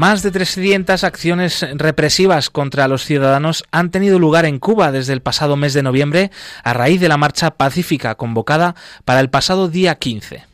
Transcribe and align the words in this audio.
Más 0.00 0.22
de 0.22 0.30
300 0.30 1.04
acciones 1.04 1.66
represivas 1.74 2.48
contra 2.48 2.88
los 2.88 3.04
ciudadanos 3.04 3.64
han 3.70 3.90
tenido 3.90 4.18
lugar 4.18 4.46
en 4.46 4.58
Cuba 4.58 4.92
desde 4.92 5.12
el 5.12 5.20
pasado 5.20 5.56
mes 5.56 5.74
de 5.74 5.82
noviembre 5.82 6.30
a 6.64 6.72
raíz 6.72 7.02
de 7.02 7.08
la 7.08 7.18
marcha 7.18 7.50
pacífica 7.50 8.14
convocada 8.14 8.74
para 9.04 9.20
el 9.20 9.28
pasado 9.28 9.68
día 9.68 9.96
15. 9.96 10.46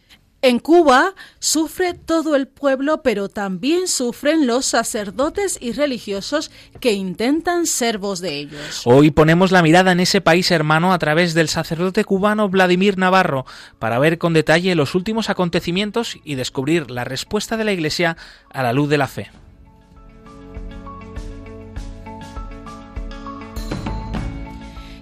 En 0.43 0.59
Cuba 0.59 1.15
sufre 1.39 1.95
todo 1.95 2.37
el 2.37 2.47
pueblo, 2.47 3.03
pero 3.03 3.29
también 3.29 3.89
sufren 3.89 4.47
los 4.47 4.67
sacerdotes 4.67 5.59
y 5.61 5.73
religiosos 5.73 6.51
que 6.79 6.93
intentan 6.93 7.67
ser 7.67 7.99
voz 7.99 8.21
de 8.21 8.37
ellos. 8.37 8.83
Hoy 8.85 9.11
ponemos 9.11 9.51
la 9.51 9.63
mirada 9.63 9.93
en 9.93 10.01
ese 10.01 10.21
país 10.21 10.51
hermano 10.51 10.93
a 10.93 10.99
través 10.99 11.35
del 11.35 11.49
sacerdote 11.49 12.05
cubano 12.05 12.49
Vladimir 12.49 12.99
Navarro 12.99 13.47
para 13.79 13.99
ver 13.99 14.19
con 14.19 14.35
detalle 14.35 14.75
los 14.75 14.95
últimos 14.95 15.31
acontecimientos 15.31 16.19
y 16.23 16.35
descubrir 16.35 16.91
la 16.91 17.05
respuesta 17.05 17.57
de 17.57 17.65
la 17.65 17.73
Iglesia 17.73 18.17
a 18.51 18.63
la 18.63 18.73
luz 18.73 18.89
de 18.89 18.99
la 18.99 19.09
fe. 19.09 19.31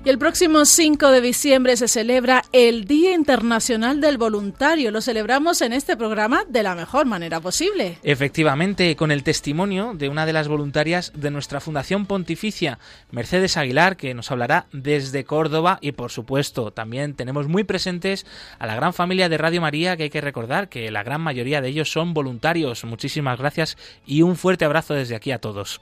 Y 0.07 0.11
el 0.11 0.19
próximo 0.19 0.67
5 0.67 1.11
de 1.13 1.23
diciembre 1.23 1.79
se 1.79 1.89
celebra 1.89 2.45
el 2.53 2.85
Día 2.85 3.15
Internacional 3.15 4.03
del 4.03 4.19
Voluntario. 4.19 4.91
Lo 4.91 5.01
celebramos 5.01 5.63
en 5.63 5.73
este 5.73 5.97
programa 5.97 6.45
de 6.47 6.63
la 6.63 6.75
mejor 6.75 7.07
manera 7.07 7.41
posible. 7.41 7.97
Efectivamente, 8.03 8.97
con 8.97 9.11
el 9.11 9.23
testimonio 9.23 9.95
de 9.95 10.11
una 10.11 10.27
de 10.27 10.35
las 10.35 10.47
voluntarias 10.47 11.11
de 11.15 11.31
nuestra 11.31 11.63
Fundación 11.63 12.05
Pontificia, 12.05 12.79
Mercedes 13.13 13.57
Aguilar, 13.57 13.97
que 13.97 14.13
nos 14.13 14.31
hablará 14.31 14.67
desde 14.75 15.25
Córdoba 15.25 15.79
y 15.81 15.93
por 15.93 16.11
supuesto 16.11 16.71
también 16.71 17.15
tenemos 17.15 17.49
muy 17.49 17.65
presentes 17.65 18.27
a 18.59 18.67
la 18.67 18.77
gran 18.77 18.93
familia 18.93 19.31
de 19.31 19.39
Radio 19.39 19.63
María, 19.63 19.97
que 19.97 20.03
hay 20.03 20.11
que 20.11 20.21
recordar 20.21 20.69
que 20.69 20.91
la 20.91 21.03
gran 21.03 21.23
mayoría 21.23 21.63
de 21.63 21.69
ellos 21.69 21.91
son 21.91 22.13
voluntarios. 22.13 22.85
Muchísimas 22.85 23.39
gracias 23.39 23.79
y 24.05 24.21
un 24.21 24.37
fuerte 24.37 24.67
abrazo 24.67 24.93
desde 24.93 25.17
aquí 25.17 25.33
a 25.33 25.39
todos. 25.39 25.81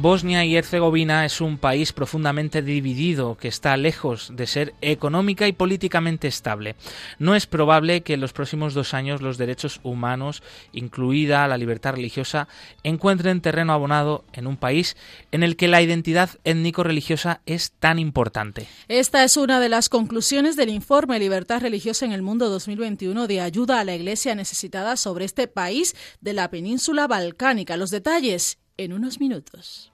Bosnia 0.00 0.44
y 0.44 0.54
Herzegovina 0.54 1.24
es 1.24 1.40
un 1.40 1.58
país 1.58 1.92
profundamente 1.92 2.62
dividido 2.62 3.36
que 3.36 3.48
está 3.48 3.76
lejos 3.76 4.30
de 4.32 4.46
ser 4.46 4.74
económica 4.80 5.48
y 5.48 5.52
políticamente 5.52 6.28
estable. 6.28 6.76
No 7.18 7.34
es 7.34 7.46
probable 7.46 8.02
que 8.02 8.14
en 8.14 8.20
los 8.20 8.32
próximos 8.32 8.74
dos 8.74 8.94
años 8.94 9.22
los 9.22 9.38
derechos 9.38 9.80
humanos, 9.82 10.44
incluida 10.72 11.48
la 11.48 11.58
libertad 11.58 11.94
religiosa, 11.94 12.46
encuentren 12.84 13.40
terreno 13.40 13.72
abonado 13.72 14.24
en 14.32 14.46
un 14.46 14.56
país 14.56 14.96
en 15.32 15.42
el 15.42 15.56
que 15.56 15.66
la 15.66 15.82
identidad 15.82 16.30
étnico-religiosa 16.44 17.40
es 17.44 17.72
tan 17.72 17.98
importante. 17.98 18.68
Esta 18.86 19.24
es 19.24 19.36
una 19.36 19.58
de 19.58 19.68
las 19.68 19.88
conclusiones 19.88 20.54
del 20.54 20.68
informe 20.68 21.18
Libertad 21.18 21.60
Religiosa 21.60 22.06
en 22.06 22.12
el 22.12 22.22
Mundo 22.22 22.48
2021 22.50 23.26
de 23.26 23.40
ayuda 23.40 23.80
a 23.80 23.84
la 23.84 23.96
Iglesia 23.96 24.36
necesitada 24.36 24.96
sobre 24.96 25.24
este 25.24 25.48
país 25.48 25.96
de 26.20 26.34
la 26.34 26.50
península 26.50 27.08
balcánica. 27.08 27.76
Los 27.76 27.90
detalles 27.90 28.58
en 28.78 28.92
unos 28.92 29.20
minutos. 29.20 29.92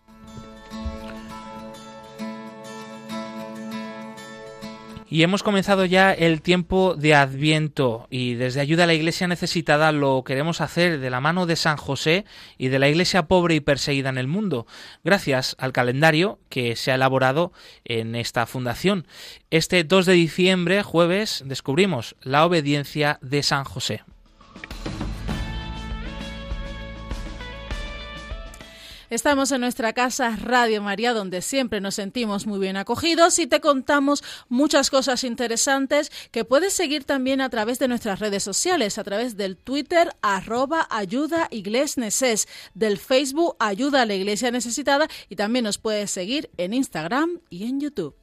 Y 5.14 5.22
hemos 5.22 5.44
comenzado 5.44 5.84
ya 5.84 6.12
el 6.12 6.42
tiempo 6.42 6.96
de 6.96 7.14
Adviento 7.14 8.08
y 8.10 8.34
desde 8.34 8.60
Ayuda 8.60 8.82
a 8.82 8.86
la 8.88 8.94
Iglesia 8.94 9.28
Necesitada 9.28 9.92
lo 9.92 10.24
queremos 10.24 10.60
hacer 10.60 10.98
de 10.98 11.08
la 11.08 11.20
mano 11.20 11.46
de 11.46 11.54
San 11.54 11.76
José 11.76 12.24
y 12.58 12.66
de 12.66 12.80
la 12.80 12.88
Iglesia 12.88 13.28
pobre 13.28 13.54
y 13.54 13.60
perseguida 13.60 14.08
en 14.08 14.18
el 14.18 14.26
mundo, 14.26 14.66
gracias 15.04 15.54
al 15.60 15.72
calendario 15.72 16.40
que 16.48 16.74
se 16.74 16.90
ha 16.90 16.96
elaborado 16.96 17.52
en 17.84 18.16
esta 18.16 18.44
fundación. 18.46 19.06
Este 19.52 19.84
2 19.84 20.04
de 20.04 20.14
diciembre, 20.14 20.82
jueves, 20.82 21.44
descubrimos 21.46 22.16
la 22.20 22.44
obediencia 22.44 23.20
de 23.22 23.44
San 23.44 23.62
José. 23.62 24.02
Estamos 29.14 29.52
en 29.52 29.60
nuestra 29.60 29.92
casa 29.92 30.34
Radio 30.34 30.82
María, 30.82 31.12
donde 31.12 31.40
siempre 31.40 31.80
nos 31.80 31.94
sentimos 31.94 32.48
muy 32.48 32.58
bien 32.58 32.76
acogidos 32.76 33.38
y 33.38 33.46
te 33.46 33.60
contamos 33.60 34.24
muchas 34.48 34.90
cosas 34.90 35.22
interesantes 35.22 36.10
que 36.32 36.44
puedes 36.44 36.72
seguir 36.72 37.04
también 37.04 37.40
a 37.40 37.48
través 37.48 37.78
de 37.78 37.86
nuestras 37.86 38.18
redes 38.18 38.42
sociales, 38.42 38.98
a 38.98 39.04
través 39.04 39.36
del 39.36 39.56
Twitter 39.56 40.10
arroba 40.20 40.88
ayuda 40.90 41.46
iglesneses, 41.52 42.48
del 42.74 42.98
Facebook 42.98 43.54
ayuda 43.60 44.02
a 44.02 44.06
la 44.06 44.14
iglesia 44.14 44.50
necesitada 44.50 45.06
y 45.28 45.36
también 45.36 45.64
nos 45.64 45.78
puedes 45.78 46.10
seguir 46.10 46.50
en 46.56 46.74
Instagram 46.74 47.38
y 47.50 47.68
en 47.68 47.78
YouTube. 47.78 48.16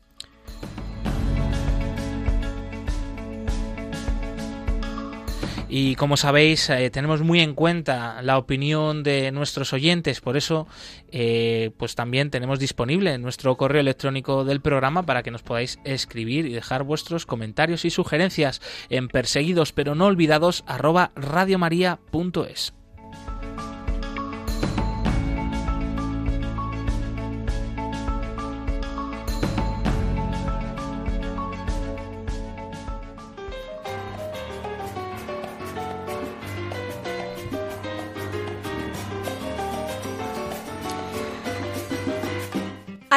Y 5.73 5.95
como 5.95 6.17
sabéis, 6.17 6.69
eh, 6.69 6.89
tenemos 6.89 7.21
muy 7.21 7.39
en 7.39 7.53
cuenta 7.53 8.21
la 8.21 8.37
opinión 8.37 9.03
de 9.03 9.31
nuestros 9.31 9.71
oyentes, 9.71 10.19
por 10.19 10.35
eso 10.35 10.67
eh, 11.13 11.71
pues 11.77 11.95
también 11.95 12.29
tenemos 12.29 12.59
disponible 12.59 13.17
nuestro 13.19 13.55
correo 13.55 13.79
electrónico 13.79 14.43
del 14.43 14.59
programa 14.59 15.03
para 15.03 15.23
que 15.23 15.31
nos 15.31 15.43
podáis 15.43 15.79
escribir 15.85 16.45
y 16.45 16.51
dejar 16.51 16.83
vuestros 16.83 17.25
comentarios 17.25 17.85
y 17.85 17.89
sugerencias 17.89 18.61
en 18.89 19.07
perseguidos 19.07 19.71
pero 19.71 19.95
no 19.95 20.07
olvidados 20.07 20.65
arroba 20.67 21.11
radiomaria.es. 21.15 22.73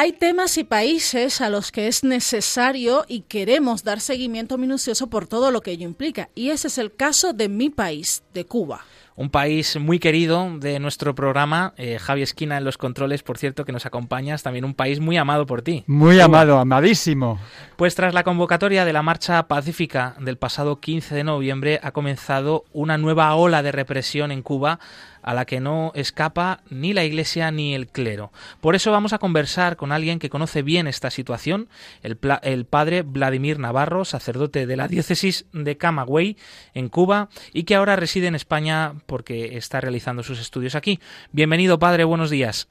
Hay 0.05 0.11
temas 0.11 0.59
y 0.59 0.63
países 0.63 1.41
a 1.41 1.49
los 1.49 1.71
que 1.71 1.87
es 1.87 2.03
necesario 2.03 3.05
y 3.07 3.21
queremos 3.21 3.83
dar 3.83 3.99
seguimiento 3.99 4.55
minucioso 4.59 5.07
por 5.07 5.25
todo 5.25 5.49
lo 5.49 5.61
que 5.61 5.71
ello 5.71 5.87
implica. 5.87 6.29
Y 6.35 6.51
ese 6.51 6.67
es 6.67 6.77
el 6.77 6.95
caso 6.95 7.33
de 7.33 7.49
mi 7.49 7.71
país, 7.71 8.21
de 8.31 8.45
Cuba 8.45 8.85
un 9.17 9.29
país 9.29 9.79
muy 9.79 9.99
querido 9.99 10.57
de 10.59 10.79
nuestro 10.79 11.15
programa, 11.15 11.73
eh, 11.77 11.97
Javi 11.99 12.21
Esquina 12.21 12.57
en 12.57 12.65
los 12.65 12.77
controles, 12.77 13.23
por 13.23 13.37
cierto, 13.37 13.63
que 13.63 13.71
nos 13.71 13.85
acompañas, 13.85 14.43
también 14.43 14.65
un 14.65 14.73
país 14.73 14.99
muy 14.99 15.15
amado 15.15 15.45
por 15.45 15.61
ti. 15.61 15.85
Muy 15.87 16.19
amado, 16.19 16.59
amadísimo. 16.59 17.39
Pues 17.77 17.95
tras 17.95 18.13
la 18.13 18.23
convocatoria 18.23 18.83
de 18.83 18.91
la 18.91 19.03
Marcha 19.03 19.47
Pacífica 19.47 20.15
del 20.19 20.37
pasado 20.37 20.81
15 20.81 21.15
de 21.15 21.23
noviembre 21.23 21.79
ha 21.81 21.91
comenzado 21.91 22.65
una 22.73 22.97
nueva 22.97 23.33
ola 23.35 23.63
de 23.63 23.71
represión 23.71 24.31
en 24.31 24.41
Cuba 24.41 24.79
a 25.25 25.33
la 25.33 25.45
que 25.45 25.59
no 25.59 25.91
escapa 25.95 26.59
ni 26.69 26.93
la 26.93 27.03
Iglesia 27.03 27.49
ni 27.49 27.73
el 27.73 27.87
clero. 27.87 28.31
Por 28.61 28.75
eso 28.75 28.91
vamos 28.91 29.11
a 29.11 29.17
conversar 29.17 29.75
con 29.75 29.91
alguien 29.91 30.19
que 30.19 30.29
conoce 30.29 30.61
bien 30.61 30.85
esta 30.85 31.09
situación, 31.09 31.67
el, 32.03 32.65
padre 32.65 33.01
Vladimir 33.01 33.57
Navarro, 33.57 34.05
sacerdote 34.05 34.67
de 34.67 34.77
la 34.77 34.87
diócesis 34.87 35.49
de 35.51 35.77
Camagüey, 35.77 36.37
en 36.75 36.89
Cuba, 36.89 37.29
y 37.53 37.63
que 37.63 37.73
ahora 37.73 37.95
reside 37.95 38.27
en 38.27 38.35
España 38.35 38.93
porque 39.07 39.57
está 39.57 39.81
realizando 39.81 40.21
sus 40.21 40.39
estudios 40.39 40.75
aquí. 40.75 40.99
Bienvenido, 41.31 41.79
padre, 41.79 42.03
buenos 42.03 42.29
días. 42.29 42.69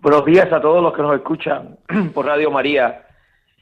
Buenos 0.00 0.24
días 0.24 0.52
a 0.52 0.60
todos 0.60 0.82
los 0.82 0.92
que 0.92 1.02
nos 1.02 1.14
escuchan 1.14 1.78
por 2.14 2.26
Radio 2.26 2.50
María 2.50 3.06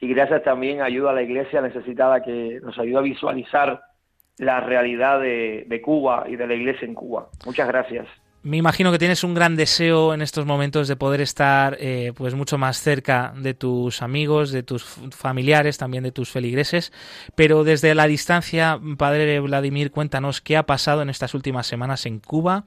y 0.01 0.07
gracias 0.07 0.43
también 0.43 0.81
a 0.81 0.85
Ayuda 0.85 1.11
a 1.11 1.13
la 1.13 1.21
Iglesia 1.21 1.61
Necesitada 1.61 2.23
que 2.23 2.59
nos 2.63 2.77
ayuda 2.79 2.99
a 2.99 3.03
visualizar 3.03 3.92
la 4.37 4.59
realidad 4.59 5.19
de, 5.19 5.65
de 5.67 5.81
Cuba 5.81 6.25
y 6.27 6.35
de 6.35 6.47
la 6.47 6.53
iglesia 6.53 6.87
en 6.87 6.93
Cuba. 6.93 7.29
Muchas 7.45 7.67
gracias. 7.67 8.07
Me 8.45 8.57
imagino 8.57 8.91
que 8.91 8.99
tienes 8.99 9.23
un 9.23 9.33
gran 9.33 9.55
deseo 9.55 10.13
en 10.13 10.21
estos 10.21 10.45
momentos 10.45 10.89
de 10.89 10.97
poder 10.97 11.21
estar 11.21 11.77
eh, 11.79 12.11
pues 12.13 12.35
mucho 12.35 12.57
más 12.57 12.75
cerca 12.75 13.31
de 13.37 13.53
tus 13.53 14.01
amigos, 14.01 14.51
de 14.51 14.63
tus 14.63 14.83
familiares, 15.15 15.77
también 15.77 16.03
de 16.03 16.11
tus 16.11 16.29
feligreses, 16.29 16.91
pero 17.37 17.63
desde 17.63 17.95
la 17.95 18.05
distancia, 18.05 18.77
Padre 18.97 19.39
Vladimir, 19.39 19.91
cuéntanos 19.91 20.41
qué 20.41 20.57
ha 20.57 20.63
pasado 20.63 21.01
en 21.01 21.09
estas 21.09 21.33
últimas 21.33 21.67
semanas 21.67 22.05
en 22.05 22.19
Cuba, 22.19 22.65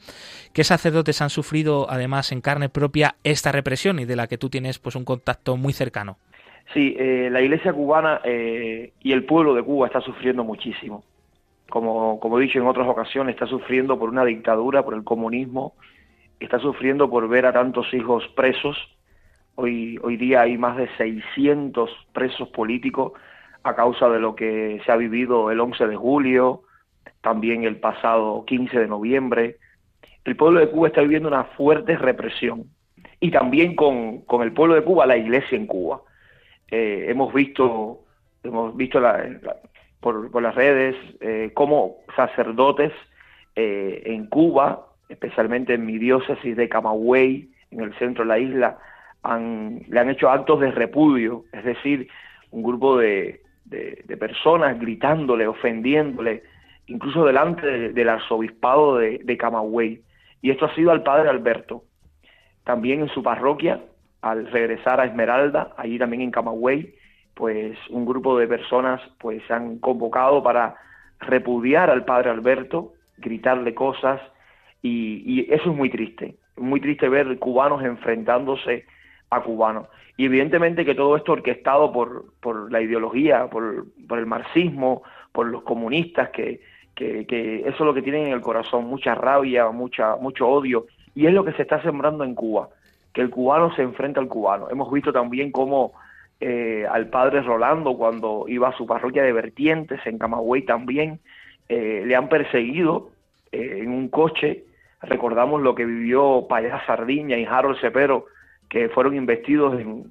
qué 0.55 0.65
sacerdotes 0.65 1.21
han 1.21 1.29
sufrido 1.29 1.91
además 1.91 2.33
en 2.33 2.41
carne 2.41 2.71
propia 2.71 3.17
esta 3.23 3.53
represión 3.53 3.99
y 3.99 4.07
de 4.07 4.17
la 4.17 4.29
que 4.29 4.39
tú 4.39 4.49
tienes 4.49 4.79
pues 4.79 4.97
un 4.97 5.05
contacto 5.05 5.59
muy 5.59 5.75
cercano. 5.75 6.17
Sí, 6.73 6.97
eh, 6.99 7.29
la 7.31 7.43
iglesia 7.43 7.75
cubana 7.75 8.23
eh, 8.25 8.95
y 9.03 9.13
el 9.13 9.25
pueblo 9.27 9.55
de 9.55 9.63
Cuba 9.63 9.89
está 9.89 10.01
sufriendo 10.01 10.43
muchísimo. 10.43 11.05
Como, 11.69 12.21
como 12.21 12.39
he 12.39 12.43
dicho 12.43 12.59
en 12.59 12.67
otras 12.67 12.89
ocasiones, 12.89 13.35
está 13.35 13.47
sufriendo 13.47 13.99
por 13.99 14.09
una 14.09 14.25
dictadura, 14.25 14.85
por 14.85 14.95
el 14.95 15.05
comunismo, 15.05 15.75
está 16.39 16.59
sufriendo 16.59 17.11
por 17.11 17.29
ver 17.29 17.47
a 17.47 17.53
tantos 17.53 17.93
hijos 17.93 18.27
presos. 18.37 18.77
Hoy, 19.57 19.99
hoy 20.03 20.17
día 20.17 20.43
hay 20.43 20.59
más 20.59 20.77
de 20.77 20.89
600 20.97 21.91
presos 22.13 22.49
políticos 22.49 23.13
a 23.63 23.75
causa 23.75 24.09
de 24.09 24.21
lo 24.21 24.37
que 24.37 24.81
se 24.85 24.93
ha 24.93 24.97
vivido 24.97 25.51
el 25.51 25.59
11 25.59 25.89
de 25.89 25.97
julio, 25.97 26.63
también 27.21 27.65
el 27.65 27.77
pasado 27.79 28.45
15 28.45 28.79
de 28.79 28.87
noviembre. 28.87 29.57
El 30.25 30.37
pueblo 30.37 30.61
de 30.61 30.71
Cuba 30.71 30.89
está 30.89 31.01
viviendo 31.01 31.29
una 31.29 31.45
fuerte 31.45 31.97
represión 31.97 32.65
y 33.19 33.31
también 33.31 33.75
con, 33.75 34.21
con 34.23 34.43
el 34.43 34.53
pueblo 34.53 34.75
de 34.75 34.83
Cuba, 34.83 35.07
la 35.07 35.17
iglesia 35.17 35.57
en 35.57 35.67
Cuba. 35.67 36.03
Eh, 36.71 37.07
hemos 37.09 37.33
visto, 37.33 38.01
hemos 38.43 38.77
visto 38.77 39.01
por, 40.07 40.31
por, 40.31 40.41
las 40.41 40.55
redes 40.55 40.95
eh, 41.19 41.51
cómo 41.53 41.97
sacerdotes 42.15 42.93
eh, 43.57 44.05
en 44.07 44.29
Cuba, 44.29 44.87
especialmente 45.09 45.75
en 45.75 45.85
mi 45.85 45.99
diócesis 45.99 46.57
de 46.57 46.69
Camagüey, 46.69 47.51
en 47.73 47.81
el 47.81 47.93
centro 47.99 48.23
de 48.23 48.29
la 48.29 48.39
isla, 48.39 48.79
le 49.25 49.99
han 49.99 50.09
hecho 50.09 50.31
actos 50.31 50.61
de 50.61 50.71
repudio, 50.71 51.43
es 51.53 51.65
decir, 51.65 52.07
un 52.53 52.63
grupo 52.63 52.97
de, 52.97 53.41
de, 53.65 54.17
personas 54.17 54.79
gritándole, 54.79 55.49
ofendiéndole, 55.49 56.45
incluso 56.87 57.25
delante 57.25 57.93
del 57.93 58.09
arzobispado 58.09 58.99
de, 58.99 59.19
de 59.25 59.37
Camagüey. 59.37 60.03
Y 60.41 60.53
esto 60.53 60.67
ha 60.67 60.75
sido 60.77 60.93
al 60.93 61.03
padre 61.03 61.29
Alberto. 61.29 61.83
También 62.63 63.01
en 63.01 63.09
su 63.09 63.25
parroquia 63.25 63.81
al 64.23 64.47
regresar 64.53 65.01
a 65.01 65.07
Esmeralda, 65.07 65.75
allí 65.77 65.99
también 65.99 66.23
en 66.23 66.31
Camagüey, 66.31 66.95
pues 67.37 67.77
un 67.91 68.07
grupo 68.07 68.39
de 68.39 68.49
personas 68.49 68.99
pues 69.19 69.43
se 69.47 69.53
han 69.53 69.79
convocado 69.79 70.43
para 70.43 70.77
repudiar 71.21 71.91
al 71.91 72.07
padre 72.07 72.31
Alberto, 72.31 72.95
gritarle 73.19 73.75
cosas 73.75 74.23
y, 74.81 75.47
eso 75.53 75.71
es 75.71 75.77
muy 75.77 75.91
triste, 75.91 76.37
muy 76.57 76.81
triste 76.81 77.11
ver 77.11 77.39
cubanos 77.39 77.85
enfrentándose 77.85 78.87
a 79.29 79.43
cubanos. 79.43 79.87
Y 80.17 80.25
evidentemente 80.25 80.87
que 80.87 80.95
todo 80.95 81.15
esto 81.15 81.33
orquestado 81.33 81.93
por, 81.93 82.33
por 82.41 82.73
la 82.73 82.81
ideología, 82.81 83.49
por, 83.49 83.85
por 84.09 84.19
el 84.19 84.25
marxismo, 84.25 85.03
por 85.33 85.47
los 85.47 85.63
comunistas, 85.63 86.31
que, 86.31 86.63
que, 86.95 87.27
que, 87.27 87.61
eso 87.61 87.69
es 87.71 87.81
lo 87.81 87.93
que 87.93 88.01
tienen 88.01 88.29
en 88.29 88.33
el 88.33 88.41
corazón, 88.41 88.87
mucha 88.87 89.15
rabia, 89.15 89.69
mucha, 89.71 90.17
mucho 90.17 90.49
odio, 90.49 90.87
y 91.15 91.27
es 91.27 91.35
lo 91.35 91.45
que 91.45 91.53
se 91.53 91.63
está 91.63 91.83
sembrando 91.83 92.25
en 92.25 92.35
Cuba 92.35 92.71
que 93.13 93.23
el 93.23 93.31
cubano 93.31 93.75
se 93.75 93.81
enfrenta 93.81 94.21
al 94.21 94.29
cubano. 94.29 94.69
Hemos 94.69 94.93
visto 94.93 95.11
también 95.11 95.51
cómo 95.51 95.95
eh, 96.41 96.87
al 96.91 97.09
padre 97.09 97.43
Rolando, 97.43 97.97
cuando 97.97 98.45
iba 98.49 98.69
a 98.69 98.77
su 98.77 98.87
parroquia 98.87 99.23
de 99.23 99.33
Vertientes, 99.33 100.01
en 100.07 100.19
Camagüey 100.19 100.63
también, 100.63 101.21
eh, 101.69 102.03
le 102.07 102.15
han 102.15 102.29
perseguido 102.29 103.11
eh, 103.53 103.81
en 103.83 103.91
un 103.91 104.09
coche. 104.09 104.65
Recordamos 105.03 105.63
lo 105.63 105.75
que 105.75 105.85
vivió 105.85 106.47
Payá 106.49 106.85
Sardiña 106.87 107.37
y 107.37 107.45
Harold 107.45 107.79
Cepero, 107.81 108.27
que 108.69 108.89
fueron 108.89 109.15
investidos 109.15 109.81
en, 109.81 110.05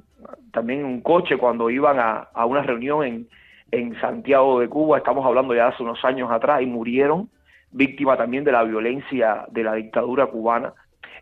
también 0.52 0.80
en 0.82 0.86
un 0.86 1.02
coche 1.02 1.38
cuando 1.38 1.70
iban 1.70 2.00
a, 2.00 2.28
a 2.34 2.46
una 2.46 2.62
reunión 2.62 3.04
en, 3.04 3.28
en 3.72 4.00
Santiago 4.00 4.60
de 4.60 4.70
Cuba, 4.70 4.98
estamos 4.98 5.26
hablando 5.26 5.54
ya 5.54 5.68
hace 5.68 5.84
unos 5.84 6.04
años 6.06 6.32
atrás, 6.32 6.62
y 6.62 6.66
murieron 6.66 7.30
víctima 7.72 8.16
también 8.16 8.44
de 8.44 8.52
la 8.54 8.64
violencia 8.64 9.46
de 9.52 9.64
la 9.64 9.74
dictadura 9.74 10.28
cubana. 10.28 10.74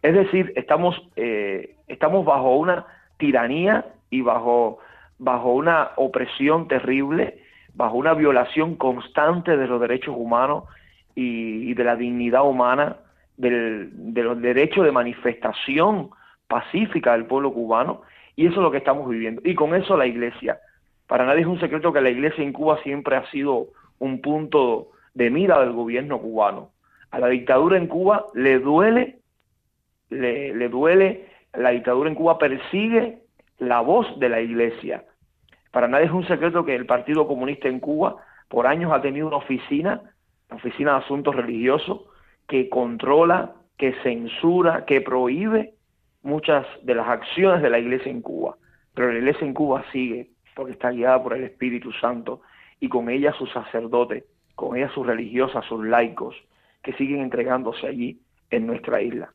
Es 0.01 0.13
decir, 0.13 0.53
estamos, 0.55 1.01
eh, 1.15 1.75
estamos 1.87 2.25
bajo 2.25 2.55
una 2.57 2.85
tiranía 3.17 3.85
y 4.09 4.21
bajo, 4.21 4.79
bajo 5.17 5.53
una 5.53 5.91
opresión 5.95 6.67
terrible, 6.67 7.39
bajo 7.73 7.95
una 7.97 8.13
violación 8.13 8.75
constante 8.75 9.57
de 9.57 9.67
los 9.67 9.79
derechos 9.79 10.15
humanos 10.17 10.65
y, 11.15 11.73
de 11.73 11.83
la 11.83 11.95
dignidad 11.95 12.47
humana, 12.47 12.97
del, 13.37 13.89
de 14.13 14.23
los 14.23 14.41
derechos 14.41 14.85
de 14.85 14.91
manifestación 14.91 16.09
pacífica 16.47 17.13
del 17.13 17.25
pueblo 17.25 17.53
cubano, 17.53 18.01
y 18.35 18.45
eso 18.45 18.55
es 18.55 18.61
lo 18.61 18.71
que 18.71 18.77
estamos 18.77 19.07
viviendo. 19.09 19.41
Y 19.45 19.55
con 19.55 19.75
eso 19.75 19.97
la 19.97 20.05
Iglesia. 20.05 20.59
Para 21.07 21.25
nadie 21.25 21.41
es 21.41 21.47
un 21.47 21.59
secreto 21.59 21.93
que 21.93 22.01
la 22.01 22.09
Iglesia 22.09 22.43
en 22.43 22.53
Cuba 22.53 22.79
siempre 22.83 23.15
ha 23.15 23.29
sido 23.29 23.67
un 23.99 24.21
punto 24.21 24.89
de 25.13 25.29
mira 25.29 25.59
del 25.59 25.71
gobierno 25.71 26.19
cubano. 26.19 26.71
A 27.11 27.19
la 27.19 27.27
dictadura 27.27 27.77
en 27.77 27.87
Cuba 27.87 28.25
le 28.33 28.59
duele 28.59 29.19
le, 30.13 30.69
duele, 30.69 31.27
la 31.53 31.71
dictadura 31.71 32.09
en 32.09 32.15
Cuba 32.15 32.37
persigue 32.37 33.22
la 33.59 33.81
voz 33.81 34.19
de 34.19 34.29
la 34.29 34.41
iglesia. 34.41 35.03
Para 35.71 35.87
nadie 35.87 36.05
es 36.05 36.11
un 36.11 36.27
secreto 36.27 36.65
que 36.65 36.75
el 36.75 36.85
Partido 36.85 37.27
Comunista 37.27 37.67
en 37.67 37.79
Cuba 37.79 38.17
por 38.47 38.67
años 38.67 38.91
ha 38.91 39.01
tenido 39.01 39.27
una 39.27 39.37
oficina, 39.37 40.01
la 40.49 40.57
Oficina 40.57 40.91
de 40.91 40.97
Asuntos 40.99 41.35
Religiosos, 41.35 42.01
que 42.47 42.69
controla, 42.69 43.53
que 43.77 43.93
censura, 44.03 44.85
que 44.85 45.01
prohíbe 45.01 45.73
muchas 46.21 46.65
de 46.83 46.95
las 46.95 47.07
acciones 47.07 47.61
de 47.61 47.69
la 47.69 47.79
iglesia 47.79 48.11
en 48.11 48.21
Cuba. 48.21 48.55
Pero 48.93 49.11
la 49.11 49.17
iglesia 49.17 49.47
en 49.47 49.53
Cuba 49.53 49.83
sigue 49.91 50.29
porque 50.55 50.73
está 50.73 50.91
guiada 50.91 51.21
por 51.21 51.33
el 51.33 51.43
Espíritu 51.43 51.91
Santo 51.93 52.41
y 52.79 52.89
con 52.89 53.09
ella 53.09 53.33
sus 53.33 53.51
sacerdotes, 53.51 54.23
con 54.55 54.77
ella 54.77 54.89
sus 54.89 55.07
religiosas, 55.07 55.65
sus 55.65 55.83
laicos, 55.83 56.35
que 56.83 56.93
siguen 56.93 57.21
entregándose 57.21 57.87
allí 57.87 58.19
en 58.51 58.67
nuestra 58.67 59.01
isla. 59.01 59.33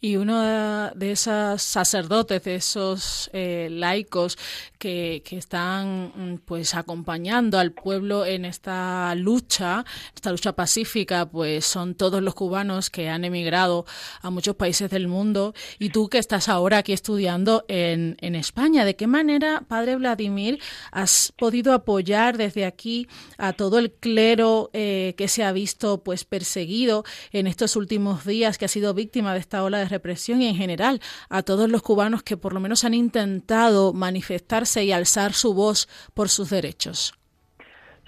Y 0.00 0.16
uno 0.16 0.90
de 0.94 1.12
esos 1.12 1.62
sacerdotes, 1.62 2.42
de 2.42 2.56
esos 2.56 3.30
eh, 3.32 3.68
laicos 3.70 4.36
que, 4.78 5.22
están 5.30 6.12
mm, 6.14 6.38
pues 6.44 6.74
acompañando 6.74 7.58
al 7.58 7.70
pueblo 7.70 8.26
en 8.26 8.44
esta 8.44 9.14
lucha, 9.14 9.84
esta 10.12 10.32
lucha 10.32 10.54
pacífica, 10.54 11.26
pues 11.26 11.64
son 11.64 11.94
todos 11.94 12.20
los 12.20 12.34
cubanos 12.34 12.90
que 12.90 13.08
han 13.08 13.24
emigrado 13.24 13.86
a 14.22 14.30
muchos 14.30 14.56
países 14.56 14.90
del 14.90 15.06
mundo. 15.06 15.54
Y 15.78 15.90
tú 15.90 16.08
que 16.08 16.18
estás 16.18 16.48
ahora 16.48 16.78
aquí 16.78 16.92
estudiando 16.92 17.64
en, 17.68 18.16
en 18.20 18.34
España, 18.34 18.84
¿de 18.84 18.96
qué 18.96 19.06
manera, 19.06 19.62
Padre 19.68 19.94
Vladimir, 19.94 20.58
has 20.90 21.32
podido 21.38 21.72
apoyar 21.74 22.38
desde 22.38 22.64
aquí 22.64 23.06
a 23.38 23.52
todo 23.52 23.78
el 23.78 23.92
clero 23.92 24.70
eh, 24.72 25.14
que 25.16 25.28
se 25.28 25.44
ha 25.44 25.52
visto 25.52 26.02
pues 26.02 26.24
perseguido 26.24 27.04
en 27.32 27.46
estos 27.46 27.76
últimos 27.76 28.24
días, 28.24 28.58
que 28.58 28.64
ha 28.64 28.68
sido 28.68 28.94
víctima 28.94 29.34
de 29.34 29.40
esta 29.42 29.62
ola 29.62 29.78
de 29.78 29.88
represión 29.88 30.40
y 30.40 30.48
en 30.48 30.56
general 30.56 31.00
a 31.28 31.42
todos 31.42 31.68
los 31.68 31.82
cubanos 31.82 32.22
que 32.22 32.36
por 32.36 32.54
lo 32.54 32.60
menos 32.60 32.84
han 32.84 32.94
intentado 32.94 33.92
manifestarse 33.92 34.84
y 34.84 34.92
alzar 34.92 35.32
su 35.32 35.54
voz 35.54 35.86
por 36.14 36.28
sus 36.28 36.50
derechos. 36.50 37.14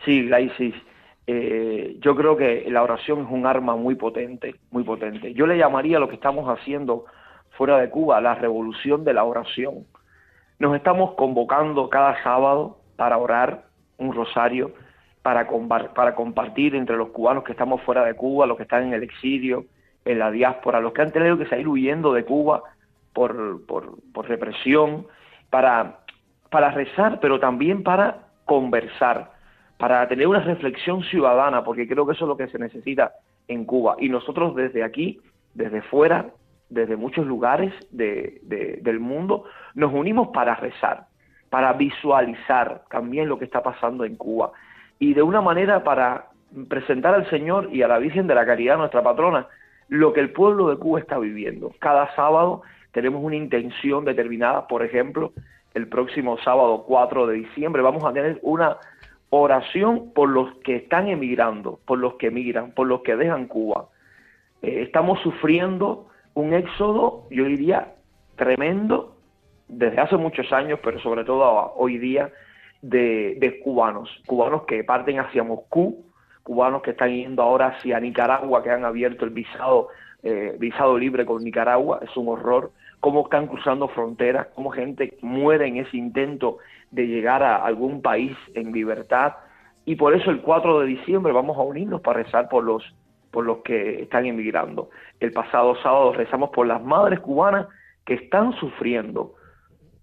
Sí, 0.04 0.26
Gaisis, 0.28 0.74
eh, 1.26 1.96
yo 2.00 2.14
creo 2.14 2.36
que 2.36 2.66
la 2.68 2.82
oración 2.82 3.24
es 3.24 3.30
un 3.30 3.46
arma 3.46 3.76
muy 3.76 3.94
potente, 3.94 4.56
muy 4.70 4.84
potente. 4.84 5.32
Yo 5.34 5.46
le 5.46 5.56
llamaría 5.56 5.98
lo 5.98 6.08
que 6.08 6.16
estamos 6.16 6.46
haciendo 6.48 7.06
fuera 7.56 7.78
de 7.78 7.88
Cuba 7.88 8.20
la 8.20 8.34
revolución 8.34 9.04
de 9.04 9.14
la 9.14 9.24
oración. 9.24 9.86
Nos 10.58 10.76
estamos 10.76 11.14
convocando 11.14 11.88
cada 11.88 12.22
sábado 12.22 12.78
para 12.96 13.16
orar 13.18 13.64
un 13.98 14.12
rosario, 14.12 14.72
para, 15.22 15.48
para 15.94 16.14
compartir 16.14 16.74
entre 16.74 16.96
los 16.96 17.08
cubanos 17.08 17.44
que 17.44 17.52
estamos 17.52 17.80
fuera 17.82 18.04
de 18.04 18.14
Cuba, 18.14 18.46
los 18.46 18.56
que 18.56 18.64
están 18.64 18.84
en 18.84 18.92
el 18.92 19.02
exilio, 19.02 19.64
en 20.04 20.18
la 20.18 20.30
diáspora, 20.30 20.80
los 20.80 20.92
que 20.92 21.02
han 21.02 21.12
tenido 21.12 21.38
que 21.38 21.46
salir 21.46 21.68
huyendo 21.68 22.12
de 22.12 22.24
Cuba 22.24 22.62
por, 23.12 23.64
por, 23.66 24.28
represión, 24.28 25.06
para, 25.50 26.00
para 26.50 26.70
rezar, 26.70 27.20
pero 27.20 27.40
también 27.40 27.82
para 27.82 28.26
conversar, 28.44 29.30
para 29.78 30.06
tener 30.08 30.26
una 30.26 30.40
reflexión 30.40 31.02
ciudadana, 31.04 31.64
porque 31.64 31.88
creo 31.88 32.06
que 32.06 32.12
eso 32.12 32.24
es 32.24 32.28
lo 32.28 32.36
que 32.36 32.48
se 32.48 32.58
necesita 32.58 33.12
en 33.48 33.64
Cuba. 33.64 33.96
Y 33.98 34.08
nosotros 34.08 34.54
desde 34.54 34.82
aquí, 34.82 35.20
desde 35.54 35.82
fuera, 35.82 36.26
desde 36.68 36.96
muchos 36.96 37.26
lugares 37.26 37.72
de, 37.90 38.40
del 38.82 39.00
mundo, 39.00 39.44
nos 39.74 39.92
unimos 39.92 40.28
para 40.28 40.56
rezar, 40.56 41.06
para 41.50 41.72
visualizar 41.74 42.82
también 42.90 43.28
lo 43.28 43.38
que 43.38 43.44
está 43.44 43.62
pasando 43.62 44.04
en 44.04 44.16
Cuba 44.16 44.52
y 44.98 45.14
de 45.14 45.22
una 45.22 45.40
manera 45.40 45.84
para 45.84 46.26
presentar 46.68 47.14
al 47.14 47.28
Señor 47.30 47.68
y 47.72 47.82
a 47.82 47.88
la 47.88 47.98
Virgen 47.98 48.26
de 48.26 48.34
la 48.34 48.46
Caridad, 48.46 48.76
nuestra 48.78 49.02
patrona, 49.02 49.46
lo 49.88 50.12
que 50.12 50.20
el 50.20 50.30
pueblo 50.30 50.70
de 50.70 50.76
Cuba 50.76 51.00
está 51.00 51.18
viviendo. 51.18 51.72
Cada 51.78 52.14
sábado 52.14 52.62
tenemos 52.92 53.22
una 53.22 53.36
intención 53.36 54.04
determinada, 54.04 54.66
por 54.66 54.84
ejemplo, 54.84 55.32
el 55.74 55.88
próximo 55.88 56.38
sábado 56.38 56.84
4 56.86 57.26
de 57.26 57.34
diciembre 57.34 57.82
vamos 57.82 58.04
a 58.04 58.12
tener 58.12 58.38
una 58.42 58.76
oración 59.30 60.12
por 60.14 60.28
los 60.28 60.54
que 60.58 60.76
están 60.76 61.08
emigrando, 61.08 61.80
por 61.84 61.98
los 61.98 62.14
que 62.14 62.28
emigran, 62.28 62.70
por 62.72 62.86
los 62.86 63.02
que 63.02 63.16
dejan 63.16 63.48
Cuba. 63.48 63.88
Eh, 64.62 64.82
estamos 64.82 65.20
sufriendo 65.20 66.06
un 66.34 66.54
éxodo, 66.54 67.26
yo 67.30 67.44
diría, 67.44 67.94
tremendo, 68.36 69.16
desde 69.66 70.00
hace 70.00 70.16
muchos 70.16 70.52
años, 70.52 70.78
pero 70.82 71.00
sobre 71.00 71.24
todo 71.24 71.74
hoy 71.76 71.98
día, 71.98 72.30
de, 72.82 73.36
de 73.38 73.60
cubanos, 73.60 74.10
cubanos 74.26 74.64
que 74.64 74.84
parten 74.84 75.18
hacia 75.18 75.42
Moscú, 75.42 76.04
cubanos 76.44 76.82
que 76.82 76.90
están 76.92 77.10
yendo 77.10 77.42
ahora 77.42 77.68
hacia 77.68 77.98
Nicaragua, 77.98 78.62
que 78.62 78.70
han 78.70 78.84
abierto 78.84 79.24
el 79.24 79.32
visado, 79.32 79.88
eh, 80.22 80.54
visado 80.60 80.96
libre 80.96 81.26
con 81.26 81.42
Nicaragua, 81.42 81.98
es 82.02 82.16
un 82.16 82.28
horror, 82.28 82.70
cómo 83.00 83.24
están 83.24 83.48
cruzando 83.48 83.88
fronteras, 83.88 84.48
cómo 84.54 84.70
gente 84.70 85.16
muere 85.22 85.66
en 85.66 85.78
ese 85.78 85.96
intento 85.96 86.58
de 86.90 87.06
llegar 87.06 87.42
a 87.42 87.56
algún 87.56 88.02
país 88.02 88.36
en 88.54 88.72
libertad. 88.72 89.34
Y 89.86 89.96
por 89.96 90.14
eso 90.14 90.30
el 90.30 90.42
4 90.42 90.80
de 90.80 90.86
diciembre 90.86 91.32
vamos 91.32 91.56
a 91.58 91.62
unirnos 91.62 92.00
para 92.02 92.22
rezar 92.22 92.48
por 92.48 92.62
los, 92.62 92.82
por 93.30 93.44
los 93.44 93.58
que 93.58 94.02
están 94.02 94.26
emigrando. 94.26 94.90
El 95.20 95.32
pasado 95.32 95.74
sábado 95.82 96.12
rezamos 96.12 96.50
por 96.50 96.66
las 96.66 96.82
madres 96.82 97.20
cubanas 97.20 97.66
que 98.04 98.14
están 98.14 98.52
sufriendo. 98.54 99.34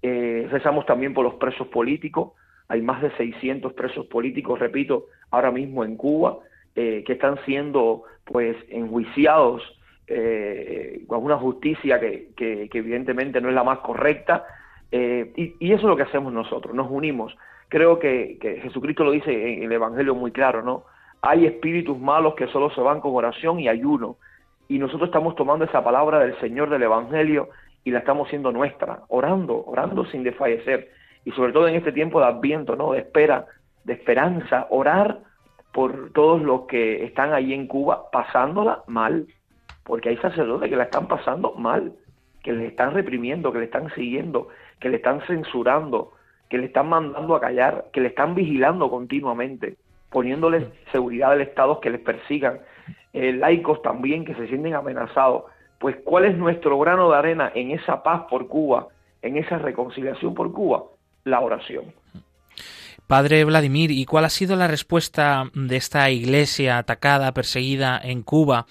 Eh, 0.01 0.47
rezamos 0.51 0.85
también 0.85 1.13
por 1.13 1.23
los 1.23 1.35
presos 1.35 1.67
políticos. 1.67 2.33
Hay 2.71 2.81
más 2.81 3.01
de 3.01 3.11
600 3.17 3.73
presos 3.73 4.05
políticos, 4.05 4.57
repito, 4.57 5.07
ahora 5.29 5.51
mismo 5.51 5.83
en 5.83 5.97
Cuba, 5.97 6.37
eh, 6.73 7.03
que 7.05 7.13
están 7.13 7.37
siendo 7.43 8.03
pues 8.23 8.55
enjuiciados 8.69 9.61
eh, 10.07 11.03
con 11.05 11.21
una 11.21 11.35
justicia 11.35 11.99
que, 11.99 12.69
evidentemente 12.71 13.41
no 13.41 13.49
es 13.49 13.55
la 13.55 13.65
más 13.65 13.79
correcta. 13.79 14.45
Eh, 14.89 15.33
y, 15.35 15.73
eso 15.73 15.81
es 15.81 15.83
lo 15.83 15.97
que 15.97 16.03
hacemos 16.03 16.31
nosotros, 16.31 16.73
nos 16.73 16.89
unimos. 16.89 17.35
Creo 17.67 17.99
que, 17.99 18.37
Jesucristo 18.63 19.03
lo 19.03 19.11
dice 19.11 19.31
en 19.31 19.63
el 19.63 19.71
Evangelio 19.73 20.15
muy 20.15 20.31
claro, 20.31 20.61
¿no? 20.61 20.85
Hay 21.21 21.45
espíritus 21.45 21.99
malos 21.99 22.35
que 22.35 22.47
solo 22.47 22.71
se 22.71 22.79
van 22.79 23.01
con 23.01 23.13
oración 23.13 23.59
y 23.59 23.67
ayuno. 23.67 24.15
Y 24.69 24.79
nosotros 24.79 25.09
estamos 25.09 25.35
tomando 25.35 25.65
esa 25.65 25.83
palabra 25.83 26.19
del 26.19 26.39
Señor 26.39 26.69
del 26.69 26.83
Evangelio 26.83 27.49
y 27.83 27.91
la 27.91 27.99
estamos 27.99 28.27
haciendo 28.27 28.53
nuestra, 28.53 29.01
orando, 29.09 29.61
orando 29.65 30.05
sin 30.05 30.23
desfallecer. 30.23 31.00
Y 31.25 31.31
sobre 31.31 31.53
todo 31.53 31.67
en 31.67 31.75
este 31.75 31.91
tiempo 31.91 32.19
de 32.19 32.27
adviento, 32.27 32.75
¿no? 32.75 32.93
De 32.93 32.99
espera, 32.99 33.45
de 33.83 33.93
esperanza, 33.93 34.67
orar 34.69 35.19
por 35.71 36.11
todos 36.13 36.41
los 36.41 36.61
que 36.61 37.03
están 37.05 37.33
ahí 37.33 37.53
en 37.53 37.67
Cuba 37.67 38.09
pasándola 38.11 38.83
mal, 38.87 39.27
porque 39.83 40.09
hay 40.09 40.17
sacerdotes 40.17 40.69
que 40.69 40.75
la 40.75 40.83
están 40.83 41.07
pasando 41.07 41.53
mal, 41.53 41.93
que 42.43 42.53
le 42.53 42.67
están 42.67 42.93
reprimiendo, 42.93 43.51
que 43.51 43.59
le 43.59 43.65
están 43.65 43.93
siguiendo, 43.93 44.49
que 44.79 44.89
le 44.89 44.97
están 44.97 45.21
censurando, 45.27 46.13
que 46.49 46.57
le 46.57 46.65
están 46.65 46.89
mandando 46.89 47.35
a 47.35 47.41
callar, 47.41 47.85
que 47.93 48.01
le 48.01 48.09
están 48.09 48.35
vigilando 48.35 48.89
continuamente, 48.89 49.77
poniéndoles 50.09 50.65
seguridad 50.91 51.31
del 51.31 51.41
Estado 51.41 51.79
que 51.79 51.89
les 51.89 52.01
persigan, 52.01 52.59
eh, 53.13 53.33
laicos 53.33 53.81
también 53.81 54.25
que 54.25 54.35
se 54.35 54.47
sienten 54.47 54.73
amenazados. 54.73 55.43
Pues, 55.79 55.95
¿cuál 56.03 56.25
es 56.25 56.37
nuestro 56.37 56.77
grano 56.77 57.09
de 57.09 57.17
arena 57.17 57.51
en 57.55 57.71
esa 57.71 58.03
paz 58.03 58.23
por 58.29 58.47
Cuba, 58.47 58.87
en 59.21 59.37
esa 59.37 59.57
reconciliación 59.57 60.33
por 60.33 60.51
Cuba? 60.51 60.83
La 61.23 61.39
oración. 61.39 61.93
Padre 63.11 63.43
Vladimir, 63.43 63.91
¿y 63.91 64.05
cuál 64.05 64.23
ha 64.23 64.29
sido 64.29 64.55
la 64.55 64.69
respuesta 64.69 65.43
de 65.53 65.75
esta 65.75 66.09
iglesia 66.09 66.77
atacada, 66.77 67.33
perseguida 67.33 67.99
en 68.01 68.23
Cuba 68.23 68.67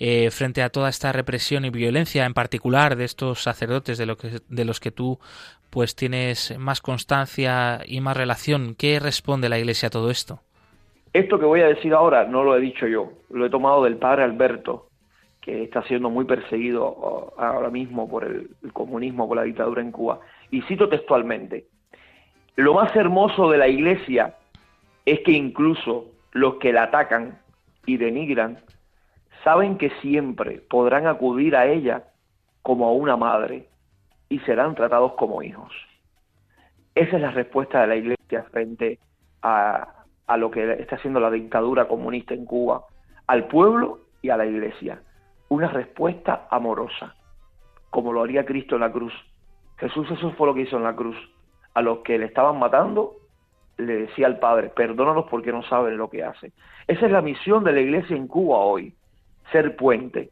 eh, 0.00 0.32
frente 0.32 0.62
a 0.62 0.68
toda 0.68 0.88
esta 0.88 1.12
represión 1.12 1.64
y 1.64 1.70
violencia, 1.70 2.26
en 2.26 2.34
particular 2.34 2.96
de 2.96 3.04
estos 3.04 3.44
sacerdotes 3.44 3.96
de, 3.96 4.06
lo 4.06 4.16
que, 4.16 4.40
de 4.48 4.64
los 4.64 4.80
que 4.80 4.90
tú 4.90 5.20
pues 5.70 5.94
tienes 5.94 6.58
más 6.58 6.80
constancia 6.80 7.82
y 7.86 8.00
más 8.00 8.16
relación? 8.16 8.74
¿Qué 8.76 8.98
responde 8.98 9.48
la 9.48 9.60
iglesia 9.60 9.86
a 9.86 9.90
todo 9.90 10.10
esto? 10.10 10.40
Esto 11.12 11.38
que 11.38 11.46
voy 11.46 11.60
a 11.60 11.68
decir 11.68 11.94
ahora 11.94 12.24
no 12.24 12.42
lo 12.42 12.56
he 12.56 12.60
dicho 12.60 12.88
yo, 12.88 13.12
lo 13.30 13.46
he 13.46 13.50
tomado 13.50 13.84
del 13.84 13.98
padre 13.98 14.24
Alberto, 14.24 14.88
que 15.40 15.62
está 15.62 15.84
siendo 15.84 16.10
muy 16.10 16.24
perseguido 16.24 17.32
ahora 17.38 17.70
mismo 17.70 18.08
por 18.08 18.24
el 18.24 18.72
comunismo, 18.72 19.28
por 19.28 19.36
la 19.36 19.44
dictadura 19.44 19.82
en 19.82 19.92
Cuba. 19.92 20.18
Y 20.50 20.62
cito 20.62 20.88
textualmente, 20.88 21.66
lo 22.56 22.74
más 22.74 22.94
hermoso 22.94 23.50
de 23.50 23.58
la 23.58 23.66
iglesia 23.66 24.36
es 25.04 25.20
que 25.20 25.32
incluso 25.32 26.06
los 26.32 26.54
que 26.56 26.72
la 26.72 26.84
atacan 26.84 27.38
y 27.84 27.96
denigran 27.96 28.58
saben 29.42 29.76
que 29.76 29.90
siempre 30.00 30.60
podrán 30.70 31.06
acudir 31.06 31.56
a 31.56 31.66
ella 31.66 32.04
como 32.62 32.86
a 32.86 32.92
una 32.92 33.16
madre 33.16 33.68
y 34.28 34.38
serán 34.40 34.74
tratados 34.74 35.14
como 35.14 35.42
hijos. 35.42 35.72
Esa 36.94 37.16
es 37.16 37.22
la 37.22 37.32
respuesta 37.32 37.80
de 37.80 37.86
la 37.88 37.96
iglesia 37.96 38.44
frente 38.52 39.00
a, 39.42 40.04
lo 40.36 40.50
que 40.50 40.74
está 40.74 40.96
haciendo 40.96 41.18
la 41.18 41.32
dictadura 41.32 41.88
comunista 41.88 42.34
en 42.34 42.46
Cuba, 42.46 42.84
al 43.26 43.48
pueblo 43.48 43.98
y 44.22 44.30
a 44.30 44.36
la 44.36 44.46
iglesia. 44.46 45.02
Una 45.48 45.68
respuesta 45.68 46.46
amorosa, 46.50 47.16
como 47.90 48.12
lo 48.12 48.22
haría 48.22 48.46
Cristo 48.46 48.76
en 48.76 48.82
la 48.82 48.92
cruz. 48.92 49.12
Jesús 49.76 50.08
eso 50.10 50.30
fue 50.32 50.46
lo 50.46 50.54
que 50.54 50.62
hizo 50.62 50.76
en 50.76 50.84
la 50.84 50.94
cruz 50.94 51.16
a 51.74 51.82
los 51.82 51.98
que 51.98 52.18
le 52.18 52.26
estaban 52.26 52.58
matando, 52.58 53.16
le 53.76 53.96
decía 53.96 54.26
al 54.26 54.38
Padre, 54.38 54.70
perdónalos 54.70 55.26
porque 55.28 55.52
no 55.52 55.62
saben 55.64 55.96
lo 55.96 56.08
que 56.08 56.22
hacen. 56.22 56.52
Esa 56.86 57.06
es 57.06 57.12
la 57.12 57.22
misión 57.22 57.64
de 57.64 57.72
la 57.72 57.80
iglesia 57.80 58.16
en 58.16 58.28
Cuba 58.28 58.58
hoy, 58.58 58.94
ser 59.50 59.76
puente, 59.76 60.30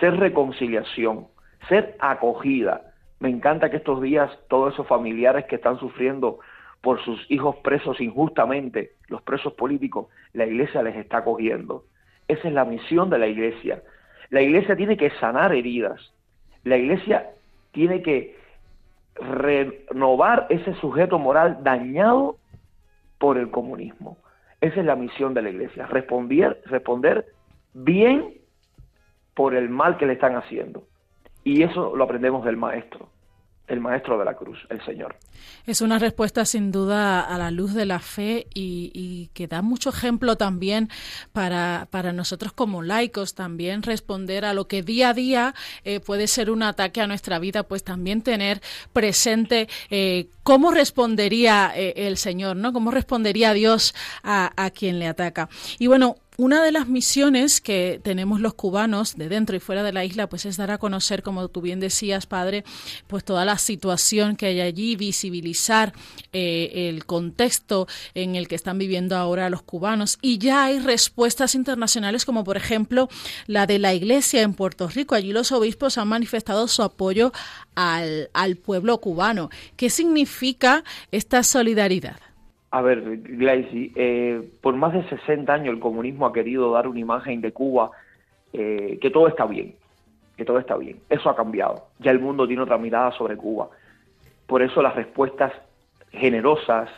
ser 0.00 0.16
reconciliación, 0.16 1.26
ser 1.68 1.96
acogida. 1.98 2.92
Me 3.18 3.28
encanta 3.28 3.70
que 3.70 3.78
estos 3.78 4.00
días 4.00 4.30
todos 4.48 4.74
esos 4.74 4.86
familiares 4.86 5.46
que 5.46 5.56
están 5.56 5.78
sufriendo 5.78 6.38
por 6.80 7.02
sus 7.02 7.28
hijos 7.30 7.56
presos 7.56 8.00
injustamente, 8.00 8.92
los 9.08 9.22
presos 9.22 9.54
políticos, 9.54 10.06
la 10.32 10.46
iglesia 10.46 10.82
les 10.82 10.96
está 10.96 11.18
acogiendo. 11.18 11.84
Esa 12.28 12.48
es 12.48 12.54
la 12.54 12.64
misión 12.64 13.10
de 13.10 13.18
la 13.18 13.26
iglesia. 13.26 13.82
La 14.30 14.42
iglesia 14.42 14.76
tiene 14.76 14.96
que 14.96 15.10
sanar 15.18 15.54
heridas. 15.54 16.12
La 16.64 16.76
iglesia 16.76 17.30
tiene 17.72 18.02
que 18.02 18.36
renovar 19.18 20.46
ese 20.50 20.74
sujeto 20.74 21.18
moral 21.18 21.58
dañado 21.62 22.36
por 23.18 23.38
el 23.38 23.50
comunismo. 23.50 24.18
Esa 24.60 24.80
es 24.80 24.86
la 24.86 24.96
misión 24.96 25.34
de 25.34 25.42
la 25.42 25.50
iglesia, 25.50 25.86
responder, 25.86 26.62
responder 26.66 27.26
bien 27.74 28.34
por 29.34 29.54
el 29.54 29.68
mal 29.68 29.96
que 29.96 30.06
le 30.06 30.14
están 30.14 30.36
haciendo. 30.36 30.84
Y 31.44 31.62
eso 31.62 31.94
lo 31.94 32.04
aprendemos 32.04 32.44
del 32.44 32.56
maestro 32.56 33.08
el 33.68 33.80
Maestro 33.80 34.18
de 34.18 34.24
la 34.24 34.34
Cruz, 34.34 34.58
el 34.68 34.84
Señor. 34.84 35.16
Es 35.66 35.80
una 35.80 35.98
respuesta 35.98 36.44
sin 36.44 36.70
duda 36.70 37.20
a 37.20 37.36
la 37.38 37.50
luz 37.50 37.74
de 37.74 37.86
la 37.86 37.98
fe 37.98 38.46
y, 38.54 39.30
que 39.34 39.48
da 39.48 39.62
mucho 39.62 39.90
ejemplo 39.90 40.36
también 40.36 40.88
para, 41.32 41.88
para, 41.90 42.12
nosotros 42.12 42.52
como 42.52 42.82
laicos, 42.82 43.34
también 43.34 43.82
responder 43.82 44.44
a 44.44 44.54
lo 44.54 44.68
que 44.68 44.82
día 44.82 45.10
a 45.10 45.14
día 45.14 45.54
eh, 45.84 46.00
puede 46.00 46.28
ser 46.28 46.50
un 46.50 46.62
ataque 46.62 47.00
a 47.00 47.06
nuestra 47.06 47.38
vida, 47.38 47.64
pues 47.64 47.82
también 47.82 48.22
tener 48.22 48.60
presente 48.92 49.68
eh, 49.90 50.28
cómo 50.42 50.70
respondería 50.70 51.72
eh, 51.74 51.94
el 51.96 52.16
Señor, 52.16 52.56
¿no? 52.56 52.72
Cómo 52.72 52.90
respondería 52.90 53.52
Dios 53.52 53.94
a, 54.22 54.52
a 54.56 54.70
quien 54.70 54.98
le 54.98 55.08
ataca. 55.08 55.48
Y 55.78 55.88
bueno, 55.88 56.16
una 56.36 56.62
de 56.62 56.72
las 56.72 56.88
misiones 56.88 57.60
que 57.60 58.00
tenemos 58.02 58.40
los 58.40 58.54
cubanos 58.54 59.16
de 59.16 59.28
dentro 59.28 59.56
y 59.56 59.60
fuera 59.60 59.82
de 59.82 59.92
la 59.92 60.04
isla, 60.04 60.28
pues 60.28 60.44
es 60.46 60.56
dar 60.56 60.70
a 60.70 60.78
conocer, 60.78 61.22
como 61.22 61.48
tú 61.48 61.60
bien 61.60 61.80
decías, 61.80 62.26
padre, 62.26 62.64
pues 63.06 63.24
toda 63.24 63.44
la 63.44 63.58
situación 63.58 64.36
que 64.36 64.46
hay 64.46 64.60
allí, 64.60 64.96
visibilizar 64.96 65.92
eh, 66.32 66.88
el 66.88 67.06
contexto 67.06 67.86
en 68.14 68.36
el 68.36 68.48
que 68.48 68.54
están 68.54 68.78
viviendo 68.78 69.16
ahora 69.16 69.50
los 69.50 69.62
cubanos. 69.62 70.18
Y 70.20 70.38
ya 70.38 70.64
hay 70.64 70.78
respuestas 70.78 71.54
internacionales, 71.54 72.24
como 72.24 72.44
por 72.44 72.56
ejemplo 72.56 73.08
la 73.46 73.66
de 73.66 73.78
la 73.78 73.94
Iglesia 73.94 74.42
en 74.42 74.54
Puerto 74.54 74.88
Rico. 74.88 75.14
Allí 75.14 75.32
los 75.32 75.52
obispos 75.52 75.98
han 75.98 76.08
manifestado 76.08 76.68
su 76.68 76.82
apoyo 76.82 77.32
al, 77.74 78.30
al 78.34 78.56
pueblo 78.56 79.00
cubano. 79.00 79.50
¿Qué 79.76 79.90
significa 79.90 80.84
esta 81.10 81.42
solidaridad? 81.42 82.20
A 82.70 82.82
ver, 82.82 83.18
Glacy, 83.22 83.92
eh, 83.94 84.50
por 84.60 84.74
más 84.74 84.92
de 84.92 85.08
60 85.08 85.52
años 85.52 85.74
el 85.74 85.80
comunismo 85.80 86.26
ha 86.26 86.32
querido 86.32 86.72
dar 86.72 86.88
una 86.88 86.98
imagen 86.98 87.40
de 87.40 87.52
Cuba 87.52 87.90
eh, 88.52 88.98
que 89.00 89.10
todo 89.10 89.28
está 89.28 89.46
bien, 89.46 89.76
que 90.36 90.44
todo 90.44 90.58
está 90.58 90.76
bien. 90.76 91.00
Eso 91.08 91.30
ha 91.30 91.36
cambiado. 91.36 91.86
Ya 92.00 92.10
el 92.10 92.18
mundo 92.18 92.46
tiene 92.46 92.62
otra 92.62 92.76
mirada 92.76 93.12
sobre 93.12 93.36
Cuba. 93.36 93.68
Por 94.46 94.62
eso 94.62 94.82
las 94.82 94.96
respuestas 94.96 95.52
generosas 96.10 96.90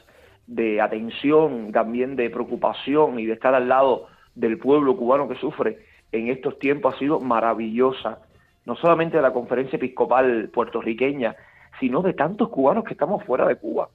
de 0.47 0.81
atención, 0.81 1.71
también 1.73 2.17
de 2.17 2.31
preocupación 2.31 3.19
y 3.21 3.27
de 3.27 3.35
estar 3.35 3.55
al 3.55 3.69
lado 3.69 4.07
del 4.35 4.59
pueblo 4.59 4.97
cubano 4.97 5.29
que 5.29 5.35
sufre 5.35 5.85
en 6.13 6.29
estos 6.29 6.59
tiempos 6.59 6.95
ha 6.95 6.99
sido 6.99 7.21
maravillosa. 7.21 8.21
No 8.65 8.75
solamente 8.77 9.19
de 9.19 9.23
la 9.23 9.33
conferencia 9.33 9.77
episcopal 9.77 10.49
puertorriqueña, 10.49 11.37
sino 11.79 12.01
de 12.03 12.15
tantos 12.15 12.49
cubanos 12.49 12.85
que 12.85 12.95
estamos 12.95 13.23
fuera 13.25 13.47
de 13.47 13.57
Cuba 13.57 13.89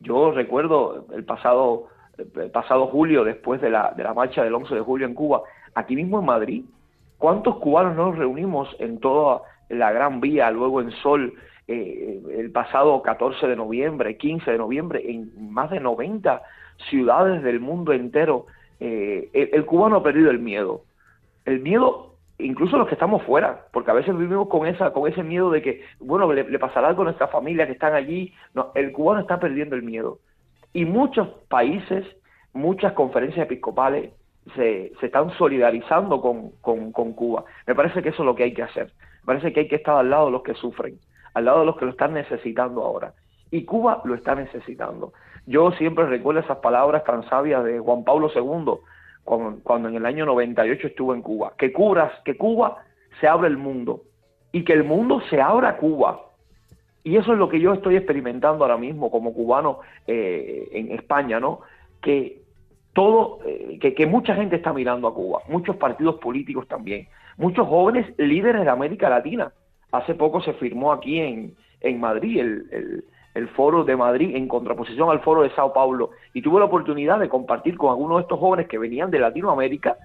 yo 0.00 0.32
recuerdo 0.32 1.06
el 1.14 1.24
pasado, 1.24 1.88
el 2.16 2.50
pasado 2.50 2.86
julio, 2.88 3.24
después 3.24 3.60
de 3.60 3.70
la, 3.70 3.92
de 3.96 4.02
la 4.02 4.14
marcha 4.14 4.42
del 4.42 4.54
11 4.54 4.74
de 4.74 4.80
julio 4.80 5.06
en 5.06 5.14
Cuba, 5.14 5.42
aquí 5.74 5.94
mismo 5.94 6.18
en 6.20 6.26
Madrid, 6.26 6.64
¿cuántos 7.18 7.56
cubanos 7.56 7.96
nos 7.96 8.16
reunimos 8.16 8.74
en 8.78 8.98
toda 8.98 9.42
la 9.68 9.92
Gran 9.92 10.20
Vía, 10.20 10.50
luego 10.50 10.80
en 10.80 10.90
Sol, 10.90 11.34
eh, 11.68 12.20
el 12.36 12.50
pasado 12.50 13.02
14 13.02 13.46
de 13.46 13.56
noviembre, 13.56 14.16
15 14.16 14.50
de 14.50 14.58
noviembre, 14.58 15.02
en 15.08 15.52
más 15.52 15.70
de 15.70 15.80
90 15.80 16.42
ciudades 16.88 17.42
del 17.42 17.60
mundo 17.60 17.92
entero? 17.92 18.46
Eh, 18.80 19.28
el, 19.34 19.50
el 19.52 19.66
cubano 19.66 19.96
ha 19.96 20.02
perdido 20.02 20.30
el 20.30 20.38
miedo. 20.38 20.82
El 21.44 21.60
miedo 21.60 22.09
incluso 22.42 22.76
los 22.76 22.88
que 22.88 22.94
estamos 22.94 23.22
fuera, 23.22 23.66
porque 23.72 23.90
a 23.90 23.94
veces 23.94 24.16
vivimos 24.16 24.48
con 24.48 24.66
esa 24.66 24.92
con 24.92 25.10
ese 25.10 25.22
miedo 25.22 25.50
de 25.50 25.62
que, 25.62 25.84
bueno, 25.98 26.32
le, 26.32 26.58
pasará 26.58 26.88
algo 26.88 27.02
a 27.02 27.06
nuestra 27.06 27.28
familia 27.28 27.66
que 27.66 27.72
están 27.72 27.94
allí. 27.94 28.32
No, 28.54 28.72
el 28.74 28.92
cubano 28.92 29.20
está 29.20 29.38
perdiendo 29.38 29.76
el 29.76 29.82
miedo. 29.82 30.18
Y 30.72 30.84
muchos 30.84 31.28
países, 31.48 32.04
muchas 32.52 32.92
conferencias 32.92 33.46
episcopales 33.46 34.12
se, 34.54 34.92
se 35.00 35.06
están 35.06 35.30
solidarizando 35.36 36.20
con, 36.20 36.50
con, 36.60 36.92
con, 36.92 37.12
Cuba. 37.12 37.44
Me 37.66 37.74
parece 37.74 38.02
que 38.02 38.10
eso 38.10 38.22
es 38.22 38.26
lo 38.26 38.34
que 38.34 38.44
hay 38.44 38.54
que 38.54 38.62
hacer. 38.62 38.92
Me 39.20 39.26
parece 39.26 39.52
que 39.52 39.60
hay 39.60 39.68
que 39.68 39.76
estar 39.76 39.96
al 39.96 40.10
lado 40.10 40.26
de 40.26 40.32
los 40.32 40.42
que 40.42 40.54
sufren, 40.54 40.98
al 41.34 41.44
lado 41.44 41.60
de 41.60 41.66
los 41.66 41.76
que 41.76 41.84
lo 41.84 41.90
están 41.92 42.14
necesitando 42.14 42.82
ahora. 42.82 43.14
Y 43.50 43.64
Cuba 43.64 44.00
lo 44.04 44.14
está 44.14 44.34
necesitando. 44.34 45.12
Yo 45.46 45.72
siempre 45.72 46.06
recuerdo 46.06 46.40
esas 46.40 46.58
palabras 46.58 47.04
tan 47.04 47.28
sabias 47.28 47.64
de 47.64 47.78
Juan 47.80 48.04
Pablo 48.04 48.30
II 48.34 48.80
cuando, 49.62 49.88
en 49.88 49.94
el 49.94 50.06
año 50.06 50.26
98 50.26 50.88
estuvo 50.88 51.14
en 51.14 51.22
Cuba. 51.22 51.52
Que, 51.56 51.72
curas, 51.72 52.12
que 52.24 52.36
Cuba 52.36 52.82
se 53.20 53.28
abra 53.28 53.46
el 53.46 53.56
mundo 53.56 54.02
y 54.52 54.64
que 54.64 54.72
el 54.72 54.84
mundo 54.84 55.20
se 55.30 55.40
abra 55.40 55.70
a 55.70 55.76
Cuba. 55.76 56.22
Y 57.04 57.16
eso 57.16 57.32
es 57.32 57.38
lo 57.38 57.48
que 57.48 57.60
yo 57.60 57.72
estoy 57.72 57.96
experimentando 57.96 58.64
ahora 58.64 58.76
mismo 58.76 59.10
como 59.10 59.32
cubano 59.32 59.80
eh, 60.06 60.68
en 60.72 60.92
España, 60.92 61.40
¿no? 61.40 61.60
Que 62.02 62.42
todo, 62.92 63.38
eh, 63.46 63.78
que, 63.80 63.94
que, 63.94 64.06
mucha 64.06 64.34
gente 64.34 64.56
está 64.56 64.72
mirando 64.72 65.08
a 65.08 65.14
Cuba, 65.14 65.40
muchos 65.48 65.76
partidos 65.76 66.16
políticos 66.16 66.66
también, 66.68 67.08
muchos 67.36 67.66
jóvenes 67.68 68.06
líderes 68.18 68.64
de 68.64 68.70
América 68.70 69.08
Latina. 69.08 69.52
Hace 69.92 70.14
poco 70.14 70.42
se 70.42 70.52
firmó 70.54 70.92
aquí 70.92 71.20
en, 71.20 71.54
en 71.80 72.00
Madrid 72.00 72.38
el, 72.40 73.04
el, 73.40 73.48
foro 73.48 73.84
de 73.84 73.96
Madrid 73.96 74.34
en 74.34 74.48
contraposición 74.48 75.10
al 75.10 75.20
foro 75.20 75.42
de 75.42 75.50
Sao 75.50 75.72
Paulo. 75.72 76.10
Y 76.32 76.42
tuve 76.42 76.60
la 76.60 76.66
oportunidad 76.66 77.18
de 77.18 77.28
compartir 77.28 77.76
con 77.76 77.90
algunos 77.90 78.18
de 78.18 78.22
estos 78.22 78.38
jóvenes 78.38 78.68
que 78.68 78.78
venían 78.78 79.10
de 79.10 79.18
Latinoamérica 79.18 79.96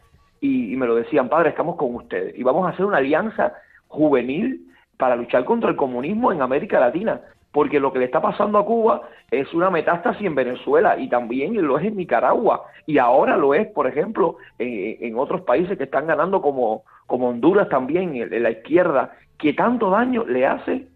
y, 0.41 0.75
me 0.75 0.85
lo 0.85 0.95
decían, 0.95 1.29
padre, 1.29 1.49
estamos 1.49 1.75
con 1.75 1.95
ustedes 1.95 2.37
y 2.37 2.43
vamos 2.43 2.65
a 2.65 2.69
hacer 2.69 2.85
una 2.85 2.97
alianza 2.97 3.53
juvenil 3.87 4.61
para 4.97 5.15
luchar 5.15 5.45
contra 5.45 5.69
el 5.69 5.75
comunismo 5.75 6.31
en 6.31 6.41
América 6.41 6.79
Latina, 6.79 7.21
porque 7.51 7.79
lo 7.79 7.91
que 7.91 7.99
le 7.99 8.05
está 8.05 8.21
pasando 8.21 8.59
a 8.59 8.65
Cuba 8.65 9.01
es 9.31 9.53
una 9.53 9.69
metástasis 9.69 10.25
en 10.25 10.35
Venezuela 10.35 10.97
y 10.97 11.09
también 11.09 11.59
lo 11.65 11.79
es 11.79 11.85
en 11.85 11.95
Nicaragua. 11.95 12.65
Y 12.85 12.97
ahora 12.97 13.37
lo 13.37 13.53
es, 13.53 13.67
por 13.67 13.87
ejemplo, 13.87 14.37
en, 14.59 15.17
otros 15.17 15.41
países 15.41 15.77
que 15.77 15.85
están 15.85 16.07
ganando 16.07 16.41
como, 16.41 16.83
como 17.07 17.29
Honduras 17.29 17.69
también, 17.69 18.15
en, 18.15 18.43
la 18.43 18.51
izquierda, 18.51 19.13
que 19.37 19.53
tanto 19.53 19.89
daño 19.89 20.25
le 20.25 20.45
hace 20.45 20.87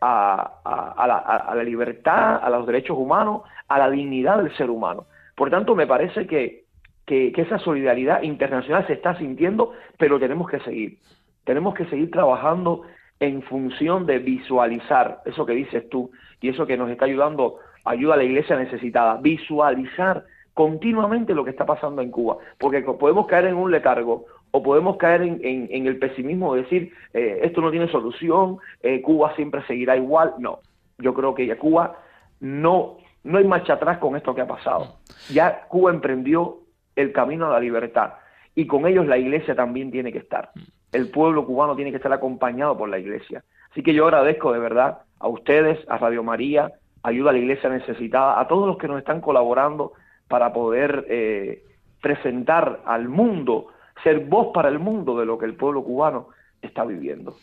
a, 0.00 0.94
a, 0.96 1.06
la, 1.06 1.16
a, 1.18 1.54
la, 1.54 1.62
libertad, 1.62 2.40
a 2.42 2.50
los 2.50 2.66
derechos 2.66 2.96
humanos, 2.96 3.42
a 3.68 3.78
la 3.78 3.90
dignidad 3.90 4.42
del 4.42 4.54
ser 4.56 4.70
humano. 4.70 5.06
Por 5.34 5.50
tanto, 5.50 5.74
me 5.74 5.86
parece 5.86 6.26
que, 6.26 6.64
que, 7.06 7.32
que 7.32 7.42
esa 7.42 7.58
solidaridad 7.58 8.22
internacional 8.22 8.86
se 8.86 8.94
está 8.94 9.16
sintiendo, 9.16 9.72
pero 9.98 10.18
tenemos 10.18 10.48
que 10.48 10.60
seguir. 10.60 10.98
Tenemos 11.44 11.74
que 11.74 11.86
seguir 11.86 12.10
trabajando 12.10 12.82
en 13.20 13.42
función 13.42 14.06
de 14.06 14.18
visualizar 14.18 15.22
eso 15.24 15.44
que 15.44 15.52
dices 15.52 15.88
tú 15.88 16.10
y 16.40 16.48
eso 16.48 16.66
que 16.66 16.76
nos 16.76 16.90
está 16.90 17.06
ayudando, 17.06 17.56
ayuda 17.84 18.14
a 18.14 18.18
la 18.18 18.24
iglesia 18.24 18.56
necesitada, 18.56 19.16
visualizar 19.16 20.24
continuamente 20.54 21.34
lo 21.34 21.44
que 21.44 21.50
está 21.50 21.64
pasando 21.64 22.02
en 22.02 22.10
Cuba, 22.10 22.38
porque 22.58 22.82
podemos 22.82 23.26
caer 23.26 23.46
en 23.46 23.54
un 23.54 23.70
letargo 23.70 24.26
o 24.50 24.62
podemos 24.62 24.96
caer 24.96 25.22
en, 25.22 25.40
en, 25.42 25.86
el 25.86 25.98
pesimismo 25.98 26.54
de 26.54 26.62
decir 26.62 26.92
eh, 27.12 27.40
esto 27.42 27.60
no 27.60 27.70
tiene 27.70 27.88
solución, 27.88 28.58
eh, 28.82 29.02
Cuba 29.02 29.34
siempre 29.36 29.62
seguirá 29.66 29.96
igual. 29.96 30.34
No, 30.38 30.60
yo 30.98 31.14
creo 31.14 31.34
que 31.34 31.46
ya 31.46 31.58
Cuba 31.58 31.98
no, 32.40 32.98
no 33.24 33.38
hay 33.38 33.44
marcha 33.44 33.74
atrás 33.74 33.98
con 33.98 34.16
esto 34.16 34.34
que 34.34 34.40
ha 34.40 34.46
pasado. 34.46 34.96
Ya 35.30 35.66
Cuba 35.68 35.90
emprendió 35.90 36.58
el 36.96 37.12
camino 37.12 37.46
a 37.46 37.50
la 37.50 37.60
libertad 37.60 38.14
y 38.54 38.66
con 38.66 38.86
ellos 38.86 39.06
la 39.06 39.18
iglesia 39.18 39.54
también 39.54 39.90
tiene 39.90 40.12
que 40.12 40.18
estar 40.18 40.50
el 40.92 41.10
pueblo 41.10 41.44
cubano 41.44 41.76
tiene 41.76 41.90
que 41.90 41.96
estar 41.96 42.12
acompañado 42.12 42.76
por 42.76 42.88
la 42.88 42.98
iglesia. 42.98 43.44
Así 43.70 43.82
que 43.82 43.94
yo 43.94 44.04
agradezco 44.04 44.52
de 44.52 44.58
verdad 44.58 44.98
a 45.18 45.28
ustedes, 45.28 45.78
a 45.88 45.98
Radio 45.98 46.22
María, 46.22 46.72
ayuda 47.02 47.30
a 47.30 47.32
la 47.32 47.38
iglesia 47.38 47.68
necesitada, 47.68 48.40
a 48.40 48.48
todos 48.48 48.66
los 48.66 48.78
que 48.78 48.88
nos 48.88 48.98
están 48.98 49.20
colaborando 49.20 49.92
para 50.28 50.52
poder 50.52 51.06
eh, 51.08 51.62
presentar 52.00 52.80
al 52.84 53.08
mundo, 53.08 53.68
ser 54.02 54.20
voz 54.26 54.48
para 54.52 54.68
el 54.68 54.78
mundo 54.78 55.18
de 55.18 55.26
lo 55.26 55.38
que 55.38 55.46
el 55.46 55.54
pueblo 55.54 55.82
cubano 55.82 56.28
está 56.62 56.84
viviendo. 56.84 57.36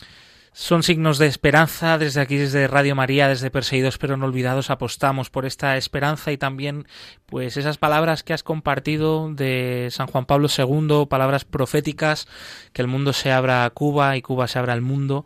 Son 0.58 0.84
signos 0.84 1.18
de 1.18 1.28
esperanza. 1.28 1.98
Desde 1.98 2.22
aquí, 2.22 2.38
desde 2.38 2.70
Radio 2.70 2.96
María, 2.96 3.28
desde 3.28 3.52
Perseguidos 3.52 3.98
pero 3.98 4.16
no 4.16 4.26
olvidados, 4.26 4.70
apostamos 4.70 5.30
por 5.30 5.46
esta 5.46 5.76
esperanza 5.76 6.32
y 6.32 6.38
también, 6.38 6.88
pues, 7.26 7.58
esas 7.58 7.78
palabras 7.78 8.24
que 8.24 8.32
has 8.32 8.42
compartido 8.42 9.34
de 9.34 9.90
San 9.92 10.08
Juan 10.08 10.24
Pablo 10.24 10.48
II, 10.48 11.08
palabras 11.10 11.44
proféticas, 11.44 12.30
que 12.72 12.82
el 12.82 12.88
mundo 12.88 13.12
se 13.12 13.34
abra 13.34 13.66
a 13.66 13.70
Cuba 13.72 14.16
y 14.16 14.22
Cuba 14.22 14.48
se 14.48 14.58
abra 14.58 14.72
al 14.72 14.80
mundo. 14.80 15.26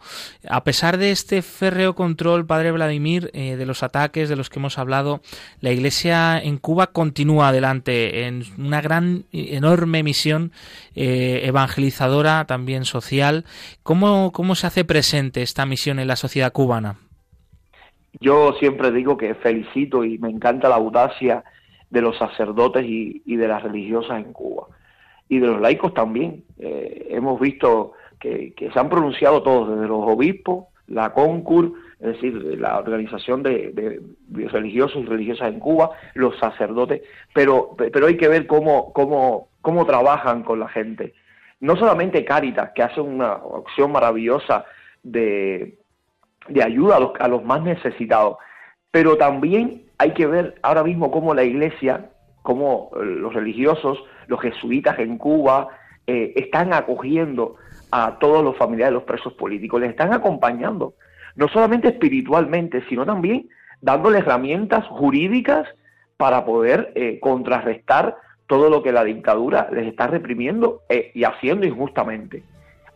A 0.49 0.63
pesar 0.63 0.97
de 0.97 1.11
este 1.11 1.43
férreo 1.43 1.93
control, 1.93 2.47
Padre 2.47 2.71
Vladimir, 2.71 3.29
eh, 3.35 3.55
de 3.55 3.67
los 3.67 3.83
ataques 3.83 4.29
de 4.29 4.35
los 4.35 4.49
que 4.49 4.57
hemos 4.57 4.79
hablado, 4.79 5.21
la 5.61 5.69
Iglesia 5.69 6.41
en 6.41 6.57
Cuba 6.57 6.87
continúa 6.87 7.49
adelante 7.49 8.25
en 8.25 8.45
una 8.57 8.81
gran, 8.81 9.25
enorme 9.31 10.01
misión 10.01 10.53
eh, 10.95 11.41
evangelizadora, 11.43 12.45
también 12.45 12.83
social. 12.83 13.45
¿Cómo, 13.83 14.31
cómo 14.31 14.55
se 14.55 14.65
hace 14.65 14.85
presente? 14.85 15.18
Esta 15.35 15.65
misión 15.65 15.99
en 15.99 16.07
la 16.07 16.15
sociedad 16.15 16.51
cubana? 16.51 16.97
Yo 18.19 18.53
siempre 18.53 18.91
digo 18.91 19.17
que 19.17 19.35
felicito 19.35 20.03
y 20.03 20.17
me 20.17 20.29
encanta 20.29 20.69
la 20.69 20.75
audacia 20.75 21.43
de 21.89 22.01
los 22.01 22.17
sacerdotes 22.17 22.85
y, 22.85 23.35
de 23.35 23.47
las 23.47 23.63
religiosas 23.63 24.23
en 24.23 24.33
Cuba. 24.33 24.67
Y 25.27 25.39
de 25.39 25.47
los 25.47 25.61
laicos 25.61 25.93
también. 25.93 26.43
Eh, 26.57 27.07
hemos 27.11 27.39
visto 27.39 27.93
que, 28.19 28.53
se 28.57 28.79
han 28.79 28.89
pronunciado 28.89 29.43
todos, 29.43 29.69
desde 29.69 29.87
los 29.87 30.01
obispos, 30.07 30.65
la 30.87 31.13
CONCUR, 31.13 31.73
es 31.99 32.07
decir, 32.13 32.33
la 32.59 32.79
organización 32.79 33.43
de, 33.43 34.01
religiosos 34.51 35.03
y 35.03 35.05
religiosas 35.05 35.49
en 35.49 35.59
Cuba, 35.59 35.91
los 36.15 36.37
sacerdotes, 36.39 37.01
pero, 37.33 37.75
pero 37.77 38.07
hay 38.07 38.17
que 38.17 38.27
ver 38.27 38.47
cómo, 38.47 38.91
cómo, 38.93 39.49
cómo 39.61 39.85
trabajan 39.85 40.43
con 40.43 40.59
la 40.59 40.67
gente. 40.67 41.13
No 41.59 41.75
solamente 41.75 42.25
Cáritas, 42.25 42.71
que 42.73 42.83
hace 42.83 43.01
una 43.01 43.33
acción 43.33 43.91
maravillosa 43.91 44.65
de, 45.03 45.77
ayuda 46.63 46.97
a 46.97 46.99
los, 46.99 47.11
a 47.19 47.27
los 47.27 47.43
más 47.43 47.61
necesitados. 47.61 48.37
Pero 48.91 49.17
también 49.17 49.83
hay 49.97 50.13
que 50.13 50.25
ver 50.25 50.55
ahora 50.61 50.83
mismo 50.83 51.11
cómo 51.11 51.33
la 51.33 51.43
iglesia, 51.43 52.09
cómo 52.41 52.91
eh, 52.95 53.05
los 53.05 53.33
religiosos, 53.33 54.03
los 54.27 54.41
jesuitas 54.41 54.97
en 54.99 55.17
Cuba, 55.17 55.67
eh, 56.07 56.33
están 56.35 56.73
acogiendo 56.73 57.55
a 57.91 58.17
todos 58.19 58.43
los 58.43 58.57
familiares 58.57 58.91
de 58.91 58.99
los 58.99 59.03
presos 59.03 59.33
políticos, 59.33 59.81
les 59.81 59.91
están 59.91 60.13
acompañando, 60.13 60.93
no 61.35 61.47
solamente 61.47 61.89
espiritualmente, 61.89 62.83
sino 62.89 63.05
también 63.05 63.49
dándoles 63.81 64.21
herramientas 64.21 64.85
jurídicas 64.87 65.67
para 66.17 66.45
poder 66.45 66.91
eh, 66.95 67.19
contrarrestar 67.19 68.17
todo 68.47 68.69
lo 68.69 68.81
que 68.81 68.91
la 68.91 69.03
dictadura 69.03 69.69
les 69.71 69.87
está 69.87 70.07
reprimiendo 70.07 70.81
y 71.13 71.23
haciendo 71.23 71.67
injustamente 71.67 72.43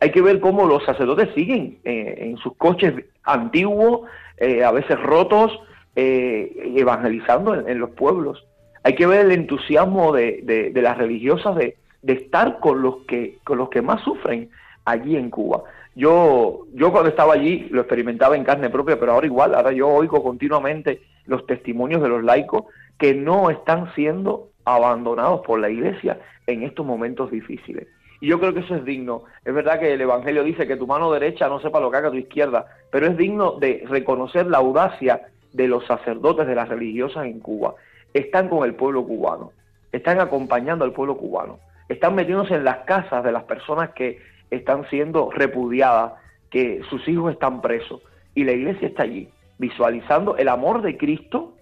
hay 0.03 0.11
que 0.11 0.21
ver 0.21 0.41
cómo 0.41 0.67
los 0.67 0.83
sacerdotes 0.83 1.29
siguen 1.33 1.77
eh, 1.85 2.15
en 2.17 2.35
sus 2.35 2.57
coches 2.57 3.05
antiguos, 3.23 4.01
eh, 4.35 4.61
a 4.61 4.71
veces 4.71 4.99
rotos, 4.99 5.57
eh, 5.95 6.73
evangelizando 6.75 7.55
en, 7.55 7.79
los 7.79 7.91
pueblos. 7.91 8.45
Hay 8.83 8.95
que 8.95 9.07
ver 9.07 9.27
el 9.27 9.31
entusiasmo 9.31 10.11
de, 10.11 10.73
las 10.75 10.97
religiosas 10.97 11.55
de, 11.55 11.77
estar 12.05 12.59
con 12.59 12.81
los 12.81 13.05
que 13.07 13.37
con 13.45 13.57
los 13.57 13.69
que 13.69 13.81
más 13.81 14.01
sufren 14.03 14.49
allí 14.83 15.15
en 15.15 15.29
Cuba. 15.29 15.63
Yo 15.95 16.65
yo 16.73 16.91
cuando 16.91 17.09
estaba 17.09 17.35
allí 17.35 17.69
lo 17.71 17.79
experimentaba 17.79 18.35
en 18.35 18.43
carne 18.43 18.69
propia, 18.69 18.99
pero 18.99 19.13
ahora 19.13 19.25
igual, 19.25 19.55
ahora 19.55 19.71
yo 19.71 19.87
oigo 19.87 20.21
continuamente 20.21 20.99
los 21.27 21.45
testimonios 21.45 22.01
de 22.01 22.09
los 22.09 22.25
laicos 22.25 22.65
que 22.97 23.13
no 23.13 23.49
están 23.49 23.93
siendo 23.95 24.49
abandonados 24.65 25.45
por 25.45 25.61
la 25.61 25.69
Iglesia 25.69 26.19
en 26.45 26.63
estos 26.63 26.85
momentos 26.85 27.31
difíciles. 27.31 27.87
Y 28.23 28.27
yo 28.27 28.39
creo 28.39 28.53
que 28.53 28.61
eso 28.61 28.75
es 28.75 28.85
digno. 28.85 29.23
Es 29.43 29.53
verdad 29.53 29.81
que 29.81 29.93
el 29.93 29.99
Evangelio 29.99 30.45
dice 30.45 30.65
que 30.65 30.77
tu 30.77 30.87
mano 30.87 31.11
derecha 31.11 31.49
no 31.49 31.59
sepa 31.59 31.81
lo 31.81 31.91
que 31.91 31.97
haga 31.97 32.09
tu 32.09 32.15
izquierda, 32.15 32.67
pero 32.89 33.07
es 33.07 33.17
digno 33.17 33.59
de 33.59 33.83
reconocer 33.89 34.47
la 34.47 34.59
audacia 34.59 35.23
de 35.51 35.67
los 35.67 35.85
sacerdotes 35.85 36.47
de 36.47 36.55
las 36.55 36.69
religiosas 36.69 37.25
en 37.25 37.41
Cuba. 37.41 37.75
Están 38.13 38.47
con 38.47 38.63
el 38.63 38.75
pueblo 38.75 39.05
cubano, 39.05 39.51
están 39.91 40.21
acompañando 40.21 40.85
al 40.85 40.93
pueblo 40.93 41.17
cubano, 41.17 41.59
están 41.89 42.15
metiéndose 42.15 42.55
en 42.55 42.63
las 42.63 42.85
casas 42.85 43.25
de 43.25 43.33
las 43.33 43.43
personas 43.43 43.89
que 43.89 44.21
están 44.51 44.89
siendo 44.89 45.29
repudiadas, 45.29 46.13
que 46.49 46.81
sus 46.89 47.05
hijos 47.09 47.33
están 47.33 47.59
presos. 47.59 48.03
Y 48.35 48.45
la 48.45 48.53
iglesia 48.53 48.87
está 48.87 49.03
allí, 49.03 49.27
visualizando 49.57 50.37
el 50.37 50.47
amor 50.47 50.81
de 50.81 50.95
Cristo, 50.95 51.55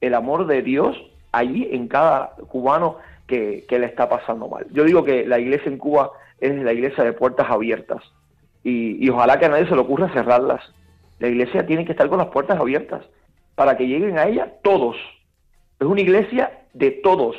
el 0.00 0.14
amor 0.14 0.48
de 0.48 0.62
Dios 0.62 0.96
allí 1.30 1.68
en 1.70 1.86
cada 1.86 2.30
cubano 2.48 2.96
que, 3.28 3.66
le 3.70 3.86
está 3.86 4.08
pasando 4.08 4.48
mal. 4.48 4.66
Yo 4.72 4.84
digo 4.84 5.04
que 5.04 5.24
la 5.26 5.38
iglesia 5.38 5.70
en 5.70 5.78
Cuba 5.78 6.10
es 6.40 6.52
la 6.56 6.72
iglesia 6.72 7.04
de 7.04 7.12
puertas 7.12 7.48
abiertas 7.48 8.02
y, 8.64 9.08
ojalá 9.08 9.38
que 9.38 9.46
a 9.46 9.50
nadie 9.50 9.68
se 9.68 9.74
le 9.74 9.80
ocurra 9.80 10.12
cerrarlas. 10.12 10.62
La 11.20 11.28
iglesia 11.28 11.66
tiene 11.66 11.84
que 11.84 11.92
estar 11.92 12.08
con 12.08 12.18
las 12.18 12.28
puertas 12.28 12.58
abiertas 12.58 13.04
para 13.54 13.76
que 13.76 13.86
lleguen 13.86 14.18
a 14.18 14.26
ella 14.26 14.54
todos. 14.62 14.96
Es 15.78 15.86
una 15.86 16.00
iglesia 16.00 16.64
de 16.72 16.90
todos, 16.90 17.36